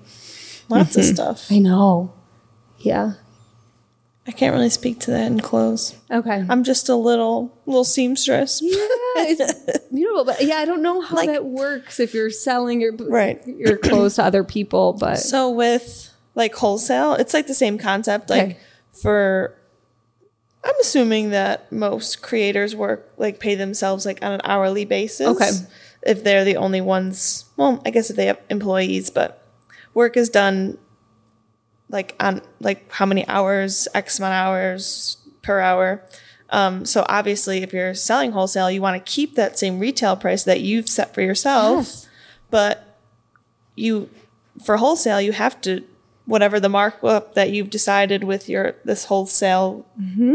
Lots 0.69 0.97
of 0.97 1.03
mm-hmm. 1.05 1.15
stuff. 1.15 1.47
I 1.51 1.59
know. 1.59 2.13
Yeah. 2.79 3.15
I 4.27 4.31
can't 4.31 4.53
really 4.53 4.69
speak 4.69 5.01
to 5.01 5.11
that 5.13 5.27
in 5.27 5.41
clothes. 5.41 5.97
Okay. 6.11 6.45
I'm 6.49 6.63
just 6.63 6.91
a 6.91 6.95
little 6.95 7.59
little 7.65 7.85
seamstress. 7.85 8.61
yeah, 8.63 8.75
it's 9.25 9.89
beautiful, 9.93 10.27
but 10.27 10.43
yeah, 10.43 10.57
I 10.57 10.67
don't 10.67 10.83
know 10.83 11.01
how 11.01 11.17
Like- 11.17 11.31
that 11.31 11.47
works 11.47 11.99
if 11.99 12.13
you're 12.13 12.31
selling 12.31 12.81
your 12.83 12.93
Right. 12.95 13.41
your 13.47 13.79
clothes 13.79 14.17
to 14.17 14.25
other 14.25 14.45
people, 14.45 14.93
but 14.93 15.17
So 15.17 15.51
with 15.51 16.11
like 16.35 16.55
wholesale, 16.55 17.15
it's 17.15 17.33
like 17.33 17.47
the 17.47 17.55
same 17.55 17.79
concept. 17.79 18.29
Like 18.29 18.43
Okay. 18.43 18.59
for 18.93 19.55
I'm 20.63 20.75
assuming 20.81 21.31
that 21.31 21.73
most 21.73 22.21
creators 22.21 22.77
work 22.77 23.11
like 23.17 23.41
pay 23.41 23.55
themselves 23.55 24.05
like 24.05 24.23
on 24.23 24.33
an 24.33 24.41
hourly 24.45 24.85
basis. 24.85 25.27
Okay. 25.27 25.51
If 26.03 26.23
they're 26.23 26.45
the 26.45 26.57
only 26.57 26.83
ones, 26.83 27.47
well, 27.57 27.81
I 27.87 27.91
guess 27.91 28.11
if 28.11 28.17
they 28.17 28.27
have 28.27 28.39
employees, 28.51 29.09
but 29.09 29.43
work 29.95 30.17
is 30.17 30.29
done 30.29 30.79
like 31.89 32.15
on 32.21 32.43
like 32.61 32.91
how 32.93 33.07
many 33.07 33.27
hours, 33.29 33.89
X 33.95 34.19
amount 34.19 34.33
of 34.33 34.39
hours 34.39 35.17
per 35.43 35.61
hour. 35.61 36.03
Um, 36.51 36.85
so 36.85 37.05
obviously, 37.09 37.63
if 37.63 37.73
you're 37.73 37.95
selling 37.95 38.33
wholesale, 38.33 38.71
you 38.71 38.81
want 38.81 39.05
to 39.05 39.13
keep 39.13 39.35
that 39.35 39.59
same 39.59 39.79
retail 39.79 40.17
price 40.17 40.45
that 40.45 40.61
you've 40.61 40.89
set 40.89 41.15
for 41.15 41.21
yourself. 41.21 41.79
Yes. 41.87 42.09
But 42.51 42.99
you, 43.75 44.09
for 44.65 44.79
wholesale, 44.79 45.21
you 45.21 45.33
have 45.33 45.61
to 45.63 45.85
whatever 46.25 46.61
the 46.61 46.69
markup 46.69 47.35
that 47.35 47.51
you've 47.51 47.71
decided 47.71 48.23
with 48.23 48.51
your 48.51 48.75
this 48.85 49.07
wholesale 49.07 49.87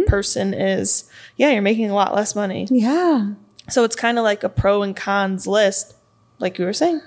person 0.08 0.54
is. 0.54 1.10
Yeah, 1.38 1.51
you're 1.51 1.62
making 1.62 1.89
a 1.89 1.95
lot 1.95 2.16
less 2.16 2.36
money. 2.36 2.68
yeah. 2.70 3.34
So 3.70 3.86
it's 3.86 3.95
kind 3.95 4.18
of 4.18 4.24
like 4.26 4.43
a 4.43 4.49
pro 4.49 4.82
and 4.84 4.95
cons 4.95 5.47
list, 5.47 5.95
like 6.38 6.60
you 6.60 6.66
were 6.66 6.74
saying, 6.74 6.99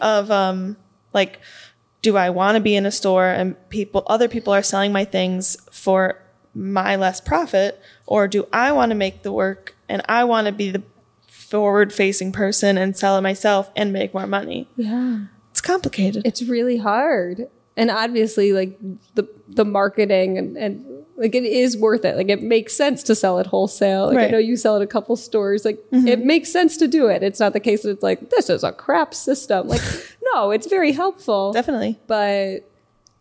of 0.00 0.30
um, 0.30 0.76
like, 1.14 1.40
do 2.04 2.18
I 2.18 2.28
want 2.28 2.54
to 2.56 2.60
be 2.60 2.76
in 2.76 2.84
a 2.84 2.90
store 2.92 3.28
and 3.28 3.56
people, 3.70 4.04
other 4.06 4.28
people 4.28 4.52
are 4.52 4.62
selling 4.62 4.92
my 4.92 5.06
things 5.06 5.56
for 5.72 6.20
my 6.54 6.94
less 6.96 7.18
profit, 7.20 7.80
or 8.06 8.28
do 8.28 8.46
I 8.52 8.72
want 8.72 8.90
to 8.90 8.94
make 8.94 9.22
the 9.22 9.32
work 9.32 9.74
and 9.88 10.02
I 10.06 10.22
want 10.24 10.46
to 10.46 10.52
be 10.52 10.70
the 10.70 10.82
forward 11.26 11.92
facing 11.92 12.30
person 12.30 12.76
and 12.76 12.94
sell 12.96 13.16
it 13.16 13.22
myself 13.22 13.70
and 13.74 13.92
make 13.92 14.12
more 14.12 14.26
money? 14.26 14.68
Yeah. 14.76 15.24
It's 15.50 15.62
complicated. 15.62 16.26
it's 16.26 16.42
really 16.42 16.78
hard 16.78 17.48
and 17.76 17.90
obviously 17.90 18.52
like 18.52 18.76
the 19.14 19.28
the 19.48 19.64
marketing 19.64 20.36
and, 20.36 20.56
and 20.56 20.84
like 21.16 21.34
it 21.34 21.44
is 21.44 21.76
worth 21.76 22.04
it. 22.04 22.16
Like 22.16 22.28
it 22.28 22.42
makes 22.42 22.74
sense 22.76 23.02
to 23.04 23.14
sell 23.14 23.38
it 23.38 23.46
wholesale. 23.46 24.06
Like 24.08 24.18
i 24.18 24.28
know 24.28 24.38
you 24.38 24.56
sell 24.56 24.76
it 24.76 24.82
a 24.82 24.86
couple 24.86 25.14
stores. 25.16 25.64
Like 25.64 25.78
it 25.92 26.24
makes 26.24 26.50
sense 26.52 26.76
to 26.78 26.88
do 26.88 27.06
it. 27.08 27.22
It's 27.22 27.38
not 27.40 27.52
the 27.52 27.60
case 27.60 27.82
that 27.82 27.90
it's 27.90 28.02
like 28.02 28.30
this 28.30 28.50
is 28.50 28.64
a 28.64 28.72
crap 28.72 29.14
system. 29.14 29.68
Like 29.68 29.82
no 30.34 30.50
it's 30.50 30.66
very 30.66 30.92
helpful. 30.92 31.52
Definitely. 31.52 31.98
but 32.06 32.68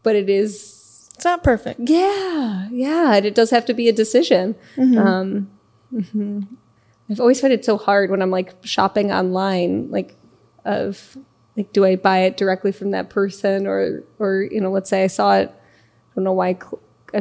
but 0.01 0.15
it 0.15 0.29
is 0.29 1.09
It's 1.15 1.25
not 1.25 1.43
perfect. 1.43 1.79
yeah 1.81 2.67
yeah 2.71 3.15
and 3.15 3.25
it 3.25 3.35
does 3.35 3.51
have 3.51 3.65
to 3.65 3.73
be 3.73 3.87
a 3.89 3.93
decision. 3.93 4.55
Um 4.77 5.49
mhm. 5.93 6.47
i've 7.11 7.19
always 7.19 7.39
found 7.39 7.53
it 7.53 7.63
so 7.63 7.77
hard 7.77 8.09
when 8.09 8.21
i'm 8.23 8.31
like 8.31 8.55
shopping 8.63 9.11
online 9.11 9.91
like 9.91 10.15
of 10.65 11.15
like 11.55 11.71
do 11.71 11.85
i 11.85 11.95
buy 11.95 12.19
it 12.19 12.35
directly 12.35 12.71
from 12.71 12.89
that 12.91 13.11
person 13.11 13.67
or 13.67 14.01
or 14.17 14.41
you 14.49 14.59
know 14.59 14.71
let's 14.71 14.89
say 14.89 15.03
i 15.03 15.07
saw 15.07 15.35
it 15.35 15.49
i 15.51 16.11
don't 16.15 16.23
know 16.23 16.33
why 16.33 16.57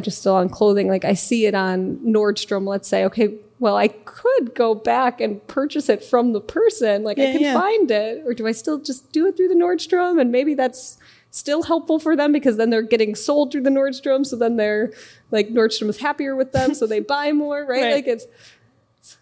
just 0.01 0.19
still 0.19 0.35
on 0.35 0.49
clothing 0.49 0.87
like 0.87 1.05
i 1.05 1.13
see 1.13 1.45
it 1.45 1.53
on 1.53 1.97
nordstrom 1.97 2.67
let's 2.67 2.87
say 2.87 3.03
okay 3.05 3.35
well 3.59 3.75
i 3.77 3.87
could 3.87 4.55
go 4.55 4.73
back 4.73 5.21
and 5.21 5.45
purchase 5.47 5.89
it 5.89 6.03
from 6.03 6.33
the 6.33 6.41
person 6.41 7.03
like 7.03 7.19
i 7.19 7.31
can 7.31 7.41
yeah. 7.41 7.53
find 7.53 7.91
it 7.91 8.23
or 8.25 8.33
do 8.33 8.47
i 8.47 8.51
still 8.51 8.79
just 8.79 9.11
do 9.11 9.27
it 9.27 9.35
through 9.37 9.47
the 9.47 9.55
nordstrom 9.55 10.19
and 10.19 10.31
maybe 10.31 10.53
that's 10.53 10.97
still 11.31 11.63
helpful 11.63 11.97
for 11.99 12.15
them 12.15 12.31
because 12.31 12.57
then 12.57 12.69
they're 12.69 12.81
getting 12.83 13.15
sold 13.15 13.51
through 13.51 13.61
the 13.61 13.69
nordstrom 13.69 14.25
so 14.25 14.35
then 14.35 14.55
they're 14.57 14.91
like 15.31 15.49
nordstrom 15.49 15.89
is 15.89 15.97
happier 15.97 16.35
with 16.35 16.51
them 16.51 16.73
so 16.73 16.85
they 16.87 16.99
buy 17.15 17.31
more 17.31 17.65
right, 17.65 17.81
Right. 17.83 17.93
like 17.95 18.07
it's 18.07 18.25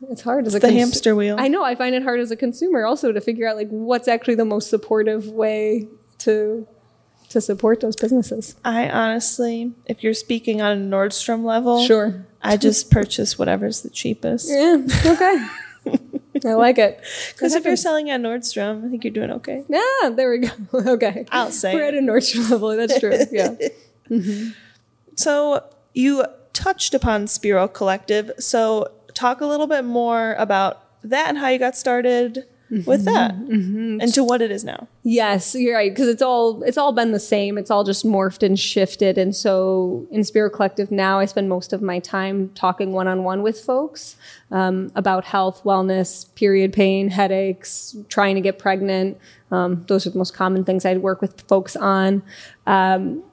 it's 0.09 0.21
hard 0.21 0.45
as 0.45 0.53
a 0.53 0.59
The 0.59 0.67
cons- 0.67 0.79
hamster 0.79 1.15
wheel. 1.15 1.37
I 1.39 1.47
know. 1.47 1.63
I 1.63 1.73
find 1.73 1.95
it 1.95 2.03
hard 2.03 2.19
as 2.19 2.29
a 2.29 2.35
consumer 2.35 2.85
also 2.85 3.11
to 3.11 3.19
figure 3.19 3.47
out 3.47 3.55
like 3.55 3.69
what's 3.69 4.07
actually 4.07 4.35
the 4.35 4.45
most 4.45 4.69
supportive 4.69 5.29
way 5.29 5.87
to 6.19 6.67
to 7.31 7.41
support 7.41 7.79
those 7.81 7.95
businesses. 7.95 8.55
I 8.63 8.89
honestly, 8.89 9.73
if 9.85 10.03
you're 10.03 10.13
speaking 10.13 10.61
on 10.61 10.77
a 10.77 10.81
Nordstrom 10.81 11.43
level, 11.43 11.85
Sure. 11.85 12.25
I 12.41 12.57
just 12.57 12.89
purchase 12.91 13.37
whatever's 13.37 13.81
the 13.81 13.89
cheapest. 13.89 14.49
Yeah. 14.49 14.81
Okay. 15.05 15.47
I 16.49 16.53
like 16.53 16.77
it. 16.77 16.99
Because 17.33 17.53
if 17.53 17.65
you're 17.65 17.75
selling 17.75 18.09
at 18.09 18.19
Nordstrom, 18.19 18.85
I 18.85 18.89
think 18.89 19.03
you're 19.03 19.13
doing 19.13 19.31
okay. 19.31 19.63
Yeah, 19.69 20.09
there 20.09 20.29
we 20.31 20.39
go. 20.39 20.49
Okay. 20.73 21.25
I'll 21.31 21.51
say 21.51 21.73
We're 21.75 21.83
at 21.83 21.93
a 21.93 21.99
Nordstrom 21.99 22.49
level. 22.49 22.75
That's 22.75 22.99
true. 22.99 23.11
Yeah. 23.31 23.55
Mm-hmm. 24.09 24.49
So 25.15 25.63
you 25.93 26.25
touched 26.53 26.93
upon 26.93 27.27
Spiro 27.27 27.67
Collective. 27.67 28.31
So 28.39 28.91
talk 29.13 29.41
a 29.41 29.45
little 29.45 29.67
bit 29.67 29.83
more 29.85 30.33
about 30.37 30.83
that 31.03 31.29
and 31.29 31.37
how 31.37 31.47
you 31.49 31.59
got 31.59 31.77
started 31.77 32.45
with 32.85 33.03
that 33.05 33.33
and 33.35 34.13
to 34.13 34.23
what 34.23 34.41
it 34.41 34.49
is 34.49 34.63
now. 34.63 34.87
Yes, 35.03 35.55
you're 35.55 35.75
right 35.75 35.91
because 35.91 36.07
it's 36.07 36.21
all 36.21 36.63
it's 36.63 36.77
all 36.77 36.93
been 36.93 37.11
the 37.11 37.19
same. 37.19 37.57
It's 37.57 37.69
all 37.69 37.83
just 37.83 38.05
morphed 38.05 38.43
and 38.43 38.57
shifted. 38.57 39.17
And 39.17 39.35
so 39.35 40.07
in 40.09 40.23
Spiro 40.23 40.49
Collective 40.49 40.89
now, 40.89 41.19
I 41.19 41.25
spend 41.25 41.49
most 41.49 41.73
of 41.73 41.81
my 41.81 41.99
time 41.99 42.49
talking 42.55 42.93
one 42.93 43.07
on 43.07 43.23
one 43.23 43.41
with 43.41 43.59
folks 43.59 44.15
um, 44.51 44.91
about 44.95 45.25
health, 45.25 45.63
wellness, 45.63 46.33
period 46.35 46.71
pain, 46.71 47.09
headaches, 47.09 47.95
trying 48.07 48.35
to 48.35 48.41
get 48.41 48.57
pregnant. 48.57 49.17
Um, 49.51 49.83
those 49.87 50.07
are 50.07 50.11
the 50.11 50.17
most 50.17 50.33
common 50.33 50.63
things 50.63 50.85
I'd 50.85 50.99
work 50.99 51.21
with 51.21 51.41
folks 51.41 51.75
on. 51.75 52.23
Um, 52.65 53.23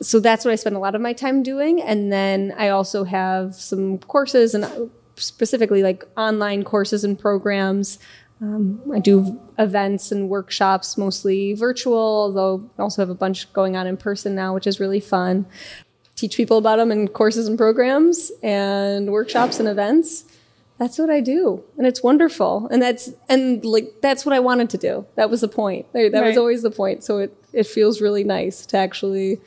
so 0.00 0.20
that's 0.20 0.44
what 0.44 0.52
I 0.52 0.54
spend 0.54 0.76
a 0.76 0.78
lot 0.78 0.94
of 0.94 1.00
my 1.00 1.12
time 1.12 1.42
doing. 1.42 1.82
And 1.82 2.12
then 2.12 2.54
I 2.56 2.68
also 2.68 3.02
have 3.04 3.56
some 3.56 3.98
courses 3.98 4.54
and 4.54 4.64
uh, 4.64 4.86
specifically 5.16 5.82
like 5.82 6.04
online 6.16 6.62
courses 6.62 7.04
and 7.04 7.18
programs. 7.18 7.98
Um, 8.40 8.80
I 8.94 9.00
do 9.00 9.40
events 9.58 10.12
and 10.12 10.28
workshops, 10.28 10.96
mostly 10.96 11.54
virtual, 11.54 12.32
though 12.32 12.68
I 12.78 12.82
also 12.82 13.02
have 13.02 13.10
a 13.10 13.14
bunch 13.14 13.52
going 13.52 13.76
on 13.76 13.86
in 13.86 13.96
person 13.96 14.34
now, 14.34 14.54
which 14.54 14.66
is 14.66 14.78
really 14.78 15.00
fun. 15.00 15.46
Teach 16.14 16.36
people 16.36 16.58
about 16.58 16.76
them 16.76 16.92
in 16.92 17.08
courses 17.08 17.48
and 17.48 17.58
programs 17.58 18.30
and 18.42 19.10
workshops 19.12 19.58
and 19.58 19.68
events. 19.68 20.24
That's 20.78 20.96
what 20.98 21.10
I 21.10 21.20
do, 21.20 21.64
and 21.76 21.86
it's 21.88 22.04
wonderful. 22.04 22.68
And 22.70 22.80
that's 22.80 23.10
and 23.28 23.64
like 23.64 23.94
that's 24.00 24.24
what 24.24 24.32
I 24.32 24.38
wanted 24.38 24.70
to 24.70 24.78
do. 24.78 25.06
That 25.16 25.28
was 25.30 25.40
the 25.40 25.48
point. 25.48 25.92
That 25.92 26.12
that 26.12 26.22
was 26.22 26.36
Right. 26.36 26.38
always 26.38 26.62
the 26.62 26.70
point. 26.70 27.02
So 27.02 27.18
it 27.18 27.36
it 27.52 27.66
feels 27.66 28.00
really 28.00 28.22
nice 28.22 28.64
to 28.66 28.76
actually 28.76 29.40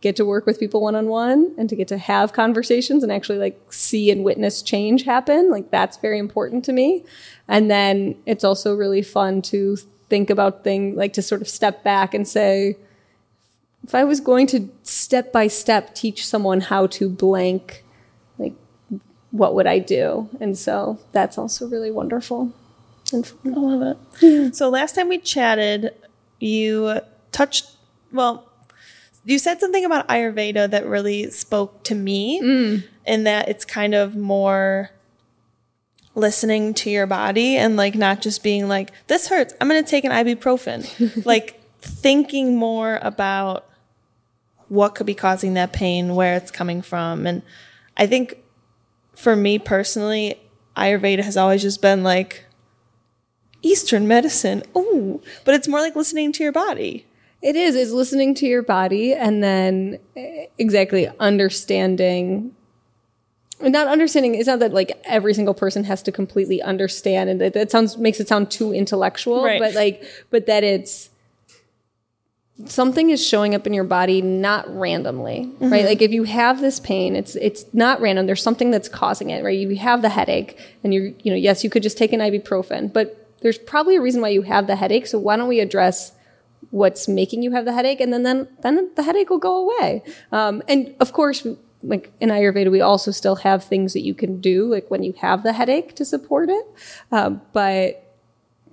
get 0.00 0.16
to 0.16 0.24
work 0.24 0.46
with 0.46 0.60
people 0.60 0.82
one 0.82 0.94
on 0.94 1.08
one 1.08 1.54
and 1.56 1.68
to 1.68 1.76
get 1.76 1.88
to 1.88 1.98
have 1.98 2.32
conversations 2.32 3.02
and 3.02 3.10
actually 3.10 3.38
like 3.38 3.60
see 3.72 4.10
and 4.10 4.24
witness 4.24 4.62
change 4.62 5.04
happen. 5.04 5.50
Like 5.50 5.70
that's 5.70 5.96
very 5.96 6.18
important 6.18 6.64
to 6.66 6.72
me. 6.72 7.04
And 7.48 7.70
then 7.70 8.16
it's 8.26 8.44
also 8.44 8.74
really 8.74 9.02
fun 9.02 9.42
to 9.42 9.76
think 10.08 10.30
about 10.30 10.62
things 10.62 10.96
like 10.96 11.12
to 11.14 11.22
sort 11.22 11.40
of 11.40 11.48
step 11.48 11.82
back 11.82 12.14
and 12.14 12.28
say, 12.28 12.76
if 13.84 13.94
I 13.94 14.04
was 14.04 14.20
going 14.20 14.46
to 14.48 14.68
step 14.82 15.32
by 15.32 15.46
step 15.46 15.94
teach 15.94 16.26
someone 16.26 16.60
how 16.60 16.86
to 16.88 17.08
blank, 17.08 17.84
like 18.38 18.54
what 19.30 19.54
would 19.54 19.66
I 19.66 19.78
do? 19.78 20.28
And 20.40 20.58
so 20.58 20.98
that's 21.12 21.38
also 21.38 21.66
really 21.68 21.90
wonderful. 21.90 22.52
And 23.12 23.32
I 23.44 23.48
love 23.48 23.96
it. 24.20 24.54
So 24.54 24.68
last 24.68 24.94
time 24.94 25.08
we 25.08 25.18
chatted, 25.18 25.94
you 26.40 27.00
touched, 27.32 27.70
well, 28.12 28.50
you 29.26 29.40
said 29.40 29.60
something 29.60 29.84
about 29.84 30.06
Ayurveda 30.08 30.70
that 30.70 30.86
really 30.86 31.30
spoke 31.30 31.82
to 31.84 31.94
me 31.94 32.40
mm. 32.40 32.84
in 33.04 33.24
that 33.24 33.48
it's 33.48 33.64
kind 33.64 33.94
of 33.94 34.16
more 34.16 34.90
listening 36.14 36.72
to 36.74 36.90
your 36.90 37.06
body 37.06 37.56
and 37.56 37.76
like 37.76 37.96
not 37.96 38.22
just 38.22 38.42
being 38.42 38.68
like 38.68 38.92
this 39.08 39.26
hurts. 39.28 39.52
I'm 39.60 39.68
going 39.68 39.82
to 39.82 39.90
take 39.90 40.04
an 40.04 40.12
ibuprofen. 40.12 41.24
Like 41.26 41.60
thinking 41.80 42.56
more 42.56 43.00
about 43.02 43.68
what 44.68 44.94
could 44.94 45.06
be 45.06 45.14
causing 45.14 45.54
that 45.54 45.72
pain 45.72 46.14
where 46.14 46.36
it's 46.36 46.50
coming 46.50 46.80
from. 46.80 47.26
And 47.26 47.42
i 47.96 48.06
think 48.06 48.38
for 49.14 49.34
me 49.34 49.58
personally 49.58 50.38
ayurveda 50.76 51.24
has 51.24 51.36
always 51.36 51.62
just 51.62 51.80
been 51.82 52.02
like 52.02 52.44
eastern 53.62 54.06
medicine. 54.06 54.62
Oh 54.74 55.20
but 55.44 55.54
it's 55.54 55.66
more 55.66 55.80
like 55.80 55.96
listening 55.96 56.30
to 56.32 56.44
your 56.44 56.52
body 56.52 57.06
It 57.46 57.54
is. 57.54 57.76
It's 57.76 57.92
listening 57.92 58.34
to 58.36 58.46
your 58.46 58.62
body 58.62 59.14
and 59.14 59.40
then 59.40 60.00
eh, 60.16 60.46
exactly 60.58 61.08
understanding. 61.20 62.56
Not 63.60 63.86
understanding. 63.86 64.34
It's 64.34 64.48
not 64.48 64.58
that 64.58 64.74
like 64.74 65.00
every 65.04 65.32
single 65.32 65.54
person 65.54 65.84
has 65.84 66.02
to 66.02 66.12
completely 66.12 66.60
understand, 66.60 67.30
and 67.30 67.40
that, 67.40 67.52
that 67.52 67.70
sounds 67.70 67.96
makes 67.98 68.18
it 68.18 68.26
sound 68.26 68.50
too 68.50 68.74
intellectual. 68.74 69.44
Right. 69.44 69.60
But 69.60 69.74
like, 69.74 70.02
but 70.30 70.46
that 70.46 70.64
it's 70.64 71.08
something 72.64 73.10
is 73.10 73.24
showing 73.24 73.54
up 73.54 73.64
in 73.64 73.72
your 73.72 73.84
body 73.84 74.20
not 74.20 74.68
randomly, 74.76 75.48
right? 75.60 75.84
Like 75.84 76.02
if 76.02 76.10
you 76.10 76.24
have 76.24 76.60
this 76.60 76.80
pain, 76.80 77.14
it's 77.14 77.36
it's 77.36 77.64
not 77.72 78.00
random. 78.00 78.26
There's 78.26 78.42
something 78.42 78.72
that's 78.72 78.88
causing 78.88 79.30
it, 79.30 79.44
right? 79.44 79.56
You 79.56 79.76
have 79.76 80.02
the 80.02 80.08
headache, 80.08 80.58
and 80.82 80.92
you 80.92 81.14
you 81.22 81.30
know 81.30 81.38
yes, 81.38 81.62
you 81.62 81.70
could 81.70 81.84
just 81.84 81.96
take 81.96 82.12
an 82.12 82.18
ibuprofen, 82.18 82.92
but 82.92 83.30
there's 83.40 83.56
probably 83.56 83.94
a 83.94 84.00
reason 84.00 84.20
why 84.20 84.30
you 84.30 84.42
have 84.42 84.66
the 84.66 84.74
headache. 84.74 85.06
So 85.06 85.20
why 85.20 85.36
don't 85.36 85.46
we 85.46 85.60
address 85.60 86.10
what's 86.70 87.08
making 87.08 87.42
you 87.42 87.52
have 87.52 87.64
the 87.64 87.72
headache, 87.72 88.00
and 88.00 88.12
then 88.12 88.22
then 88.22 88.48
then 88.62 88.90
the 88.96 89.02
headache 89.02 89.30
will 89.30 89.38
go 89.38 89.56
away. 89.70 90.02
Um, 90.32 90.62
and 90.68 90.94
of 91.00 91.12
course, 91.12 91.46
like 91.82 92.12
in 92.20 92.30
Ayurveda, 92.30 92.70
we 92.70 92.80
also 92.80 93.10
still 93.10 93.36
have 93.36 93.64
things 93.64 93.92
that 93.92 94.00
you 94.02 94.14
can 94.14 94.40
do, 94.40 94.66
like 94.66 94.90
when 94.90 95.02
you 95.02 95.12
have 95.20 95.42
the 95.42 95.52
headache, 95.52 95.94
to 95.96 96.04
support 96.04 96.48
it. 96.50 96.66
Um, 97.12 97.40
but 97.52 98.02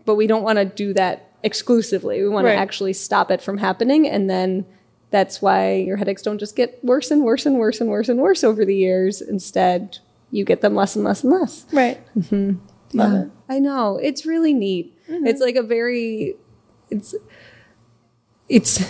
but 0.06 0.16
we 0.16 0.28
don't 0.28 0.44
want 0.44 0.58
to 0.58 0.66
do 0.66 0.94
that 0.94 1.30
exclusively. 1.44 2.22
We 2.22 2.30
want 2.30 2.46
Right. 2.46 2.54
to 2.56 2.60
actually 2.60 2.94
stop 2.94 3.30
it 3.32 3.41
from 3.41 3.58
happening, 3.58 4.08
and 4.08 4.30
then 4.30 4.66
that's 5.12 5.41
why 5.41 5.74
your 5.76 5.98
headaches 5.98 6.22
don't 6.24 6.39
just 6.39 6.56
get 6.56 6.84
worse 6.84 7.12
and 7.12 7.24
worse 7.24 7.46
and 7.46 7.58
worse 7.60 7.80
and 7.80 7.89
worse 7.89 8.10
and 8.10 8.20
worse 8.20 8.44
over 8.44 8.66
the 8.66 8.76
years. 8.76 9.22
Instead, 9.22 10.00
you 10.32 10.44
get 10.44 10.62
them 10.62 10.74
less 10.74 10.96
and 10.96 11.06
less 11.06 11.24
and 11.24 11.32
less. 11.32 11.66
right 11.72 12.00
love 12.16 13.12
Yeah. 13.14 13.22
it 13.24 13.30
I 13.50 13.60
know. 13.60 13.98
It's 14.02 14.26
really 14.26 14.54
neat. 14.54 14.98
It's 15.08 15.39
like 15.41 15.56
a 15.56 15.62
very 15.64 16.36
it's 16.89 17.14
it's 18.50 18.84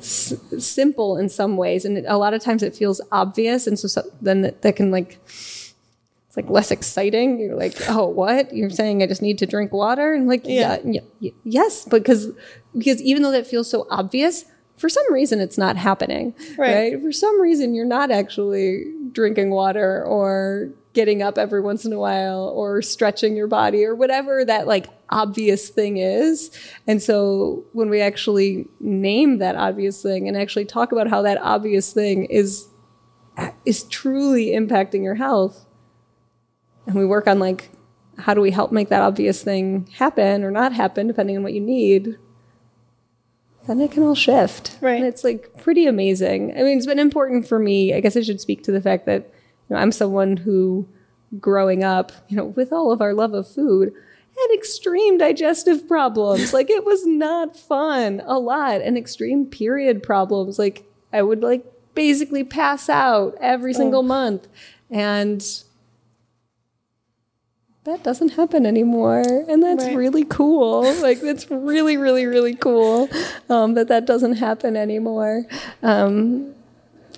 simple 0.58 1.16
in 1.16 1.28
some 1.28 1.56
ways 1.56 1.84
and 1.84 1.98
a 2.06 2.16
lot 2.16 2.34
of 2.34 2.42
times 2.42 2.62
it 2.62 2.74
feels 2.74 3.00
obvious 3.12 3.66
and 3.66 3.78
so, 3.78 3.88
so 3.88 4.02
then 4.20 4.42
that, 4.42 4.62
that 4.62 4.76
can 4.76 4.90
like 4.90 5.18
it's 5.26 6.36
like 6.36 6.50
less 6.50 6.70
exciting. 6.70 7.38
You're 7.40 7.56
like, 7.56 7.74
"Oh, 7.88 8.06
what? 8.06 8.54
You're 8.54 8.68
saying 8.68 9.02
I 9.02 9.06
just 9.06 9.22
need 9.22 9.38
to 9.38 9.46
drink 9.46 9.72
water?" 9.72 10.12
And 10.12 10.28
like, 10.28 10.42
yeah, 10.44 10.76
Yeah. 10.84 11.00
yeah, 11.20 11.30
yes, 11.44 11.86
because 11.86 12.28
because 12.76 13.00
even 13.00 13.22
though 13.22 13.30
that 13.32 13.46
feels 13.46 13.70
so 13.70 13.86
obvious, 13.90 14.44
for 14.76 14.90
some 14.90 15.10
reason 15.10 15.40
it's 15.40 15.56
not 15.56 15.76
happening. 15.76 16.34
Right. 16.58 16.92
right? 16.92 17.00
For 17.00 17.12
some 17.12 17.40
reason 17.40 17.74
you're 17.74 17.86
not 17.86 18.10
actually 18.10 18.92
drinking 19.12 19.50
water 19.50 20.04
or 20.04 20.68
getting 20.92 21.22
up 21.22 21.38
every 21.38 21.62
once 21.62 21.86
in 21.86 21.92
a 21.94 21.98
while 21.98 22.52
or 22.54 22.82
stretching 22.82 23.34
your 23.34 23.46
body 23.46 23.84
or 23.86 23.94
whatever 23.94 24.44
that 24.44 24.66
like 24.66 24.86
obvious 25.10 25.68
thing 25.68 25.96
is. 25.96 26.50
And 26.86 27.02
so 27.02 27.64
when 27.72 27.88
we 27.90 28.00
actually 28.00 28.66
name 28.80 29.38
that 29.38 29.56
obvious 29.56 30.02
thing 30.02 30.28
and 30.28 30.36
actually 30.36 30.64
talk 30.64 30.92
about 30.92 31.08
how 31.08 31.22
that 31.22 31.38
obvious 31.42 31.92
thing 31.92 32.24
is 32.26 32.68
is 33.64 33.84
truly 33.84 34.46
impacting 34.46 35.02
your 35.04 35.14
health 35.14 35.64
and 36.86 36.96
we 36.96 37.04
work 37.04 37.28
on 37.28 37.38
like 37.38 37.70
how 38.18 38.34
do 38.34 38.40
we 38.40 38.50
help 38.50 38.72
make 38.72 38.88
that 38.88 39.00
obvious 39.00 39.44
thing 39.44 39.88
happen 39.94 40.42
or 40.42 40.50
not 40.50 40.72
happen 40.72 41.06
depending 41.06 41.36
on 41.36 41.44
what 41.44 41.52
you 41.52 41.60
need 41.60 42.16
then 43.68 43.80
it 43.80 43.92
can 43.92 44.02
all 44.02 44.16
shift 44.16 44.76
Right. 44.80 44.96
and 44.96 45.06
it's 45.06 45.22
like 45.22 45.56
pretty 45.62 45.86
amazing 45.86 46.50
i 46.58 46.62
mean 46.64 46.76
it's 46.78 46.86
been 46.86 46.98
important 46.98 47.46
for 47.46 47.60
me 47.60 47.94
i 47.94 48.00
guess 48.00 48.16
i 48.16 48.22
should 48.22 48.40
speak 48.40 48.64
to 48.64 48.72
the 48.72 48.80
fact 48.80 49.06
that 49.06 49.30
you 49.70 49.76
know, 49.76 49.80
i'm 49.80 49.92
someone 49.92 50.38
who 50.38 50.88
growing 51.38 51.84
up 51.84 52.10
you 52.26 52.36
know 52.36 52.46
with 52.46 52.72
all 52.72 52.90
of 52.90 53.00
our 53.00 53.14
love 53.14 53.34
of 53.34 53.46
food 53.46 53.92
had 54.40 54.54
extreme 54.54 55.18
digestive 55.18 55.86
problems. 55.88 56.52
Like 56.52 56.70
it 56.70 56.84
was 56.84 57.06
not 57.06 57.56
fun 57.56 58.22
a 58.26 58.38
lot 58.38 58.80
and 58.82 58.96
extreme 58.96 59.46
period 59.46 60.02
problems. 60.02 60.58
Like 60.58 60.84
i 61.12 61.22
would 61.22 61.42
like 61.42 61.64
basically 61.94 62.44
pass 62.44 62.88
out 62.88 63.34
every 63.40 63.72
single 63.74 64.02
month 64.02 64.46
and 64.90 65.42
that 67.84 68.02
doesn't 68.02 68.30
happen 68.30 68.66
anymore 68.66 69.22
and 69.48 69.62
that's 69.62 69.84
Right. 69.84 69.96
really 69.96 70.24
cool. 70.24 70.82
Like 71.00 71.20
that's 71.20 71.50
really 71.50 71.96
really 71.96 72.26
really 72.26 72.54
cool 72.54 73.08
um, 73.48 73.74
that 73.74 73.88
that 73.88 74.04
doesn't 74.04 74.34
happen 74.34 74.76
anymore. 74.76 75.44
Um, 75.82 76.54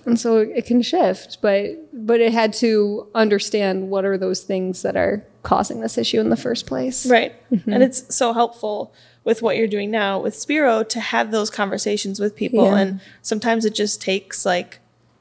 and 0.06 0.18
so 0.18 0.38
it 0.38 0.66
can 0.66 0.82
shift 0.82 1.38
but 1.40 1.70
but 1.92 2.20
it 2.20 2.32
had 2.32 2.52
to 2.52 3.08
understand 3.14 3.90
what 3.90 4.04
are 4.04 4.16
those 4.16 4.42
things 4.42 4.82
that 4.82 4.96
are 4.96 5.24
causing 5.42 5.80
this 5.80 5.96
issue 5.96 6.20
in 6.20 6.28
the 6.28 6.36
first 6.36 6.66
place 6.66 7.06
Right. 7.06 7.34
Mm-hmm. 7.50 7.72
And 7.72 7.82
it's 7.82 8.14
so 8.14 8.32
helpful 8.32 8.92
with 9.24 9.42
what 9.42 9.56
you're 9.56 9.66
doing 9.66 9.90
now 9.90 10.18
with 10.18 10.34
Spiro 10.34 10.82
to 10.84 11.00
have 11.00 11.30
those 11.30 11.50
conversations 11.50 12.20
with 12.20 12.36
people. 12.36 12.64
Yeah. 12.64 12.76
And 12.76 13.00
sometimes 13.22 13.64
it 13.64 13.74
just 13.74 14.00
takes 14.00 14.46
like 14.46 14.78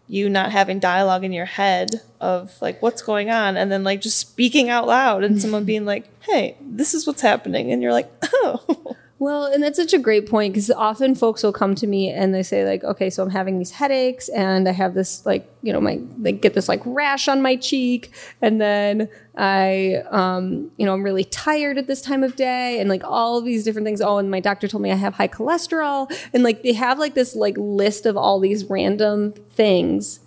you 0.07 0.29
not 0.29 0.51
having 0.51 0.79
dialogue 0.79 1.23
in 1.23 1.31
your 1.31 1.45
head 1.45 2.01
of 2.19 2.59
like 2.61 2.81
what's 2.81 3.01
going 3.01 3.29
on 3.29 3.57
and 3.57 3.71
then 3.71 3.83
like 3.83 4.01
just 4.01 4.17
speaking 4.17 4.69
out 4.69 4.87
loud 4.87 5.23
and 5.23 5.41
someone 5.41 5.65
being 5.73 5.85
like, 5.85 6.09
hey, 6.21 6.55
this 6.61 6.93
is 6.93 7.05
what's 7.05 7.21
happening. 7.21 7.71
And 7.71 7.81
you're 7.81 7.93
like, 7.93 8.11
oh. 8.33 8.95
Well, 9.21 9.47
and 9.47 9.61
that's 9.61 9.77
such 9.77 9.91
a 9.93 9.99
great 9.99 10.29
point 10.29 10.53
because 10.53 10.71
often 10.71 11.13
folks 11.13 11.43
will 11.43 11.51
come 11.51 11.75
to 11.75 11.85
me 11.85 12.09
and 12.09 12.33
they 12.33 12.41
say 12.41 12.65
like, 12.65 12.85
okay, 12.85 13.09
so 13.09 13.21
I'm 13.21 13.29
having 13.31 13.57
these 13.59 13.71
headaches 13.71 14.29
and 14.29 14.67
I 14.67 14.71
have 14.71 14.93
this 14.93 15.25
like, 15.25 15.45
you 15.61 15.73
know, 15.73 15.81
my 15.81 15.99
they 16.17 16.31
get 16.31 16.53
this 16.53 16.69
like 16.69 16.81
rash 16.85 17.27
on 17.27 17.41
my 17.41 17.57
cheek, 17.57 18.13
and 18.41 18.61
then 18.61 19.09
I, 19.35 20.03
um, 20.09 20.71
you 20.77 20.85
know, 20.85 20.93
I'm 20.93 21.03
really 21.03 21.25
tired 21.25 21.77
at 21.77 21.85
this 21.85 22.01
time 22.01 22.23
of 22.23 22.37
day, 22.37 22.79
and 22.79 22.89
like 22.89 23.03
all 23.03 23.41
these 23.41 23.65
different 23.65 23.85
things. 23.85 23.99
Oh, 23.99 24.19
and 24.19 24.31
my 24.31 24.39
doctor 24.39 24.69
told 24.69 24.83
me 24.83 24.89
I 24.89 24.95
have 24.95 25.15
high 25.15 25.27
cholesterol, 25.27 26.09
and 26.33 26.41
like 26.41 26.63
they 26.63 26.71
have 26.71 26.97
like 26.97 27.13
this 27.13 27.35
like 27.35 27.55
list 27.57 28.05
of 28.05 28.15
all 28.15 28.39
these 28.39 28.69
random 28.69 29.33
things, 29.33 30.21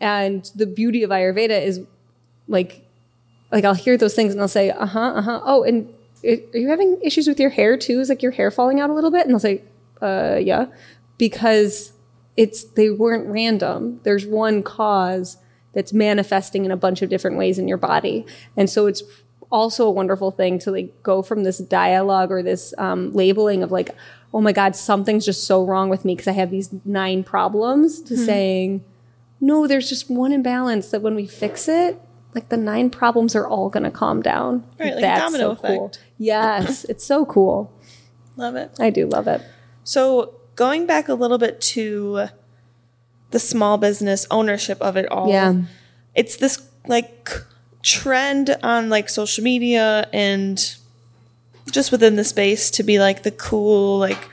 and 0.00 0.50
the 0.54 0.66
beauty 0.66 1.02
of 1.02 1.08
Ayurveda 1.08 1.62
is 1.62 1.80
like 2.46 2.82
like 3.50 3.64
I'll 3.64 3.72
hear 3.72 3.96
those 3.96 4.14
things 4.14 4.32
and 4.34 4.42
I'll 4.42 4.48
say, 4.48 4.68
uh 4.70 4.84
huh, 4.84 5.12
uh 5.16 5.22
huh. 5.22 5.40
Oh, 5.44 5.62
and 5.62 5.88
are 6.24 6.58
you 6.58 6.68
having 6.68 6.98
issues 7.02 7.26
with 7.26 7.38
your 7.38 7.50
hair 7.50 7.76
too? 7.76 8.00
Is 8.00 8.08
like 8.08 8.22
your 8.22 8.32
hair 8.32 8.50
falling 8.50 8.80
out 8.80 8.90
a 8.90 8.92
little 8.92 9.10
bit? 9.10 9.26
And 9.26 9.34
I'll 9.34 9.40
say, 9.40 9.62
uh, 10.00 10.38
yeah, 10.40 10.66
because 11.18 11.92
it's 12.36 12.64
they 12.64 12.90
weren't 12.90 13.26
random. 13.28 14.00
There's 14.02 14.26
one 14.26 14.62
cause 14.62 15.36
that's 15.72 15.92
manifesting 15.92 16.64
in 16.64 16.70
a 16.70 16.76
bunch 16.76 17.02
of 17.02 17.08
different 17.10 17.36
ways 17.36 17.58
in 17.58 17.68
your 17.68 17.78
body, 17.78 18.26
and 18.56 18.68
so 18.70 18.86
it's 18.86 19.02
also 19.50 19.86
a 19.86 19.90
wonderful 19.90 20.30
thing 20.30 20.58
to 20.58 20.70
like 20.72 21.02
go 21.02 21.22
from 21.22 21.44
this 21.44 21.58
dialogue 21.58 22.32
or 22.32 22.42
this 22.42 22.74
um, 22.78 23.12
labeling 23.12 23.62
of 23.62 23.70
like, 23.70 23.90
oh 24.32 24.40
my 24.40 24.52
god, 24.52 24.74
something's 24.74 25.24
just 25.24 25.46
so 25.46 25.64
wrong 25.64 25.88
with 25.88 26.04
me 26.04 26.14
because 26.14 26.28
I 26.28 26.32
have 26.32 26.50
these 26.50 26.70
nine 26.84 27.22
problems 27.22 28.00
to 28.02 28.16
saying 28.16 28.84
no, 29.40 29.66
there's 29.66 29.90
just 29.90 30.10
one 30.10 30.32
imbalance 30.32 30.90
that 30.90 31.02
when 31.02 31.14
we 31.14 31.26
fix 31.26 31.68
it, 31.68 32.00
like 32.34 32.48
the 32.48 32.56
nine 32.56 32.90
problems 32.90 33.34
are 33.36 33.46
all 33.46 33.68
going 33.68 33.84
to 33.84 33.90
calm 33.90 34.20
down. 34.22 34.64
Right, 34.78 34.94
like 34.94 35.04
a 35.04 35.18
domino 35.18 35.50
effect. 35.52 36.00
Yes, 36.18 36.84
it's 36.84 37.04
so 37.04 37.24
cool. 37.24 37.72
Love 38.36 38.56
it. 38.56 38.72
I 38.80 38.90
do 38.90 39.06
love 39.06 39.28
it. 39.28 39.40
So 39.84 40.34
going 40.56 40.86
back 40.86 41.08
a 41.08 41.14
little 41.14 41.38
bit 41.38 41.60
to 41.60 42.28
the 43.30 43.38
small 43.38 43.78
business 43.78 44.26
ownership 44.30 44.80
of 44.80 44.96
it 44.96 45.10
all. 45.10 45.28
Yeah. 45.28 45.62
It's 46.14 46.36
this 46.36 46.68
like 46.86 47.30
trend 47.82 48.56
on 48.62 48.88
like 48.88 49.08
social 49.08 49.42
media 49.44 50.08
and 50.12 50.76
just 51.70 51.90
within 51.90 52.16
the 52.16 52.24
space 52.24 52.70
to 52.70 52.82
be 52.82 52.98
like 52.98 53.22
the 53.24 53.30
cool 53.30 53.98
like 53.98 54.28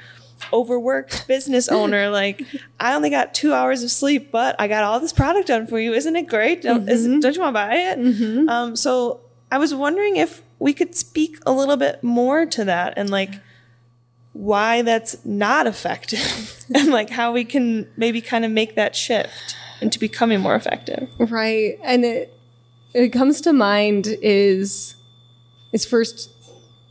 overworked 0.53 1.27
business 1.27 1.67
owner 1.69 2.09
like 2.09 2.45
i 2.79 2.93
only 2.93 3.09
got 3.09 3.33
two 3.33 3.53
hours 3.53 3.83
of 3.83 3.91
sleep 3.91 4.31
but 4.31 4.55
i 4.59 4.67
got 4.67 4.83
all 4.83 4.99
this 4.99 5.13
product 5.13 5.47
done 5.47 5.67
for 5.67 5.79
you 5.79 5.93
isn't 5.93 6.15
it 6.15 6.27
great 6.27 6.61
don't, 6.61 6.87
is, 6.89 7.03
don't 7.03 7.35
you 7.35 7.41
want 7.41 7.53
to 7.53 7.59
buy 7.59 7.73
it 7.75 8.49
um, 8.49 8.75
so 8.75 9.21
i 9.51 9.57
was 9.57 9.73
wondering 9.73 10.17
if 10.17 10.41
we 10.59 10.73
could 10.73 10.95
speak 10.95 11.37
a 11.45 11.51
little 11.51 11.77
bit 11.77 12.03
more 12.03 12.45
to 12.45 12.65
that 12.65 12.93
and 12.97 13.09
like 13.09 13.33
why 14.33 14.81
that's 14.81 15.23
not 15.25 15.67
effective 15.67 16.65
and 16.75 16.89
like 16.89 17.09
how 17.09 17.31
we 17.31 17.43
can 17.43 17.87
maybe 17.97 18.21
kind 18.21 18.45
of 18.45 18.51
make 18.51 18.75
that 18.75 18.95
shift 18.95 19.55
into 19.81 19.99
becoming 19.99 20.39
more 20.39 20.55
effective. 20.55 21.09
Right. 21.19 21.77
And 21.83 22.05
it 22.05 22.33
it 22.93 23.09
comes 23.09 23.41
to 23.41 23.53
mind 23.53 24.07
is 24.21 24.95
is 25.73 25.85
first 25.85 26.29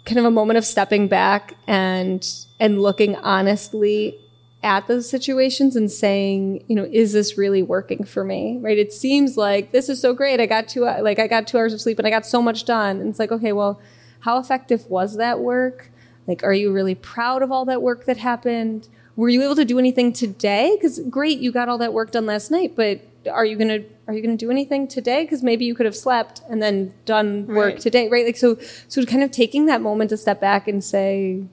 kind 0.05 0.19
of 0.19 0.25
a 0.25 0.31
moment 0.31 0.57
of 0.57 0.65
stepping 0.65 1.09
back 1.09 1.55
and 1.67 2.27
and 2.59 2.81
looking 2.81 3.17
honestly 3.17 4.19
at 4.63 4.87
those 4.89 5.09
situations 5.09 5.75
and 5.75 5.91
saying, 5.91 6.63
you 6.69 6.77
know, 6.77 6.87
is 6.91 7.13
this 7.13 7.39
really 7.39 7.63
working 7.63 8.05
for 8.05 8.25
me? 8.25 8.59
Right? 8.61 8.79
It 8.79 8.93
seems 8.93 9.37
like 9.37 9.73
this 9.73 9.89
is 9.89 10.01
so 10.01 10.13
great. 10.13 10.41
I 10.41 10.47
got 10.47 10.69
two 10.69 10.83
like 10.83 11.19
I 11.19 11.27
got 11.27 11.47
2 11.47 11.59
hours 11.59 11.73
of 11.73 11.81
sleep 11.81 11.99
and 11.99 12.07
I 12.07 12.11
got 12.11 12.27
so 12.27 12.43
much 12.43 12.65
done. 12.65 13.01
And 13.01 13.09
it's 13.09 13.19
like, 13.19 13.33
okay, 13.33 13.53
well, 13.53 13.81
how 14.21 14.39
effective 14.39 14.87
was 14.89 15.17
that 15.17 15.41
work? 15.41 15.91
Like 16.27 16.43
are 16.43 16.55
you 16.55 16.73
really 16.73 16.95
proud 16.95 17.43
of 17.43 17.51
all 17.51 17.65
that 17.67 17.83
work 17.83 18.05
that 18.05 18.19
happened? 18.19 18.89
Were 19.17 19.29
you 19.29 19.43
able 19.43 19.57
to 19.57 19.65
do 19.65 19.79
anything 19.79 20.13
today? 20.13 20.79
Cuz 20.81 21.01
great, 21.11 21.39
you 21.41 21.53
got 21.53 21.69
all 21.69 21.79
that 21.79 21.93
work 21.93 22.11
done 22.11 22.27
last 22.27 22.51
night, 22.51 22.75
but 22.77 23.01
are 23.31 23.45
you 23.45 23.57
going 23.57 23.69
to 23.69 23.85
are 24.11 24.13
you 24.13 24.23
going 24.23 24.37
to 24.37 24.45
do 24.45 24.51
anything 24.51 24.89
today? 24.89 25.23
Because 25.23 25.41
maybe 25.43 25.65
you 25.65 25.75
could 25.75 25.87
have 25.87 25.95
slept 25.97 26.43
and 26.51 26.61
then 26.61 26.93
done 27.05 27.47
work 27.47 27.75
Right. 27.75 27.81
today 27.81 28.09
right? 28.09 28.27
Like 28.27 28.37
so 28.37 28.59
so 28.89 29.05
kind 29.05 29.23
of 29.23 29.31
taking 29.31 29.67
that 29.67 29.81
moment 29.81 30.11
to 30.11 30.17
step 30.17 30.41
back 30.41 30.67
and 30.67 30.83
say 30.83 31.45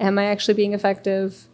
am 0.00 0.18
i 0.18 0.24
actually 0.24 0.54
being 0.54 0.72
effective? 0.74 1.46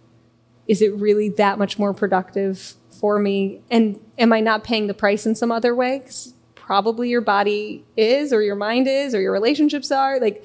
Is 0.67 0.81
it 0.81 0.95
really 0.95 1.29
that 1.31 1.59
much 1.59 1.79
more 1.79 1.93
productive 1.93 2.75
for 3.01 3.19
me? 3.19 3.61
And 3.71 4.01
am 4.19 4.33
i 4.33 4.41
not 4.41 4.64
paying 4.64 4.87
the 4.87 4.95
price 4.95 5.27
in 5.27 5.35
some 5.35 5.53
other 5.53 5.75
way? 5.75 5.99
'Cause 6.01 6.33
probably 6.55 7.09
your 7.11 7.21
body 7.21 7.85
is 7.97 8.33
or 8.33 8.43
your 8.43 8.57
mind 8.57 8.89
is 8.89 9.14
or 9.14 9.21
your 9.21 9.33
relationships 9.33 9.93
are 9.93 10.19
like 10.19 10.45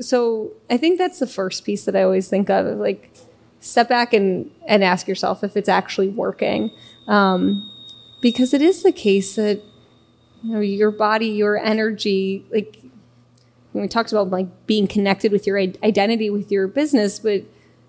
so 0.00 0.52
i 0.70 0.76
think 0.76 0.96
that's 0.96 1.18
the 1.18 1.26
first 1.26 1.64
piece 1.64 1.84
that 1.86 1.96
i 1.96 2.02
always 2.04 2.28
think 2.28 2.48
of 2.50 2.66
of, 2.66 2.78
like 2.78 3.10
step 3.58 3.88
back 3.88 4.12
and 4.12 4.50
and 4.68 4.84
ask 4.84 5.08
yourself 5.08 5.42
if 5.42 5.56
it's 5.56 5.68
actually 5.70 6.08
working. 6.08 6.70
Um, 7.08 7.70
because 8.20 8.54
it 8.54 8.62
is 8.62 8.82
the 8.82 8.92
case 8.92 9.36
that 9.36 9.62
you 10.42 10.52
know 10.52 10.60
your 10.60 10.90
body 10.90 11.28
your 11.28 11.56
energy 11.56 12.44
like 12.52 12.80
when 13.72 13.82
we 13.82 13.88
talked 13.88 14.12
about 14.12 14.30
like 14.30 14.66
being 14.66 14.86
connected 14.86 15.32
with 15.32 15.46
your 15.46 15.58
identity 15.58 16.30
with 16.30 16.50
your 16.52 16.68
business 16.68 17.18
but 17.18 17.44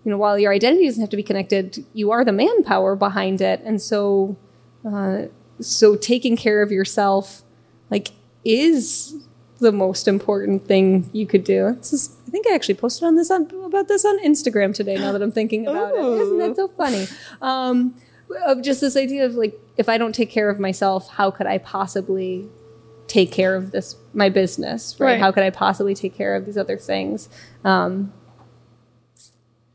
you 0.05 0.11
know 0.11 0.17
while 0.17 0.39
your 0.39 0.53
identity 0.53 0.85
doesn't 0.85 1.01
have 1.01 1.09
to 1.09 1.17
be 1.17 1.23
connected 1.23 1.83
you 1.93 2.11
are 2.11 2.23
the 2.23 2.31
manpower 2.31 2.95
behind 2.95 3.41
it. 3.41 3.61
And 3.65 3.81
so 3.81 4.37
uh, 4.87 5.23
so 5.59 5.95
taking 5.95 6.37
care 6.37 6.61
of 6.61 6.71
yourself 6.71 7.43
like 7.89 8.11
is 8.45 9.15
the 9.59 9.71
most 9.71 10.07
important 10.07 10.67
thing 10.67 11.09
you 11.11 11.25
could 11.25 11.43
do. 11.43 11.75
Just, 11.77 12.11
i 12.27 12.29
think 12.29 12.45
i 12.47 12.53
actually 12.53 12.75
posted 12.75 13.03
on 13.05 13.15
this 13.15 13.31
on, 13.31 13.49
about 13.65 13.87
this 13.87 14.03
on 14.03 14.19
instagram 14.25 14.73
today 14.75 14.97
now 14.97 15.13
that 15.13 15.21
i'm 15.21 15.31
thinking 15.31 15.65
about 15.67 15.93
it. 15.93 16.03
Isn't 16.03 16.37
that 16.39 16.55
so 16.55 16.67
funny? 16.67 17.07
Um, 17.41 17.95
of 18.45 18.61
just 18.61 18.81
this 18.81 18.95
idea 18.97 19.25
of 19.25 19.35
like 19.35 19.53
if 19.77 19.87
i 19.89 19.97
don't 19.97 20.13
take 20.15 20.29
care 20.29 20.49
of 20.49 20.59
myself 20.59 21.09
how 21.11 21.29
could 21.31 21.45
i 21.47 21.57
possibly 21.57 22.47
take 23.07 23.31
care 23.31 23.55
of 23.55 23.71
this 23.71 23.95
my 24.13 24.29
business 24.29 24.99
right, 24.99 25.11
Right. 25.13 25.19
how 25.19 25.31
could 25.31 25.43
i 25.43 25.49
possibly 25.49 25.93
take 25.93 26.15
care 26.15 26.35
of 26.35 26.45
these 26.45 26.57
other 26.57 26.77
things 26.77 27.29
um 27.63 28.11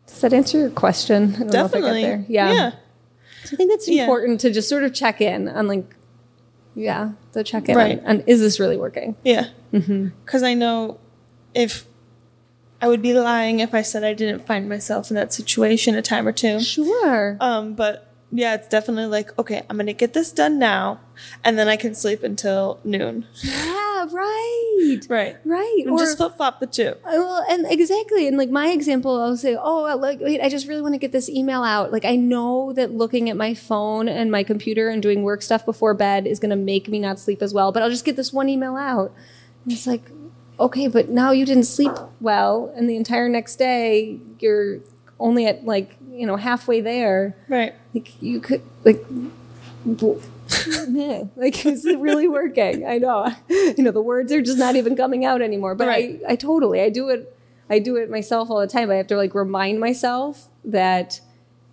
does 0.07 0.21
that 0.23 0.33
answer 0.33 0.59
your 0.59 0.71
question 0.71 1.35
I 1.35 1.39
don't 1.39 1.53
know 1.53 1.65
if 1.65 1.75
I 1.75 1.81
got 1.81 1.87
Definitely. 1.93 2.03
there. 2.03 2.25
yeah 2.29 2.53
Yeah. 2.53 2.71
so 3.45 3.55
i 3.55 3.57
think 3.57 3.71
that's 3.71 3.89
Yeah. 3.89 4.03
important 4.03 4.41
to 4.41 4.51
just 4.51 4.69
sort 4.69 4.83
of 4.85 4.93
check 4.93 5.21
in 5.21 5.49
on 5.49 5.67
like 5.69 5.85
yeah 6.75 7.13
the 7.33 7.45
check 7.45 7.69
in 7.69 7.77
Right. 7.77 8.01
on, 8.01 8.07
on 8.19 8.21
is 8.27 8.41
this 8.41 8.59
really 8.61 8.77
working 8.77 9.17
Yeah. 9.25 9.47
Mm-hmm. 9.73 10.09
Because 10.25 10.43
I 10.43 10.55
know 10.55 10.99
if 11.55 11.85
I 12.83 12.89
would 12.89 13.03
be 13.03 13.13
lying 13.13 13.61
if 13.61 13.75
I 13.75 13.83
said 13.83 14.03
I 14.05 14.15
didn't 14.15 14.47
find 14.47 14.69
myself 14.69 15.11
in 15.11 15.15
that 15.17 15.33
situation 15.33 15.95
a 15.95 16.03
time 16.03 16.27
or 16.27 16.33
two. 16.33 16.59
sure 16.61 17.37
Um, 17.41 17.75
but 17.75 18.10
yeah, 18.33 18.55
it's 18.55 18.69
definitely 18.69 19.07
like, 19.07 19.37
okay, 19.39 19.63
I'm 19.69 19.77
gonna 19.77 19.93
get 19.93 20.13
this 20.15 20.31
done 20.33 20.59
now, 20.59 21.01
and 21.45 21.59
then 21.59 21.69
I 21.69 21.77
can 21.77 21.95
sleep 21.95 22.23
until 22.23 22.81
noon. 22.85 23.27
yeah 23.43 24.07
right 24.13 25.01
Right. 25.09 25.37
right 25.45 25.83
And 25.87 25.99
just 25.99 26.17
flip 26.17 26.37
flop 26.37 26.61
the 26.61 26.67
two. 26.67 26.95
Well, 27.05 27.45
and 27.51 27.67
exactly, 27.71 28.27
and 28.27 28.39
like 28.39 28.51
my 28.51 28.69
example, 28.69 29.21
I'll 29.21 29.37
say, 29.37 29.57
"Oh, 29.61 29.85
I 29.85 29.95
like, 29.95 30.21
wait, 30.21 30.41
I 30.41 30.49
just 30.49 30.67
really 30.69 30.81
want 30.81 30.95
to 30.95 30.99
get 30.99 31.13
this 31.13 31.29
email 31.29 31.63
out." 31.63 31.93
Like, 31.93 32.05
I 32.05 32.17
know 32.17 32.73
that 32.75 32.93
looking 32.93 33.29
at 33.29 33.37
my 33.37 33.53
phone 33.55 34.09
and 34.09 34.31
my 34.31 34.43
computer 34.43 34.89
and 34.89 35.03
doing 35.03 35.23
work 35.23 35.43
stuff 35.43 35.65
before 35.65 35.93
bed 35.95 36.27
is 36.27 36.39
going 36.39 36.51
to 36.51 36.57
make 36.57 36.89
me 36.89 36.99
not 36.99 37.19
sleep 37.19 37.43
as 37.43 37.53
well. 37.53 37.73
But 37.73 37.83
I'll 37.83 37.91
just 37.91 38.05
get 38.05 38.17
this 38.17 38.33
one 38.33 38.49
email 38.49 38.77
out, 38.77 39.13
and 39.65 39.73
it's 39.73 39.87
like, 39.87 40.11
okay, 40.59 40.89
but 40.89 41.09
now 41.11 41.31
you 41.33 41.45
didn't 41.45 41.65
sleep 41.65 41.93
well, 42.21 42.73
and 42.77 42.89
the 42.89 42.97
entire 42.97 43.29
next 43.29 43.57
day 43.57 44.19
you're 44.39 44.79
only 45.19 45.47
at 45.47 45.65
like 45.67 45.97
you 46.11 46.27
know 46.27 46.37
halfway 46.37 46.81
there. 46.81 47.37
Right. 47.49 47.75
Like, 47.95 48.21
you 48.23 48.41
could 48.41 48.63
like. 48.85 49.05
like 51.37 51.65
is 51.65 51.85
it 51.87 51.99
really 52.01 52.29
working 52.29 52.87
i 52.87 52.99
know 52.99 53.33
you 53.49 53.83
know 53.83 53.91
the 53.91 54.03
words 54.03 54.31
are 54.33 54.43
just 54.43 54.59
not 54.59 54.77
even 54.77 54.97
coming 54.97 55.25
out 55.25 55.41
anymore 55.41 55.75
but 55.75 55.87
Right. 55.89 56.21
i 56.29 56.33
i 56.33 56.37
totally 56.37 56.81
i 56.83 56.91
do 56.91 57.09
it 57.09 57.35
i 57.71 57.79
do 57.79 57.97
it 57.97 58.11
myself 58.11 58.51
all 58.51 58.61
the 58.61 58.67
time 58.67 58.91
i 58.91 58.97
have 58.97 59.07
to 59.09 59.17
like 59.17 59.35
remind 59.35 59.81
myself 59.81 60.49
that 60.65 61.21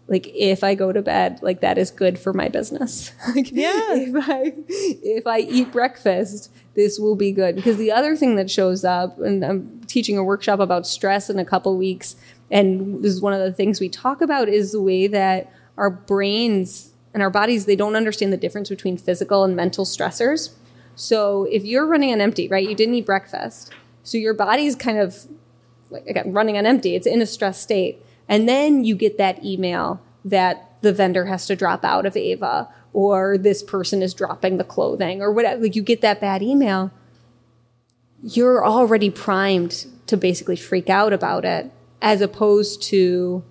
like 0.08 0.28
if 0.34 0.64
i 0.64 0.74
go 0.76 0.94
to 0.94 1.02
bed 1.02 1.40
like 1.42 1.60
that 1.62 1.78
is 1.78 1.92
good 1.92 2.18
for 2.20 2.34
my 2.34 2.48
business 2.48 3.12
like 3.36 3.52
Yeah. 3.52 3.94
if 3.96 4.16
i 4.30 4.54
if 4.70 5.28
i 5.28 5.40
eat 5.40 5.72
breakfast 5.72 6.52
this 6.76 7.00
will 7.00 7.16
be 7.16 7.32
good 7.32 7.56
because 7.56 7.78
the 7.78 7.92
other 7.92 8.16
thing 8.16 8.36
that 8.36 8.50
shows 8.50 8.86
up 8.86 9.20
and 9.20 9.44
i'm 9.44 9.82
teaching 9.88 10.18
a 10.18 10.24
workshop 10.24 10.60
about 10.60 10.86
stress 10.88 11.30
in 11.30 11.40
a 11.40 11.46
couple 11.46 11.76
weeks 11.78 12.16
and 12.50 13.04
this 13.04 13.14
is 13.14 13.22
one 13.22 13.34
of 13.34 13.40
the 13.40 13.52
things 13.52 13.80
we 13.80 13.90
talk 13.90 14.22
about 14.22 14.48
is 14.48 14.72
the 14.72 14.82
way 14.82 15.08
that 15.08 15.52
our 15.78 15.90
brains 15.90 16.94
and 17.14 17.22
our 17.22 17.30
bodies 17.30 17.66
they 17.66 17.76
don't 17.76 17.96
understand 17.96 18.32
the 18.32 18.38
difference 18.38 18.70
between 18.70 18.98
physical 18.98 19.44
and 19.44 19.56
mental 19.56 19.86
stressors. 19.86 20.54
So 20.96 21.44
if 21.52 21.64
you're 21.66 21.86
running 21.86 22.12
on 22.12 22.22
empty 22.22 22.48
right 22.48 22.68
you 22.68 22.76
didn't 22.76 22.96
eat 22.96 23.06
breakfast. 23.06 23.72
So 24.04 24.18
your 24.18 24.34
body's 24.34 24.76
kind 24.76 24.98
of 24.98 25.26
like 25.90 26.06
again 26.08 26.32
running 26.32 26.58
on 26.58 26.66
empty. 26.66 26.96
It's 26.96 27.08
in 27.08 27.22
a 27.22 27.26
stress 27.26 27.62
state. 27.62 28.04
And 28.30 28.48
then 28.48 28.84
you 28.84 28.96
get 28.96 29.18
that 29.18 29.44
email 29.44 30.02
that 30.26 30.78
the 30.82 30.94
vendor 30.94 31.26
has 31.26 31.48
to 31.48 31.56
drop 31.56 31.84
out 31.84 32.06
of 32.06 32.16
ava 32.16 32.70
or 32.94 33.38
this 33.38 33.62
person 33.62 34.02
is 34.02 34.14
dropping 34.14 34.58
the 34.58 34.64
clothing 34.64 35.22
or 35.22 35.32
whatever. 35.32 35.62
Like 35.62 35.76
you 35.76 35.82
get 35.82 36.02
that 36.02 36.22
bad 36.22 36.42
email. 36.42 36.92
You're 38.24 38.66
already 38.66 39.10
primed 39.10 39.86
to 40.08 40.18
basically 40.18 40.56
freak 40.56 40.90
out 40.90 41.14
about 41.14 41.46
it 41.46 41.72
as 42.02 42.22
opposed 42.22 42.82
to 42.84 43.44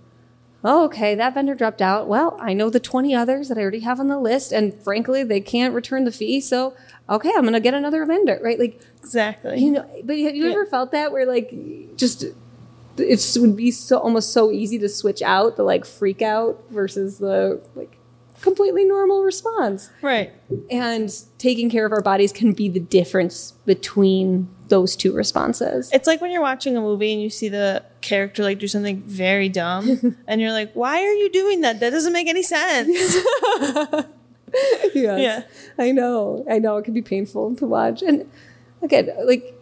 oh, 0.64 0.84
okay, 0.86 1.14
that 1.14 1.32
vendor 1.32 1.54
dropped 1.54 1.80
out. 1.80 2.08
Well, 2.08 2.36
I 2.40 2.52
know 2.52 2.68
the 2.68 2.80
20 2.80 3.14
others 3.14 3.48
that 3.48 3.56
I 3.56 3.60
already 3.60 3.80
have 3.80 4.00
on 4.00 4.08
the 4.08 4.18
list, 4.18 4.50
and 4.50 4.74
frankly, 4.74 5.22
they 5.22 5.40
can't 5.40 5.72
return 5.72 6.04
the 6.04 6.10
fee. 6.10 6.40
So, 6.40 6.74
okay, 7.08 7.30
I'm 7.36 7.42
going 7.42 7.52
to 7.52 7.60
get 7.60 7.72
another 7.72 8.04
vendor, 8.04 8.40
right? 8.42 8.58
Like, 8.58 8.80
Exactly. 8.98 9.60
you 9.60 9.70
know, 9.70 9.88
but 10.02 10.18
have 10.18 10.34
you 10.34 10.50
ever 10.50 10.66
felt 10.66 10.90
that 10.90 11.12
where 11.12 11.24
like 11.24 11.54
just 11.96 12.24
it 12.98 13.36
would 13.40 13.56
be 13.56 13.70
so 13.70 13.98
almost 13.98 14.32
so 14.32 14.50
easy 14.50 14.78
to 14.78 14.88
switch 14.88 15.22
out 15.22 15.56
the 15.56 15.62
like 15.62 15.84
freak 15.84 16.22
out 16.22 16.64
versus 16.70 17.18
the 17.18 17.60
like 17.76 17.96
completely 18.40 18.84
normal 18.84 19.22
response. 19.22 19.90
right. 20.02 20.32
And 20.70 21.12
taking 21.38 21.70
care 21.70 21.86
of 21.86 21.92
our 21.92 22.02
bodies 22.02 22.32
can 22.32 22.52
be 22.52 22.68
the 22.68 22.80
difference 22.80 23.52
between 23.64 24.48
those 24.68 24.96
two 24.96 25.12
responses. 25.12 25.90
It's 25.92 26.06
like 26.06 26.20
when 26.20 26.30
you're 26.30 26.42
watching 26.42 26.76
a 26.76 26.80
movie 26.80 27.12
and 27.12 27.22
you 27.22 27.30
see 27.30 27.48
the 27.48 27.84
character 28.00 28.42
like 28.42 28.58
do 28.58 28.68
something 28.68 29.02
very 29.02 29.48
dumb, 29.48 30.16
and 30.26 30.40
you're 30.40 30.52
like, 30.52 30.72
"Why 30.74 31.02
are 31.02 31.12
you 31.12 31.30
doing 31.30 31.60
that? 31.62 31.80
That 31.80 31.90
doesn't 31.90 32.12
make 32.12 32.28
any 32.28 32.42
sense." 32.42 33.16
yes. 34.94 35.20
Yeah. 35.20 35.42
I 35.78 35.92
know. 35.92 36.44
I 36.50 36.58
know 36.58 36.76
it 36.76 36.84
can 36.84 36.94
be 36.94 37.02
painful 37.02 37.56
to 37.56 37.66
watch. 37.66 38.02
And 38.02 38.30
again, 38.82 39.10
like 39.24 39.55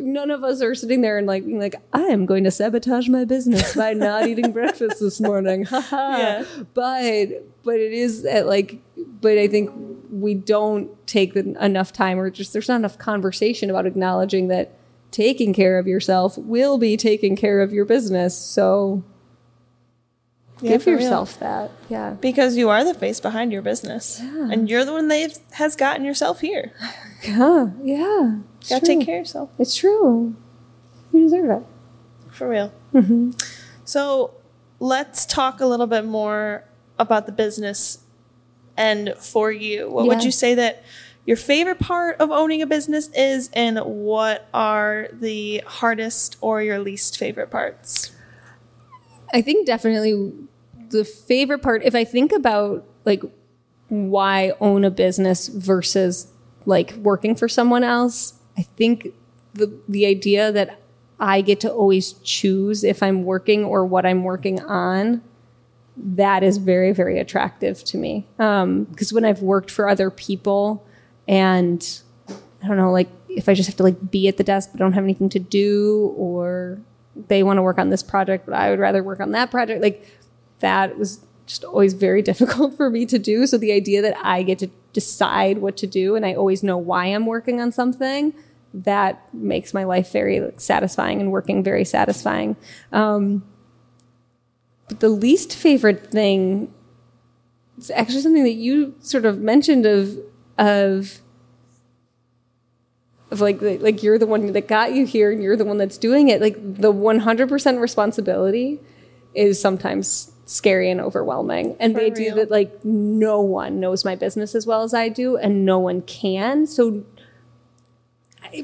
none 0.00 0.30
of 0.30 0.44
us 0.44 0.62
are 0.62 0.74
sitting 0.74 1.00
there 1.00 1.18
and 1.18 1.26
like 1.26 1.44
being 1.44 1.58
like, 1.58 1.74
I 1.92 2.02
am 2.02 2.26
going 2.26 2.44
to 2.44 2.50
sabotage 2.50 3.08
my 3.08 3.24
business 3.24 3.74
by 3.74 3.92
not 3.92 4.26
eating 4.28 4.52
breakfast 4.52 5.00
this 5.00 5.20
morning. 5.20 5.64
Haha. 5.66 6.16
Yeah. 6.16 6.44
But 6.74 7.44
but 7.62 7.76
it 7.76 7.92
is 7.92 8.24
at 8.24 8.46
like 8.46 8.80
but 9.20 9.38
I 9.38 9.48
think 9.48 9.70
we 10.10 10.34
don't 10.34 10.90
take 11.06 11.34
the, 11.34 11.56
enough 11.64 11.92
time 11.92 12.18
or 12.18 12.30
just 12.30 12.52
there's 12.52 12.68
not 12.68 12.76
enough 12.76 12.98
conversation 12.98 13.70
about 13.70 13.86
acknowledging 13.86 14.48
that 14.48 14.72
taking 15.10 15.52
care 15.52 15.78
of 15.78 15.86
yourself 15.86 16.36
will 16.38 16.78
be 16.78 16.96
taking 16.96 17.36
care 17.36 17.60
of 17.60 17.72
your 17.72 17.84
business. 17.84 18.36
So 18.36 19.02
Yeah, 20.60 20.70
give 20.72 20.84
for 20.84 20.90
real. 20.92 21.00
yourself 21.02 21.38
that. 21.40 21.70
Yeah. 21.88 22.10
Because 22.20 22.56
you 22.56 22.68
are 22.70 22.82
the 22.84 22.94
face 22.94 23.20
behind 23.20 23.52
your 23.52 23.60
business, 23.62 24.20
and 24.20 24.68
you're 24.70 24.84
the 24.86 24.92
one 24.92 25.08
that 25.08 25.38
has 25.52 25.76
gotten 25.76 26.04
yourself 26.04 26.40
here. 26.40 26.72
Yeah. 27.26 27.70
Yeah. 27.82 28.38
It's 28.60 28.68
Got 28.68 28.80
to 28.80 28.86
true. 28.86 28.96
take 28.98 29.06
care 29.06 29.16
of 29.16 29.20
yourself 29.26 29.50
It's 29.58 29.74
true. 29.74 30.36
You 31.12 31.22
deserve 31.22 31.50
it. 31.62 31.66
for 32.30 32.48
real. 32.48 32.72
Mm-hmm. 32.94 33.30
So 33.84 34.34
let's 34.78 35.24
talk 35.26 35.60
a 35.60 35.66
little 35.66 35.86
bit 35.88 36.04
more 36.04 36.64
about 36.98 37.26
the 37.26 37.32
business 37.32 38.04
and 38.76 39.14
for 39.18 39.50
you. 39.50 39.90
What 39.90 40.06
would 40.06 40.22
you 40.24 40.30
say 40.30 40.54
that 40.54 40.84
your 41.24 41.36
favorite 41.38 41.80
part 41.80 42.20
of 42.20 42.30
owning 42.30 42.62
a 42.62 42.66
business 42.66 43.08
is, 43.14 43.50
and 43.54 43.78
what 43.80 44.46
are 44.54 45.08
the 45.12 45.62
hardest 45.66 46.36
or 46.40 46.62
your 46.62 46.78
least 46.78 47.18
favorite 47.18 47.50
parts? 47.50 48.12
I 49.32 49.42
think 49.42 49.66
definitely 49.66 50.32
the 50.90 51.04
favorite 51.04 51.60
part, 51.60 51.82
if 51.84 51.94
I 51.94 52.04
think 52.04 52.32
about 52.32 52.86
like 53.04 53.22
why 53.88 54.52
own 54.60 54.84
a 54.84 54.90
business 54.90 55.48
versus 55.48 56.28
like 56.64 56.92
working 56.94 57.34
for 57.34 57.48
someone 57.48 57.84
else, 57.84 58.34
I 58.56 58.62
think 58.62 59.08
the 59.54 59.72
the 59.88 60.06
idea 60.06 60.52
that 60.52 60.80
I 61.18 61.40
get 61.40 61.60
to 61.60 61.72
always 61.72 62.12
choose 62.24 62.84
if 62.84 63.02
I'm 63.02 63.24
working 63.24 63.64
or 63.64 63.86
what 63.86 64.04
I'm 64.04 64.22
working 64.22 64.60
on 64.60 65.22
that 65.96 66.42
is 66.42 66.58
very, 66.58 66.92
very 66.92 67.18
attractive 67.18 67.82
to 67.84 67.96
me. 67.96 68.26
Um, 68.38 68.84
because 68.84 69.12
when 69.12 69.24
I've 69.24 69.40
worked 69.40 69.70
for 69.70 69.88
other 69.88 70.10
people 70.10 70.86
and 71.26 72.02
I 72.62 72.68
don't 72.68 72.76
know, 72.76 72.92
like 72.92 73.08
if 73.28 73.48
I 73.48 73.54
just 73.54 73.68
have 73.68 73.76
to 73.76 73.82
like 73.82 74.10
be 74.10 74.28
at 74.28 74.36
the 74.36 74.44
desk 74.44 74.70
but 74.72 74.78
don't 74.78 74.92
have 74.92 75.04
anything 75.04 75.28
to 75.30 75.38
do, 75.38 76.14
or 76.16 76.80
they 77.28 77.42
want 77.42 77.56
to 77.58 77.62
work 77.62 77.78
on 77.78 77.90
this 77.90 78.02
project 78.02 78.46
but 78.46 78.54
I 78.54 78.70
would 78.70 78.78
rather 78.78 79.02
work 79.02 79.20
on 79.20 79.32
that 79.32 79.50
project, 79.50 79.82
like 79.82 80.06
that 80.60 80.98
was 80.98 81.24
just 81.46 81.64
always 81.64 81.94
very 81.94 82.22
difficult 82.30 82.76
for 82.76 82.90
me 82.90 83.06
to 83.06 83.18
do. 83.18 83.46
So 83.46 83.58
the 83.58 83.72
idea 83.72 84.02
that 84.02 84.16
I 84.22 84.42
get 84.42 84.58
to 84.60 84.70
decide 84.92 85.58
what 85.58 85.76
to 85.78 85.86
do 85.86 86.16
and 86.16 86.24
I 86.24 86.34
always 86.34 86.62
know 86.62 86.78
why 86.78 87.06
I'm 87.06 87.26
working 87.26 87.60
on 87.60 87.72
something, 87.72 88.34
that 88.74 89.32
makes 89.32 89.72
my 89.72 89.84
life 89.84 90.12
very 90.12 90.50
satisfying 90.56 91.20
and 91.20 91.32
working 91.32 91.62
very 91.62 91.84
satisfying. 91.84 92.56
Um, 92.92 93.44
but 94.88 95.00
the 95.00 95.08
least 95.08 95.54
favorite 95.54 96.10
thing 96.10 96.72
is 97.78 97.90
actually 97.90 98.20
something 98.20 98.44
that 98.44 98.52
you 98.52 98.94
sort 99.00 99.24
of 99.24 99.40
mentioned 99.40 99.86
of 99.86 100.18
of 100.58 101.20
of 103.30 103.40
like 103.40 103.58
like 103.60 104.02
you're 104.02 104.18
the 104.18 104.26
one 104.26 104.52
that 104.52 104.68
got 104.68 104.92
you 104.94 105.04
here 105.06 105.30
and 105.32 105.42
you're 105.42 105.56
the 105.56 105.64
one 105.64 105.78
that's 105.78 105.98
doing 105.98 106.28
it. 106.28 106.40
Like 106.40 106.54
the 106.60 106.92
100% 106.92 107.80
responsibility 107.80 108.80
is 109.34 109.60
sometimes 109.60 110.32
scary 110.46 110.90
and 110.90 111.00
overwhelming. 111.00 111.76
And 111.80 111.92
For 111.94 112.00
the 112.00 112.06
idea 112.06 112.26
real. 112.28 112.36
that 112.36 112.50
like 112.50 112.84
no 112.84 113.40
one 113.40 113.80
knows 113.80 114.04
my 114.04 114.14
business 114.14 114.54
as 114.54 114.66
well 114.66 114.82
as 114.82 114.94
I 114.94 115.08
do 115.08 115.36
and 115.36 115.64
no 115.66 115.78
one 115.78 116.02
can. 116.02 116.66
So 116.66 117.04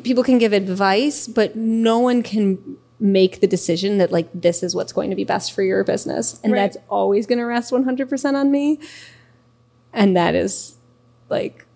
people 0.04 0.22
can 0.22 0.38
give 0.38 0.52
advice, 0.52 1.26
but 1.26 1.56
no 1.56 1.98
one 1.98 2.22
can 2.22 2.76
make 3.00 3.40
the 3.40 3.48
decision 3.48 3.98
that 3.98 4.12
like 4.12 4.28
this 4.32 4.62
is 4.62 4.76
what's 4.76 4.92
going 4.92 5.10
to 5.10 5.16
be 5.16 5.24
best 5.24 5.52
for 5.52 5.62
your 5.62 5.82
business. 5.82 6.38
And 6.44 6.52
Right. 6.52 6.60
that's 6.60 6.76
always 6.88 7.26
going 7.26 7.38
to 7.40 7.44
rest 7.44 7.72
100% 7.72 8.34
on 8.36 8.50
me. 8.52 8.78
And 9.92 10.16
that 10.16 10.34
is 10.36 10.76
like 11.28 11.66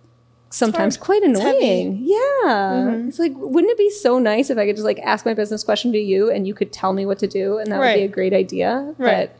sometimes 0.57 0.97
quite 0.97 1.23
annoying. 1.23 1.99
Yeah. 2.03 2.17
Mm-hmm. 2.45 3.09
It's 3.09 3.19
like 3.19 3.33
wouldn't 3.35 3.71
it 3.71 3.79
be 3.79 3.91
so 3.91 4.19
nice 4.19 4.49
if 4.51 4.57
I 4.57 4.67
could 4.67 4.77
just 4.77 4.87
like 4.87 4.99
ask 5.01 5.27
my 5.27 5.35
business 5.35 5.63
question 5.63 5.93
to 5.93 5.99
you 5.99 6.31
and 6.31 6.47
you 6.47 6.55
could 6.55 6.73
tell 6.73 6.93
me 6.93 7.05
what 7.05 7.19
to 7.21 7.27
do 7.27 7.59
and 7.59 7.71
that 7.71 7.79
would 7.79 7.95
be 7.95 8.03
a 8.03 8.09
great 8.09 8.33
idea. 8.33 8.95
Right. 8.99 9.31
But 9.31 9.39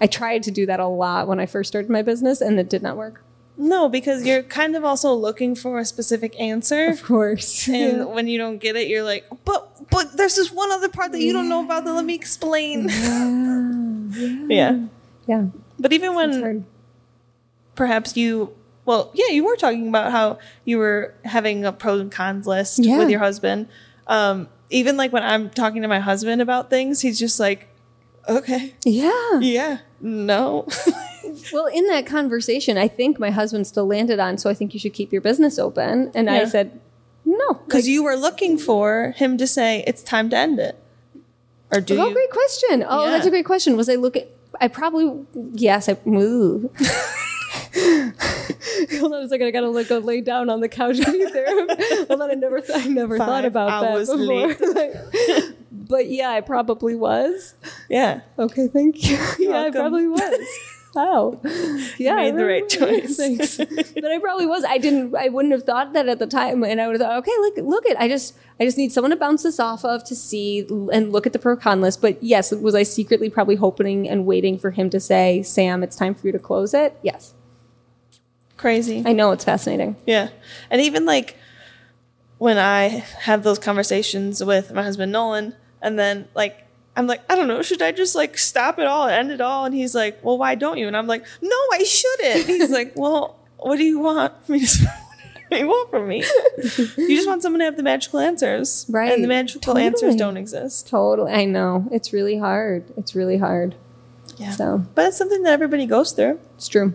I 0.00 0.06
tried 0.06 0.42
to 0.44 0.50
do 0.50 0.66
that 0.66 0.80
a 0.80 0.86
lot 0.86 1.26
when 1.26 1.40
I 1.40 1.46
first 1.46 1.68
started 1.68 1.90
my 1.90 2.02
business 2.02 2.40
and 2.40 2.58
it 2.58 2.68
did 2.68 2.82
not 2.82 2.96
work. 2.96 3.24
No, 3.56 3.88
because 3.88 4.26
you're 4.26 4.42
kind 4.42 4.74
of 4.76 4.84
also 4.84 5.14
looking 5.14 5.54
for 5.54 5.78
a 5.78 5.84
specific 5.84 6.38
answer. 6.40 6.86
Of 6.86 7.02
course. 7.02 7.68
And 7.68 8.08
when 8.14 8.26
you 8.26 8.38
don't 8.38 8.58
get 8.58 8.76
it, 8.76 8.88
you're 8.88 9.02
like, 9.02 9.26
but 9.44 9.90
but 9.90 10.16
there's 10.16 10.36
this 10.36 10.50
one 10.50 10.70
other 10.70 10.88
part 10.88 11.12
that 11.12 11.20
you 11.20 11.32
don't 11.32 11.48
know 11.48 11.64
about 11.64 11.84
that 11.84 11.92
let 11.92 12.04
me 12.04 12.14
explain. 12.14 12.88
yeah. 14.48 14.80
yeah. 15.26 15.46
But 15.78 15.92
even 15.92 16.14
when 16.14 16.66
perhaps 17.74 18.16
you 18.16 18.54
well, 18.84 19.10
yeah, 19.14 19.28
you 19.30 19.44
were 19.44 19.56
talking 19.56 19.88
about 19.88 20.10
how 20.12 20.38
you 20.64 20.78
were 20.78 21.14
having 21.24 21.64
a 21.64 21.72
pros 21.72 22.00
and 22.00 22.10
cons 22.10 22.46
list 22.46 22.78
Yeah. 22.78 22.98
with 22.98 23.10
your 23.10 23.20
husband. 23.20 23.68
Um, 24.06 24.48
even 24.70 24.96
like 24.96 25.12
when 25.12 25.22
I'm 25.22 25.50
talking 25.50 25.82
to 25.82 25.88
my 25.88 26.00
husband 26.00 26.42
about 26.42 26.70
things, 26.70 27.00
he's 27.00 27.18
just 27.18 27.38
like, 27.38 27.68
Okay. 28.28 28.74
Yeah. 28.84 29.38
Yeah. 29.40 29.78
No. 30.00 30.66
Well, 31.52 31.66
in 31.66 31.86
that 31.86 32.04
conversation, 32.04 32.76
I 32.76 32.88
think 32.88 33.18
my 33.18 33.30
husband 33.30 33.66
still 33.66 33.86
landed 33.86 34.18
on, 34.20 34.36
so 34.38 34.50
I 34.50 34.54
think 34.54 34.74
you 34.74 34.80
should 34.80 34.92
keep 34.92 35.12
your 35.12 35.22
business 35.22 35.58
open. 35.58 36.10
And 36.14 36.28
I 36.28 36.44
said, 36.44 36.78
no. 37.24 37.54
Because 37.54 37.88
you 37.88 38.02
were 38.02 38.16
looking 38.16 38.58
for 38.58 39.14
him 39.16 39.38
to 39.38 39.46
say 39.46 39.82
it's 39.86 40.02
time 40.02 40.28
to 40.30 40.36
end 40.36 40.58
it. 40.58 40.76
Or 41.72 41.80
do 41.80 41.98
oh, 41.98 42.08
you 42.08 42.14
great 42.14 42.30
question. 42.30 42.84
Oh, 42.86 43.04
Yeah. 43.04 43.10
that's 43.12 43.26
a 43.26 43.30
great 43.30 43.46
question. 43.46 43.76
Was 43.76 43.88
I 43.88 43.94
look 43.94 44.16
at, 44.16 44.28
I 44.60 44.68
probably, 44.68 45.24
yes, 45.52 45.88
I, 45.88 45.96
ooh. 46.06 46.70
Hold 49.00 49.12
on 49.14 49.22
a 49.22 49.28
second. 49.28 49.46
I 49.46 49.50
gotta 49.50 49.70
look, 49.70 49.88
go 49.88 49.98
lay 49.98 50.20
down 50.20 50.50
on 50.50 50.60
the 50.60 50.68
couch. 50.68 50.98
Are 51.06 51.14
you 51.14 51.30
there? 51.30 51.66
Hold 52.06 52.22
on. 52.22 52.30
I 52.30 52.34
never, 52.34 52.60
th- 52.60 52.78
I 52.78 52.88
never 52.88 53.18
thought 53.18 53.44
about 53.44 53.70
hours 53.70 54.08
that 54.08 54.18
before. 54.18 55.54
but 55.72 56.08
yeah, 56.08 56.30
I 56.30 56.40
probably 56.40 56.94
was. 56.94 57.54
Yeah. 57.88 58.20
Okay, 58.38 58.68
thank 58.68 59.08
you. 59.08 59.18
yeah, 59.38 59.62
I 59.62 59.70
probably 59.70 60.06
was. 60.06 60.48
Wow. 60.94 61.40
Yeah, 61.96 62.16
I 62.16 62.30
made 62.30 62.36
the 62.36 62.44
right 62.44 62.68
choice. 62.68 63.16
Thanks. 63.16 63.56
but 63.56 64.04
I 64.04 64.18
probably 64.18 64.44
was. 64.46 64.62
I 64.64 64.76
didn't. 64.76 65.14
I 65.16 65.28
wouldn't 65.28 65.52
have 65.52 65.62
thought 65.62 65.94
that 65.94 66.06
at 66.06 66.18
the 66.18 66.26
time, 66.26 66.62
and 66.62 66.80
I 66.80 66.86
would 66.86 67.00
have 67.00 67.08
thought, 67.08 67.18
okay, 67.20 67.32
look, 67.38 67.56
look 67.56 67.86
at. 67.88 67.98
I 67.98 68.08
just, 68.08 68.36
I 68.60 68.64
just 68.64 68.76
need 68.76 68.92
someone 68.92 69.10
to 69.10 69.16
bounce 69.16 69.42
this 69.42 69.58
off 69.58 69.84
of 69.86 70.04
to 70.04 70.14
see 70.14 70.66
and 70.92 71.10
look 71.10 71.26
at 71.26 71.32
the 71.32 71.38
pro 71.38 71.56
con 71.56 71.80
list. 71.80 72.02
But 72.02 72.22
yes, 72.22 72.52
was 72.52 72.74
I 72.74 72.82
secretly 72.82 73.30
probably 73.30 73.56
hoping 73.56 74.06
and 74.06 74.26
waiting 74.26 74.58
for 74.58 74.70
him 74.72 74.90
to 74.90 75.00
say, 75.00 75.42
Sam, 75.42 75.82
it's 75.82 75.96
time 75.96 76.14
for 76.14 76.26
you 76.26 76.32
to 76.32 76.38
close 76.38 76.74
it? 76.74 76.98
Yes, 77.02 77.32
Crazy. 78.62 79.02
I 79.04 79.12
know 79.12 79.32
it's 79.32 79.44
fascinating. 79.44 79.96
Yeah. 80.06 80.28
And 80.70 80.80
even 80.80 81.04
like 81.04 81.36
when 82.38 82.58
I 82.58 83.04
have 83.22 83.42
those 83.42 83.58
conversations 83.58 84.42
with 84.42 84.72
my 84.72 84.84
husband 84.84 85.10
Nolan, 85.10 85.56
and 85.82 85.98
then 85.98 86.28
like 86.36 86.64
I'm 86.94 87.08
like, 87.08 87.22
I 87.28 87.34
don't 87.34 87.48
know, 87.48 87.60
should 87.62 87.82
I 87.82 87.90
just 87.90 88.14
like 88.14 88.38
stop 88.38 88.78
it 88.78 88.86
all 88.86 89.08
end 89.08 89.32
it 89.32 89.40
all? 89.40 89.64
And 89.64 89.74
he's 89.74 89.96
like, 89.96 90.24
Well, 90.24 90.38
why 90.38 90.54
don't 90.54 90.78
you? 90.78 90.86
And 90.86 90.96
I'm 90.96 91.08
like, 91.08 91.24
No, 91.40 91.56
I 91.72 91.82
shouldn't. 91.82 92.46
He's 92.46 92.70
like, 92.70 92.92
Well, 92.94 93.36
what 93.58 93.78
do 93.78 93.82
you 93.82 93.98
want 93.98 94.48
me 94.48 94.64
to 94.64 94.84
what 95.48 95.50
do 95.50 95.58
you 95.58 95.66
want 95.66 95.90
from 95.90 96.06
me? 96.06 96.24
You 96.96 97.16
just 97.16 97.26
want 97.26 97.42
someone 97.42 97.58
to 97.58 97.64
have 97.64 97.76
the 97.76 97.82
magical 97.82 98.20
answers. 98.20 98.86
Right. 98.88 99.10
And 99.10 99.24
the 99.24 99.28
magical 99.28 99.76
answers 99.76 100.14
don't 100.14 100.36
exist. 100.36 100.88
Totally, 100.88 101.32
I 101.32 101.46
know 101.46 101.88
it's 101.90 102.12
really 102.12 102.38
hard. 102.38 102.84
It's 102.96 103.16
really 103.16 103.38
hard. 103.38 103.74
Yeah. 104.36 104.52
So 104.52 104.84
But 104.94 105.06
it's 105.08 105.16
something 105.18 105.42
that 105.42 105.52
everybody 105.52 105.86
goes 105.86 106.12
through. 106.12 106.38
It's 106.54 106.68
true. 106.68 106.94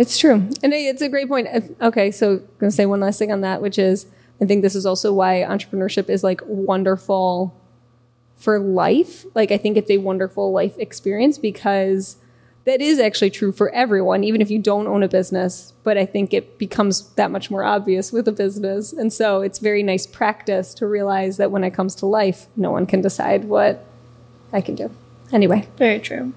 It's 0.00 0.16
true. 0.16 0.48
And 0.62 0.72
it's 0.72 1.02
a 1.02 1.10
great 1.10 1.28
point. 1.28 1.46
Okay, 1.82 2.10
so 2.10 2.30
I'm 2.30 2.48
going 2.58 2.70
to 2.70 2.74
say 2.74 2.86
one 2.86 3.00
last 3.00 3.18
thing 3.18 3.30
on 3.30 3.42
that, 3.42 3.60
which 3.60 3.78
is 3.78 4.06
I 4.40 4.46
think 4.46 4.62
this 4.62 4.74
is 4.74 4.86
also 4.86 5.12
why 5.12 5.44
entrepreneurship 5.46 6.08
is 6.08 6.24
like 6.24 6.40
wonderful 6.46 7.54
for 8.34 8.58
life. 8.58 9.26
Like, 9.34 9.52
I 9.52 9.58
think 9.58 9.76
it's 9.76 9.90
a 9.90 9.98
wonderful 9.98 10.52
life 10.52 10.74
experience 10.78 11.36
because 11.36 12.16
that 12.64 12.80
is 12.80 12.98
actually 12.98 13.28
true 13.28 13.52
for 13.52 13.68
everyone, 13.72 14.24
even 14.24 14.40
if 14.40 14.50
you 14.50 14.58
don't 14.58 14.86
own 14.86 15.02
a 15.02 15.08
business. 15.08 15.74
But 15.82 15.98
I 15.98 16.06
think 16.06 16.32
it 16.32 16.56
becomes 16.56 17.10
that 17.16 17.30
much 17.30 17.50
more 17.50 17.62
obvious 17.62 18.10
with 18.10 18.26
a 18.26 18.32
business. 18.32 18.94
And 18.94 19.12
so 19.12 19.42
it's 19.42 19.58
very 19.58 19.82
nice 19.82 20.06
practice 20.06 20.72
to 20.76 20.86
realize 20.86 21.36
that 21.36 21.50
when 21.50 21.62
it 21.62 21.72
comes 21.72 21.94
to 21.96 22.06
life, 22.06 22.46
no 22.56 22.70
one 22.70 22.86
can 22.86 23.02
decide 23.02 23.44
what 23.44 23.84
I 24.50 24.62
can 24.62 24.76
do. 24.76 24.90
Anyway, 25.30 25.68
Very 25.76 26.00
true. 26.00 26.32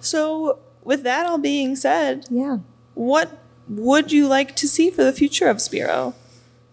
So 0.00 0.58
with 0.84 1.02
that 1.02 1.26
all 1.26 1.38
being 1.38 1.74
said, 1.74 2.26
yeah. 2.30 2.58
what 2.94 3.42
would 3.68 4.12
you 4.12 4.28
like 4.28 4.54
to 4.56 4.68
see 4.68 4.90
for 4.90 5.02
the 5.02 5.12
future 5.12 5.48
of 5.48 5.60
Spiro? 5.60 6.14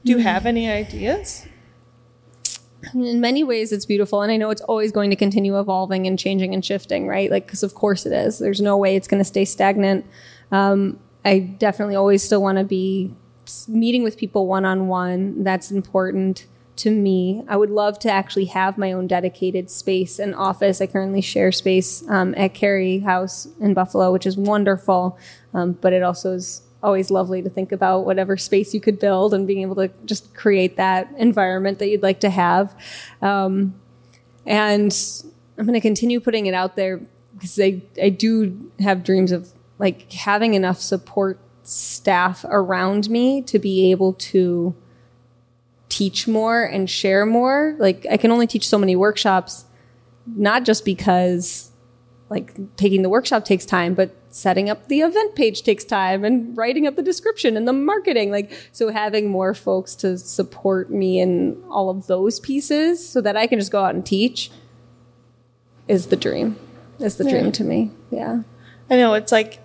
Do 0.04 0.12
you 0.12 0.18
have 0.20 0.46
any 0.46 0.70
ideas? 0.70 1.48
in 2.94 3.22
many 3.22 3.44
ways 3.44 3.72
it's 3.72 3.86
beautiful 3.86 4.22
and 4.22 4.32
i 4.32 4.38
know 4.38 4.50
it's 4.50 4.62
always 4.62 4.92
going 4.92 5.10
to 5.10 5.16
continue 5.16 5.60
evolving 5.60 6.08
and 6.08 6.18
changing 6.18 6.54
and 6.54 6.66
shifting 6.66 7.08
right 7.08 7.30
like 7.30 7.46
because 7.46 7.64
of 7.64 7.76
course 7.76 8.06
it 8.06 8.14
is 8.14 8.40
there's 8.40 8.62
no 8.62 8.78
way 8.78 8.96
it's 8.96 9.08
going 9.08 9.20
to 9.20 9.26
stay 9.26 9.46
stagnant 9.46 10.06
um, 10.52 11.00
i 11.24 11.40
definitely 11.40 11.96
always 11.96 12.24
still 12.24 12.42
want 12.42 12.58
to 12.58 12.64
be 12.64 13.14
meeting 13.68 14.04
with 14.04 14.18
people 14.18 14.48
one-on-one 14.48 15.44
that's 15.44 15.72
important 15.72 16.46
to 16.82 16.90
me 16.92 17.44
i 17.48 17.56
would 17.56 17.70
love 17.70 18.00
to 18.00 18.10
actually 18.10 18.46
have 18.46 18.78
my 18.78 18.92
own 18.92 19.08
dedicated 19.08 19.70
space 19.70 20.20
and 20.20 20.34
office 20.36 20.82
i 20.82 20.88
currently 20.88 21.22
share 21.22 21.52
space 21.52 22.08
um, 22.10 22.34
at 22.36 22.54
carey 22.54 23.00
house 23.00 23.48
in 23.60 23.74
buffalo 23.74 24.12
which 24.12 24.26
is 24.26 24.36
wonderful 24.36 25.18
um, 25.54 25.74
but 25.74 25.94
it 25.94 26.02
also 26.04 26.34
is 26.34 26.64
always 26.84 27.12
lovely 27.12 27.42
to 27.42 27.50
think 27.50 27.72
about 27.72 28.06
whatever 28.06 28.38
space 28.38 28.74
you 28.74 28.82
could 28.82 29.00
build 29.00 29.34
and 29.34 29.48
being 29.48 29.62
able 29.62 29.76
to 29.76 29.90
just 30.06 30.34
create 30.34 30.78
that 30.78 31.12
environment 31.18 31.80
that 31.80 31.90
you'd 31.90 32.04
like 32.04 32.20
to 32.22 32.30
have. 32.30 32.76
Um, 33.22 33.76
and 34.46 34.96
I'm 35.58 35.66
going 35.66 35.74
to 35.74 35.82
continue 35.82 36.20
putting 36.20 36.48
it 36.48 36.54
out 36.54 36.76
there 36.76 37.02
because 37.34 37.60
I, 37.60 37.82
I 38.02 38.10
do 38.10 38.72
have 38.80 39.04
dreams 39.04 39.32
of 39.32 39.52
like 39.78 40.12
having 40.12 40.54
enough 40.54 40.80
support 40.80 41.40
staff 41.64 42.44
around 42.50 43.10
me 43.10 43.42
to 43.44 43.60
be 43.60 43.92
able 43.92 44.14
to 44.14 44.76
teach 45.92 46.28
more 46.28 46.64
and 46.64 46.90
share 46.90 47.26
more. 47.26 47.76
Like 47.78 48.08
I 48.10 48.18
can 48.18 48.32
only 48.32 48.48
teach 48.48 48.68
so 48.68 48.78
many 48.80 48.96
workshops, 48.96 49.66
not 50.26 50.64
just 50.64 50.86
because 50.86 51.70
like 52.30 52.54
taking 52.78 53.02
the 53.02 53.10
workshop 53.10 53.44
takes 53.44 53.66
time, 53.66 53.94
but 53.94 54.16
setting 54.30 54.70
up 54.70 54.88
the 54.88 55.02
event 55.02 55.36
page 55.36 55.64
takes 55.64 55.84
time 55.84 56.24
and 56.24 56.56
writing 56.56 56.88
up 56.88 56.96
the 56.96 57.02
description 57.04 57.58
and 57.58 57.68
the 57.68 57.74
marketing. 57.74 58.32
Like, 58.32 58.52
so 58.72 58.88
having 58.90 59.30
more 59.30 59.54
folks 59.54 59.94
to 59.96 60.18
support 60.18 60.90
me 60.90 61.20
in 61.20 61.62
all 61.70 61.90
of 61.90 62.08
those 62.08 62.40
pieces 62.40 63.06
so 63.06 63.20
that 63.20 63.36
I 63.36 63.46
can 63.48 63.60
just 63.60 63.72
go 63.72 63.84
out 63.84 63.94
and 63.94 64.06
teach 64.06 64.50
is 65.90 66.08
the 66.08 66.16
dream. 66.16 66.56
Is 67.00 67.18
the 67.18 67.26
Yeah. 67.26 67.32
dream 67.32 67.52
to 67.52 67.64
me. 67.66 67.92
Yeah. 68.12 68.44
I 68.90 68.96
know 68.96 69.14
it's 69.16 69.32
like 69.34 69.60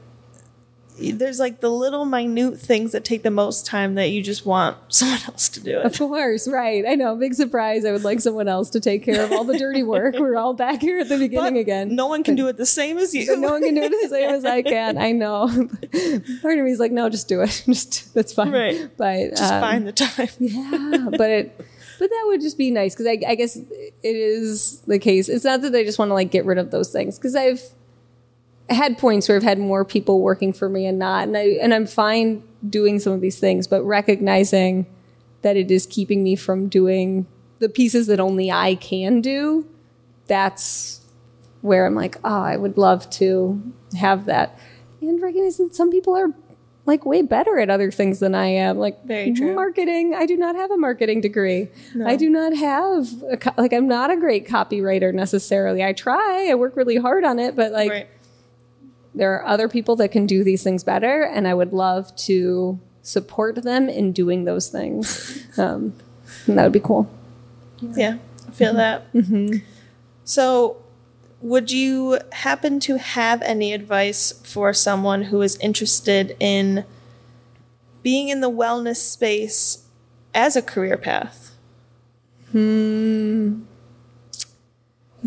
there's 0.98 1.38
like 1.38 1.60
the 1.60 1.70
little 1.70 2.04
minute 2.04 2.58
things 2.58 2.92
that 2.92 3.04
take 3.04 3.22
the 3.22 3.30
most 3.30 3.66
time 3.66 3.94
that 3.96 4.10
you 4.10 4.22
just 4.22 4.46
want 4.46 4.76
someone 4.88 5.20
else 5.26 5.48
to 5.50 5.60
do 5.60 5.78
it. 5.78 5.84
Of 5.86 5.98
course, 5.98 6.48
right. 6.48 6.84
I 6.86 6.94
know. 6.94 7.16
Big 7.16 7.34
surprise. 7.34 7.84
I 7.84 7.92
would 7.92 8.04
like 8.04 8.20
someone 8.20 8.48
else 8.48 8.70
to 8.70 8.80
take 8.80 9.04
care 9.04 9.22
of 9.24 9.32
all 9.32 9.44
the 9.44 9.58
dirty 9.58 9.82
work. 9.82 10.14
We're 10.18 10.36
all 10.36 10.54
back 10.54 10.80
here 10.80 10.98
at 11.00 11.08
the 11.08 11.18
beginning 11.18 11.54
But 11.54 11.60
again. 11.60 11.94
No 11.94 12.06
one 12.06 12.22
can 12.22 12.34
do 12.34 12.48
it 12.48 12.56
the 12.56 12.66
same 12.66 12.98
as 12.98 13.14
you. 13.14 13.26
But 13.26 13.38
no 13.38 13.50
one 13.50 13.62
can 13.62 13.74
do 13.74 13.82
it 13.82 13.90
the 13.90 14.08
same 14.08 14.30
as 14.30 14.44
I 14.44 14.62
can. 14.62 14.98
I 14.98 15.12
know. 15.12 15.46
Part 16.42 16.58
of 16.58 16.64
me 16.64 16.70
is 16.70 16.78
like, 16.78 16.92
no, 16.92 17.08
just 17.08 17.28
do 17.28 17.42
it. 17.42 17.62
Just 17.66 18.14
that's 18.14 18.32
fine. 18.32 18.52
Right. 18.52 18.90
But 18.96 19.30
Just 19.30 19.52
um, 19.52 19.60
find 19.60 19.86
the 19.86 19.92
time. 19.92 20.28
yeah, 20.38 21.08
but 21.10 21.30
it, 21.30 21.66
but 21.98 22.10
that 22.10 22.24
would 22.26 22.40
just 22.40 22.58
be 22.58 22.70
nice 22.70 22.94
because 22.94 23.06
I, 23.06 23.18
I 23.26 23.34
guess 23.34 23.56
it 23.56 23.96
is 24.02 24.80
the 24.82 24.98
case. 24.98 25.28
It's 25.28 25.44
not 25.44 25.62
that 25.62 25.74
I 25.74 25.84
just 25.84 25.98
want 25.98 26.10
to 26.10 26.14
like 26.14 26.30
get 26.30 26.44
rid 26.44 26.58
of 26.58 26.70
those 26.70 26.92
things 26.92 27.18
because 27.18 27.34
I've 27.34 27.62
had 28.68 28.98
points 28.98 29.28
where 29.28 29.36
I've 29.36 29.42
had 29.42 29.58
more 29.58 29.84
people 29.84 30.20
working 30.20 30.52
for 30.52 30.68
me 30.68 30.86
and 30.86 30.98
not, 30.98 31.28
and 31.28 31.36
I 31.36 31.58
and 31.60 31.72
I'm 31.72 31.86
fine 31.86 32.42
doing 32.68 32.98
some 32.98 33.12
of 33.12 33.20
these 33.20 33.38
things, 33.38 33.66
but 33.66 33.82
recognizing 33.82 34.86
that 35.42 35.56
it 35.56 35.70
is 35.70 35.86
keeping 35.86 36.24
me 36.24 36.36
from 36.36 36.68
doing 36.68 37.26
the 37.58 37.68
pieces 37.68 38.06
that 38.08 38.20
only 38.20 38.50
I 38.50 38.74
can 38.74 39.20
do. 39.20 39.66
That's 40.26 41.00
where 41.60 41.86
I'm 41.86 41.94
like, 41.94 42.16
oh, 42.24 42.42
I 42.42 42.56
would 42.56 42.76
love 42.76 43.08
to 43.10 43.62
have 43.98 44.26
that, 44.26 44.58
and 45.00 45.22
recognizing 45.22 45.68
that 45.68 45.74
some 45.74 45.90
people 45.90 46.16
are 46.16 46.28
like 46.86 47.04
way 47.04 47.20
better 47.20 47.58
at 47.58 47.68
other 47.68 47.90
things 47.90 48.20
than 48.20 48.34
I 48.34 48.46
am. 48.46 48.78
Like 48.78 49.04
Very 49.04 49.32
true. 49.32 49.54
marketing. 49.54 50.14
I 50.14 50.24
do 50.24 50.36
not 50.36 50.54
have 50.54 50.70
a 50.70 50.76
marketing 50.76 51.20
degree. 51.20 51.68
I 52.04 52.14
do 52.16 52.30
not 52.30 52.54
have 52.54 53.08
a, 53.28 53.36
co- 53.36 53.54
like 53.58 53.72
I'm 53.72 53.88
not 53.88 54.10
a 54.10 54.16
great 54.16 54.46
copywriter 54.46 55.12
necessarily. 55.12 55.84
I 55.84 55.92
try. 55.92 56.48
I 56.48 56.54
work 56.54 56.76
really 56.76 56.96
hard 56.96 57.24
on 57.24 57.38
it, 57.40 57.56
but 57.56 57.72
like 57.72 57.90
right. 57.90 58.08
There 59.16 59.34
are 59.34 59.46
other 59.46 59.68
people 59.68 59.96
that 59.96 60.12
can 60.12 60.26
do 60.26 60.44
these 60.44 60.62
things 60.62 60.84
better, 60.84 61.22
and 61.22 61.48
I 61.48 61.54
would 61.54 61.72
love 61.72 62.14
to 62.16 62.78
support 63.02 63.62
them 63.62 63.88
in 63.88 64.12
doing 64.12 64.44
those 64.44 64.68
things. 64.68 65.44
um, 65.58 65.94
and 66.46 66.58
that 66.58 66.64
would 66.64 66.72
be 66.72 66.80
cool. 66.80 67.10
Yeah, 67.80 68.18
I 68.46 68.50
feel 68.50 68.68
mm-hmm. 68.68 68.76
that. 68.76 69.12
Mm-hmm. 69.14 69.56
So, 70.24 70.76
would 71.40 71.70
you 71.70 72.18
happen 72.32 72.78
to 72.80 72.98
have 72.98 73.40
any 73.42 73.72
advice 73.72 74.32
for 74.44 74.72
someone 74.72 75.24
who 75.24 75.40
is 75.40 75.56
interested 75.58 76.36
in 76.38 76.84
being 78.02 78.28
in 78.28 78.40
the 78.40 78.50
wellness 78.50 78.96
space 78.96 79.86
as 80.34 80.56
a 80.56 80.62
career 80.62 80.96
path? 80.96 81.54
Hmm. 82.52 83.62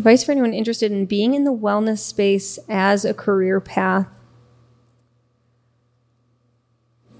Advice 0.00 0.24
for 0.24 0.32
anyone 0.32 0.54
interested 0.54 0.90
in 0.90 1.04
being 1.04 1.34
in 1.34 1.44
the 1.44 1.52
wellness 1.52 1.98
space 1.98 2.58
as 2.70 3.04
a 3.04 3.12
career 3.12 3.60
path. 3.60 4.08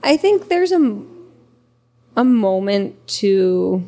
I 0.03 0.17
think 0.17 0.49
there's 0.49 0.73
a, 0.73 1.03
a 2.17 2.25
moment 2.25 3.07
to 3.21 3.85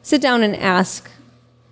sit 0.00 0.22
down 0.22 0.42
and 0.42 0.56
ask 0.56 1.10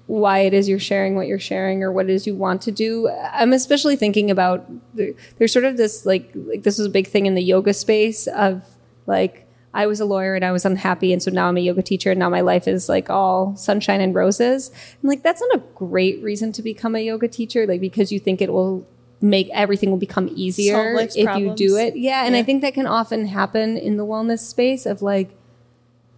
why 0.09 0.41
it 0.41 0.53
is 0.53 0.69
you're 0.69 0.79
sharing 0.79 1.15
what 1.17 1.27
you're 1.27 1.39
sharing 1.39 1.83
or 1.83 1.91
what 1.91 2.05
it 2.11 2.13
is 2.13 2.27
you 2.27 2.35
want 2.35 2.61
to 2.61 2.71
do. 2.71 3.09
I'm 3.33 3.55
especially 3.55 3.97
thinking 3.97 4.31
about 4.31 4.67
the- 4.95 5.15
there's 5.39 5.55
sort 5.55 5.65
of 5.65 5.79
this 5.79 6.05
like 6.05 6.31
like 6.35 6.65
this 6.65 6.77
was 6.77 6.87
a 6.87 6.91
big 6.91 7.07
thing 7.07 7.25
in 7.25 7.35
the 7.35 7.43
yoga 7.43 7.73
space 7.73 8.27
of 8.27 8.63
like 9.07 9.42
I 9.75 9.87
was 9.87 10.01
a 10.01 10.05
lawyer 10.05 10.35
and 10.35 10.45
I 10.45 10.53
was 10.53 10.65
unhappy 10.65 11.13
and 11.13 11.23
so 11.23 11.31
now 11.31 11.49
I'm 11.49 11.57
a 11.57 11.61
yoga 11.61 11.83
teacher 11.83 12.11
and 12.11 12.19
now 12.19 12.29
my 12.29 12.43
life 12.43 12.69
is 12.69 12.89
like 12.89 13.09
all 13.09 13.57
sunshine 13.57 14.01
and 14.01 14.15
roses. 14.15 14.71
And 15.01 15.09
like 15.09 15.23
that's 15.23 15.41
not 15.41 15.57
a 15.57 15.63
great 15.75 16.23
reason 16.23 16.53
to 16.53 16.63
become 16.63 16.95
a 16.95 17.01
yoga 17.01 17.29
teacher 17.29 17.67
like 17.67 17.81
because 17.81 18.13
you 18.13 18.21
think 18.21 18.43
it 18.43 18.53
will 18.53 18.87
make 19.23 19.49
everything 19.53 19.91
will 19.91 19.99
become 19.99 20.29
easier 20.35 20.95
if 20.99 21.39
you 21.39 21.55
do 21.55 21.77
it. 21.77 21.97
Yeah, 21.97 22.27
and 22.27 22.37
I 22.37 22.43
think 22.43 22.61
that 22.63 22.75
can 22.75 22.87
often 22.87 23.27
happen 23.27 23.79
in 23.79 23.97
the 23.97 24.05
wellness 24.05 24.41
space 24.41 24.85
of 24.85 25.01
like 25.01 25.31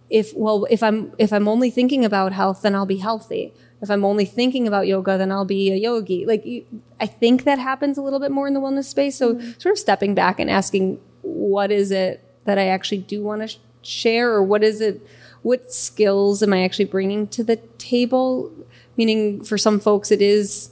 if 0.09 0.33
well 0.35 0.67
if 0.69 0.83
i'm 0.83 1.11
if 1.17 1.33
i'm 1.33 1.47
only 1.47 1.71
thinking 1.71 2.05
about 2.05 2.31
health 2.31 2.61
then 2.61 2.75
i'll 2.75 2.85
be 2.85 2.97
healthy. 2.97 3.53
If 3.81 3.89
i'm 3.89 4.03
only 4.03 4.25
thinking 4.25 4.67
about 4.67 4.87
yoga 4.87 5.17
then 5.17 5.31
i'll 5.31 5.45
be 5.45 5.71
a 5.71 5.75
yogi. 5.75 6.25
Like 6.25 6.45
you, 6.45 6.65
i 6.99 7.05
think 7.05 7.43
that 7.45 7.59
happens 7.59 7.97
a 7.97 8.01
little 8.01 8.19
bit 8.19 8.31
more 8.31 8.47
in 8.47 8.53
the 8.53 8.59
wellness 8.59 8.85
space. 8.85 9.15
So 9.15 9.39
sort 9.59 9.73
of 9.73 9.79
stepping 9.79 10.13
back 10.13 10.39
and 10.39 10.49
asking 10.49 10.99
what 11.21 11.71
is 11.71 11.91
it 11.91 12.24
that 12.45 12.57
i 12.57 12.67
actually 12.67 12.97
do 12.97 13.21
want 13.21 13.41
to 13.41 13.47
sh- 13.47 13.57
share 13.81 14.31
or 14.33 14.41
what 14.41 14.63
is 14.63 14.81
it 14.81 15.05
what 15.41 15.71
skills 15.71 16.41
am 16.41 16.53
i 16.53 16.63
actually 16.63 16.85
bringing 16.85 17.27
to 17.27 17.43
the 17.43 17.57
table 17.77 18.51
meaning 18.97 19.43
for 19.43 19.57
some 19.57 19.79
folks 19.79 20.11
it 20.11 20.21
is 20.21 20.71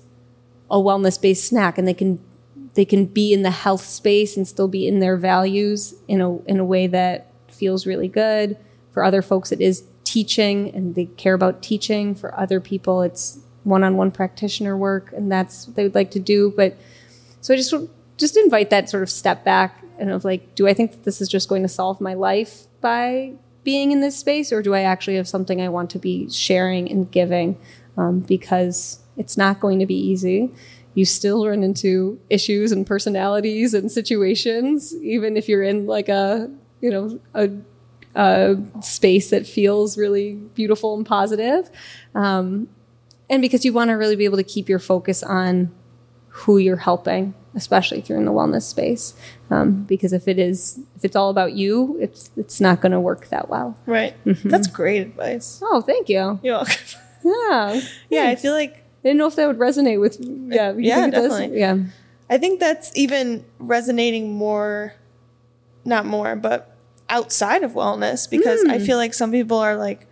a 0.71 0.77
wellness 0.77 1.21
based 1.21 1.45
snack 1.45 1.77
and 1.77 1.87
they 1.87 1.93
can 1.93 2.19
they 2.73 2.85
can 2.85 3.05
be 3.05 3.33
in 3.33 3.43
the 3.43 3.51
health 3.51 3.85
space 3.85 4.35
and 4.35 4.47
still 4.47 4.67
be 4.67 4.87
in 4.87 4.99
their 4.99 5.17
values 5.17 5.95
in 6.07 6.21
a 6.21 6.37
in 6.43 6.59
a 6.59 6.65
way 6.65 6.87
that 6.87 7.31
feels 7.47 7.85
really 7.85 8.07
good. 8.07 8.57
For 8.91 9.03
other 9.03 9.21
folks 9.21 9.51
it 9.51 9.61
is 9.61 9.83
teaching 10.03 10.73
and 10.73 10.95
they 10.95 11.05
care 11.05 11.33
about 11.33 11.61
teaching. 11.61 12.15
For 12.15 12.37
other 12.39 12.59
people 12.59 13.01
it's 13.01 13.39
one-on-one 13.63 14.11
practitioner 14.11 14.75
work 14.75 15.13
and 15.13 15.31
that's 15.31 15.67
what 15.67 15.75
they 15.75 15.83
would 15.83 15.95
like 15.95 16.11
to 16.11 16.19
do. 16.19 16.53
But 16.55 16.75
so 17.41 17.53
I 17.53 17.57
just 17.57 17.73
just 18.17 18.37
invite 18.37 18.69
that 18.69 18.89
sort 18.89 19.03
of 19.03 19.09
step 19.09 19.43
back 19.43 19.83
and 19.97 20.09
of 20.09 20.25
like, 20.25 20.55
do 20.55 20.67
I 20.67 20.73
think 20.73 20.91
that 20.91 21.03
this 21.03 21.21
is 21.21 21.29
just 21.29 21.49
going 21.49 21.63
to 21.63 21.67
solve 21.67 22.01
my 22.01 22.13
life 22.13 22.67
by 22.81 23.33
being 23.63 23.91
in 23.91 24.01
this 24.01 24.17
space, 24.17 24.51
or 24.51 24.61
do 24.61 24.73
I 24.73 24.81
actually 24.81 25.15
have 25.15 25.27
something 25.27 25.61
I 25.61 25.69
want 25.69 25.89
to 25.91 25.99
be 25.99 26.29
sharing 26.29 26.89
and 26.91 27.09
giving? 27.09 27.57
Um, 27.95 28.19
because 28.19 28.99
it's 29.17 29.37
not 29.37 29.59
going 29.59 29.79
to 29.79 29.85
be 29.85 29.95
easy. 29.95 30.51
You 30.95 31.05
still 31.05 31.47
run 31.47 31.63
into 31.63 32.19
issues 32.29 32.71
and 32.71 32.85
personalities 32.85 33.73
and 33.73 33.91
situations, 33.91 34.95
even 34.95 35.37
if 35.37 35.47
you're 35.47 35.63
in 35.63 35.87
like 35.87 36.09
a 36.09 36.51
you 36.81 36.91
know 36.91 37.19
a 37.33 37.49
a 38.15 38.57
space 38.81 39.29
that 39.31 39.47
feels 39.47 39.97
really 39.97 40.33
beautiful 40.33 40.95
and 40.95 41.05
positive. 41.05 41.69
Um, 42.13 42.69
and 43.29 43.41
because 43.41 43.65
you 43.65 43.73
want 43.73 43.89
to 43.89 43.93
really 43.93 44.15
be 44.15 44.25
able 44.25 44.37
to 44.37 44.43
keep 44.43 44.69
your 44.69 44.79
focus 44.79 45.23
on 45.23 45.71
who 46.27 46.57
you're 46.57 46.77
helping, 46.77 47.33
especially 47.55 47.99
if 47.99 48.09
you're 48.09 48.17
in 48.17 48.25
the 48.25 48.31
wellness 48.31 48.63
space. 48.63 49.13
Um, 49.49 49.83
because 49.83 50.13
if 50.13 50.27
it 50.27 50.39
is, 50.39 50.79
if 50.95 51.05
it's 51.05 51.15
all 51.15 51.29
about 51.29 51.53
you, 51.53 51.97
it's 52.01 52.31
it's 52.37 52.59
not 52.59 52.81
going 52.81 52.91
to 52.93 52.99
work 52.99 53.27
that 53.29 53.49
well. 53.49 53.77
Right. 53.85 54.15
Mm-hmm. 54.25 54.49
That's 54.49 54.67
great 54.67 55.01
advice. 55.01 55.59
Oh, 55.63 55.81
thank 55.81 56.09
you. 56.09 56.39
You're 56.43 56.55
welcome. 56.55 56.75
Yeah, 57.25 57.79
yeah, 58.09 58.23
I 58.27 58.35
feel 58.35 58.51
like 58.51 58.73
I 58.75 58.81
didn't 59.03 59.17
know 59.17 59.27
if 59.27 59.37
that 59.37 59.47
would 59.47 59.57
resonate 59.57 59.97
with. 60.01 60.17
Yeah, 60.19 60.73
you 60.73 60.79
Yeah, 60.81 60.95
think 61.03 61.13
it 61.13 61.17
does? 61.17 61.29
definitely. 61.31 61.57
Yeah, 61.59 61.77
I 62.29 62.37
think 62.37 62.59
that's 62.59 62.91
even 62.97 63.45
resonating 63.59 64.33
more, 64.33 64.93
not 65.85 66.05
more, 66.05 66.35
but 66.35 66.75
outside 67.07 67.63
of 67.63 67.71
wellness 67.73 68.29
because 68.29 68.65
I 68.65 68.79
feel 68.79 68.97
like 68.97 69.13
some 69.13 69.31
people 69.31 69.57
are 69.57 69.77
like, 69.77 70.05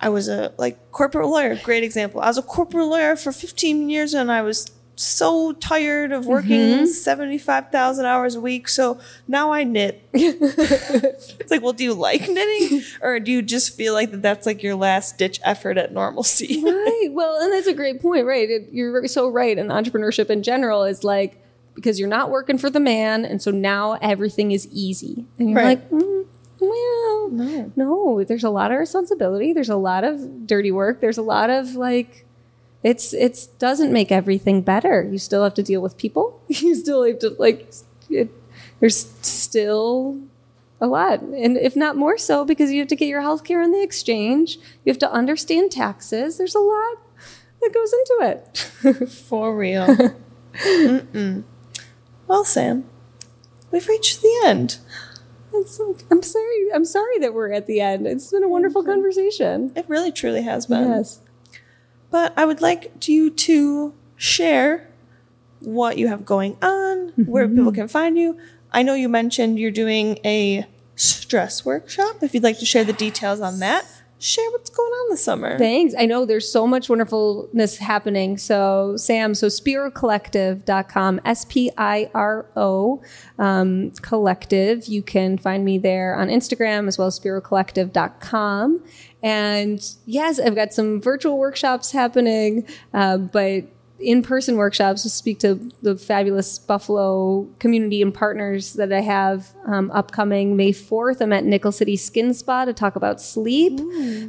I 0.00 0.08
was 0.10 0.28
a 0.28 0.52
like 0.56 0.92
corporate 0.92 1.26
lawyer, 1.26 1.56
great 1.56 1.82
example. 1.82 2.20
I 2.20 2.28
was 2.28 2.38
a 2.38 2.42
corporate 2.42 2.86
lawyer 2.86 3.16
for 3.16 3.32
15 3.32 3.88
years 3.90 4.14
and 4.14 4.30
I 4.30 4.42
was 4.42 4.70
so 4.94 5.52
tired 5.52 6.12
of 6.12 6.26
working 6.26 6.86
75,000 6.86 8.04
hours 8.04 8.34
a 8.34 8.40
week. 8.40 8.68
So 8.68 9.00
now 9.26 9.52
I 9.52 9.64
knit. 9.64 10.06
it's 10.12 11.50
like, 11.50 11.62
well, 11.62 11.72
do 11.72 11.84
you 11.84 11.94
like 11.94 12.28
knitting 12.28 12.82
or 13.00 13.18
do 13.18 13.32
you 13.32 13.42
just 13.42 13.74
feel 13.76 13.94
like 13.94 14.10
that 14.10 14.22
that's 14.22 14.46
like 14.46 14.62
your 14.62 14.74
last 14.74 15.18
ditch 15.18 15.40
effort 15.44 15.78
at 15.78 15.92
normalcy? 15.92 16.62
right. 16.64 17.08
Well, 17.10 17.40
and 17.40 17.52
that's 17.52 17.66
a 17.66 17.74
great 17.74 18.00
point, 18.02 18.26
right? 18.26 18.48
It, 18.48 18.68
you're 18.72 19.06
so 19.08 19.28
right. 19.28 19.56
And 19.58 19.70
entrepreneurship 19.70 20.30
in 20.30 20.42
general 20.42 20.84
is 20.84 21.02
like 21.04 21.38
because 21.74 21.98
you're 21.98 22.08
not 22.08 22.30
working 22.30 22.58
for 22.58 22.68
the 22.68 22.78
man, 22.80 23.24
and 23.24 23.40
so 23.40 23.50
now 23.50 23.92
everything 24.02 24.52
is 24.52 24.68
easy, 24.70 25.24
and 25.38 25.48
you're 25.48 25.56
Right. 25.58 25.80
like, 25.80 25.90
mm, 25.90 26.26
well, 26.60 27.28
No. 27.30 27.72
no. 27.76 28.24
There's 28.24 28.44
a 28.44 28.50
lot 28.50 28.70
of 28.70 28.78
responsibility. 28.78 29.54
There's 29.54 29.70
a 29.70 29.76
lot 29.76 30.04
of 30.04 30.46
dirty 30.46 30.70
work. 30.70 31.00
There's 31.00 31.16
a 31.18 31.22
lot 31.22 31.48
of 31.48 31.74
like. 31.74 32.26
It's 32.82 33.12
it's 33.12 33.46
doesn't 33.46 33.92
make 33.92 34.10
everything 34.10 34.62
better. 34.62 35.08
You 35.10 35.18
still 35.18 35.44
have 35.44 35.54
to 35.54 35.62
deal 35.62 35.80
with 35.80 35.96
people. 35.96 36.40
You 36.48 36.74
still 36.74 37.04
have 37.04 37.18
to 37.20 37.30
like. 37.38 37.72
It, 38.10 38.28
there's 38.80 39.06
still 39.22 40.18
a 40.80 40.86
lot, 40.88 41.20
and 41.20 41.56
if 41.56 41.76
not 41.76 41.96
more 41.96 42.18
so, 42.18 42.44
because 42.44 42.72
you 42.72 42.80
have 42.80 42.88
to 42.88 42.96
get 42.96 43.06
your 43.06 43.20
health 43.20 43.44
care 43.44 43.62
on 43.62 43.70
the 43.70 43.80
exchange. 43.82 44.56
You 44.84 44.90
have 44.90 44.98
to 44.98 45.10
understand 45.12 45.70
taxes. 45.70 46.38
There's 46.38 46.56
a 46.56 46.58
lot 46.60 46.96
that 47.60 47.72
goes 47.72 47.92
into 47.92 48.18
it. 48.90 49.08
For 49.08 49.56
real. 49.56 49.86
Mm-mm. 50.54 51.44
Well, 52.26 52.44
Sam, 52.44 52.84
we've 53.70 53.86
reached 53.88 54.20
the 54.22 54.42
end. 54.44 54.78
It's- 55.54 55.80
I'm 56.10 56.22
sorry. 56.22 56.66
I'm 56.74 56.84
sorry 56.84 57.18
that 57.20 57.32
we're 57.34 57.52
at 57.52 57.66
the 57.66 57.80
end. 57.80 58.06
It's 58.06 58.30
been 58.30 58.42
a 58.42 58.48
wonderful 58.48 58.82
conversation. 58.82 59.72
It 59.76 59.84
really, 59.88 60.10
truly 60.10 60.42
has 60.42 60.66
been. 60.66 60.88
Yes. 60.88 61.20
But 62.12 62.32
I 62.36 62.44
would 62.44 62.60
like 62.60 63.08
you 63.08 63.30
to 63.30 63.94
share 64.16 64.86
what 65.60 65.98
you 65.98 66.08
have 66.08 66.24
going 66.24 66.56
on, 66.62 67.08
where 67.26 67.48
people 67.48 67.72
can 67.72 67.88
find 67.88 68.16
you. 68.16 68.38
I 68.70 68.82
know 68.82 68.94
you 68.94 69.08
mentioned 69.08 69.58
you're 69.58 69.70
doing 69.70 70.18
a 70.24 70.66
stress 70.94 71.64
workshop. 71.64 72.22
If 72.22 72.34
you'd 72.34 72.42
like 72.42 72.58
to 72.58 72.66
share 72.66 72.84
the 72.84 72.92
details 72.92 73.40
on 73.40 73.58
that, 73.60 73.86
share 74.18 74.48
what's 74.50 74.70
going 74.70 74.92
on 74.92 75.10
this 75.10 75.24
summer. 75.24 75.58
Thanks. 75.58 75.94
I 75.98 76.06
know 76.06 76.24
there's 76.24 76.50
so 76.50 76.66
much 76.66 76.88
wonderfulness 76.88 77.78
happening. 77.78 78.38
So, 78.38 78.96
Sam, 78.96 79.34
so 79.34 79.48
spirocollective.com, 79.48 81.20
S 81.24 81.44
P 81.48 81.70
I 81.76 82.10
R 82.14 82.46
O 82.56 83.02
um, 83.38 83.90
collective. 84.02 84.86
You 84.86 85.02
can 85.02 85.38
find 85.38 85.64
me 85.64 85.78
there 85.78 86.14
on 86.14 86.28
Instagram 86.28 86.88
as 86.88 86.98
well 86.98 87.08
as 87.08 87.18
spirocollective.com. 87.18 88.84
And 89.22 89.84
yes, 90.04 90.40
I've 90.40 90.54
got 90.54 90.72
some 90.72 91.00
virtual 91.00 91.38
workshops 91.38 91.92
happening, 91.92 92.66
uh, 92.92 93.18
but 93.18 93.64
in-person 94.02 94.56
workshops 94.56 95.02
to 95.02 95.08
speak 95.08 95.38
to 95.40 95.70
the 95.80 95.96
fabulous 95.96 96.58
Buffalo 96.58 97.48
community 97.58 98.02
and 98.02 98.12
partners 98.12 98.74
that 98.74 98.92
I 98.92 99.00
have 99.00 99.52
um, 99.64 99.90
upcoming. 99.92 100.56
May 100.56 100.72
4th, 100.72 101.20
I'm 101.20 101.32
at 101.32 101.44
Nickel 101.44 101.72
City 101.72 101.96
Skin 101.96 102.34
Spa 102.34 102.64
to 102.64 102.72
talk 102.72 102.96
about 102.96 103.20
sleep. 103.20 103.74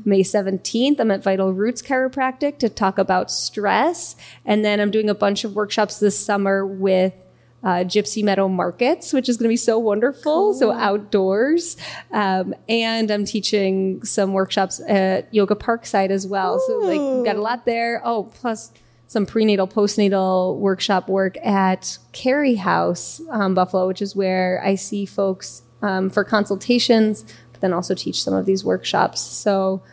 May 0.06 0.22
17th, 0.22 1.00
I'm 1.00 1.12
at 1.12 1.24
Vital 1.24 1.54
Roots 1.54 1.82
Chiropractic 1.82 2.60
to 2.60 2.70
talk 2.70 2.98
about 2.98 3.32
stress. 3.32 4.16
And 4.46 4.64
then 4.64 4.80
I'm 4.80 4.92
doing 4.92 5.10
a 5.10 5.16
bunch 5.16 5.44
of 5.44 5.56
workshops 5.56 6.00
this 6.00 6.24
summer 6.24 6.66
with 6.66 7.14
uh, 7.64 7.84
Gypsy 7.86 8.24
Meadow 8.24 8.48
Markets, 8.50 9.14
which 9.14 9.30
is 9.30 9.38
going 9.38 9.46
to 9.46 9.54
be 9.54 9.58
so 9.58 9.80
wonderful. 9.80 10.54
So 10.54 10.72
outdoors. 10.72 11.78
Um, 12.12 12.54
and 12.68 13.10
I'm 13.10 13.26
teaching 13.26 14.04
some 14.04 14.34
workshops 14.34 14.82
at 14.88 15.34
Yoga 15.34 15.56
Parkside 15.56 16.10
as 16.10 16.28
well. 16.28 16.60
So 16.60 16.80
like 16.80 17.00
we've 17.00 17.26
got 17.26 17.38
a 17.38 17.42
lot 17.42 17.66
there. 17.66 18.02
Oh, 18.04 18.24
plus 18.24 18.72
some 19.08 19.26
prenatal, 19.26 19.68
postnatal 19.68 20.58
workshop 20.58 21.08
work 21.08 21.38
at 21.46 21.98
Carey 22.12 22.56
House, 22.56 23.22
um, 23.30 23.54
Buffalo, 23.54 23.88
which 23.88 24.02
is 24.02 24.16
where 24.16 24.62
I 24.66 24.76
see 24.76 25.06
folks 25.06 25.62
um, 25.82 26.10
for 26.10 26.24
consultations, 26.24 27.24
but 27.52 27.62
then 27.62 27.74
also 27.74 27.94
teach 27.94 28.24
some 28.24 28.34
of 28.34 28.46
these 28.46 28.66
workshops. 28.66 29.22
So 29.22 29.84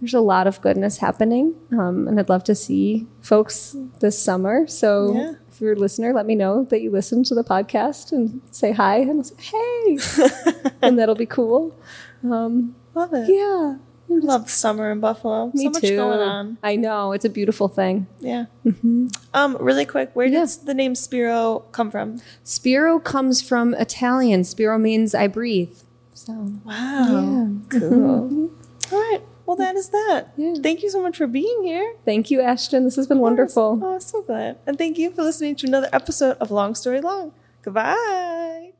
there's 0.00 0.14
a 0.14 0.20
lot 0.20 0.46
of 0.46 0.60
goodness 0.62 0.98
happening, 0.98 1.54
um, 1.72 2.08
and 2.08 2.18
I'd 2.18 2.28
love 2.28 2.44
to 2.44 2.54
see 2.54 3.06
folks 3.20 3.76
this 4.00 4.18
summer. 4.18 4.66
So 4.66 5.14
Yeah. 5.14 5.32
If 5.54 5.60
you're 5.60 5.72
a 5.74 5.76
listener, 5.76 6.12
let 6.12 6.26
me 6.26 6.34
know 6.34 6.64
that 6.64 6.80
you 6.82 6.90
listen 6.90 7.22
to 7.24 7.34
the 7.34 7.44
podcast 7.44 8.10
and 8.12 8.40
say 8.50 8.72
hi, 8.72 8.96
and 8.98 9.18
I'll 9.20 9.24
say 9.24 9.36
hey, 9.38 9.98
and 10.82 10.98
that'll 10.98 11.14
be 11.14 11.26
cool. 11.26 11.74
Um, 12.24 12.74
Love 12.94 13.12
it. 13.14 13.28
Yeah, 13.28 13.76
Love 14.08 14.50
summer 14.50 14.90
in 14.92 15.00
Buffalo. 15.00 15.50
me 15.54 15.64
so 15.64 15.70
much 15.70 15.82
too. 15.82 15.96
going 15.96 16.20
on. 16.20 16.58
I 16.62 16.76
know 16.76 17.12
it's 17.12 17.24
a 17.24 17.28
beautiful 17.30 17.68
thing. 17.68 18.06
Yeah. 18.20 18.46
Um, 19.32 19.56
really 19.60 19.84
quick, 19.86 20.10
where 20.14 20.26
Yeah. 20.26 20.40
does 20.40 20.58
the 20.58 20.74
name 20.74 20.94
Spiro 20.94 21.60
come 21.72 21.90
from? 21.90 22.20
Spiro 22.44 22.98
comes 22.98 23.40
from 23.42 23.74
Italian. 23.74 24.44
Spiro 24.44 24.78
means 24.78 25.14
I 25.14 25.26
breathe. 25.26 25.76
So 26.12 26.32
Wow. 26.64 27.48
Cool. 27.70 28.50
All 28.92 28.98
right. 28.98 29.20
Well, 29.46 29.56
that 29.56 29.76
is 29.76 29.90
that. 29.90 30.32
Yeah. 30.36 30.54
Thank 30.62 30.82
you 30.82 30.90
so 30.90 31.02
much 31.02 31.16
for 31.18 31.26
being 31.26 31.62
here. 31.62 31.94
thank 32.04 32.30
you, 32.30 32.40
Ashton. 32.40 32.84
This 32.84 32.96
has 32.96 33.06
been 33.06 33.18
wonderful. 33.18 33.80
Oh, 33.82 33.98
so 33.98 34.22
glad. 34.22 34.58
And 34.66 34.78
thank 34.78 34.98
you 34.98 35.10
for 35.10 35.22
listening 35.22 35.56
to 35.56 35.66
another 35.66 35.88
episode 35.92 36.36
of 36.38 36.50
Long 36.50 36.74
Story 36.74 37.00
Long. 37.00 37.32
Goodbye. 37.62 38.73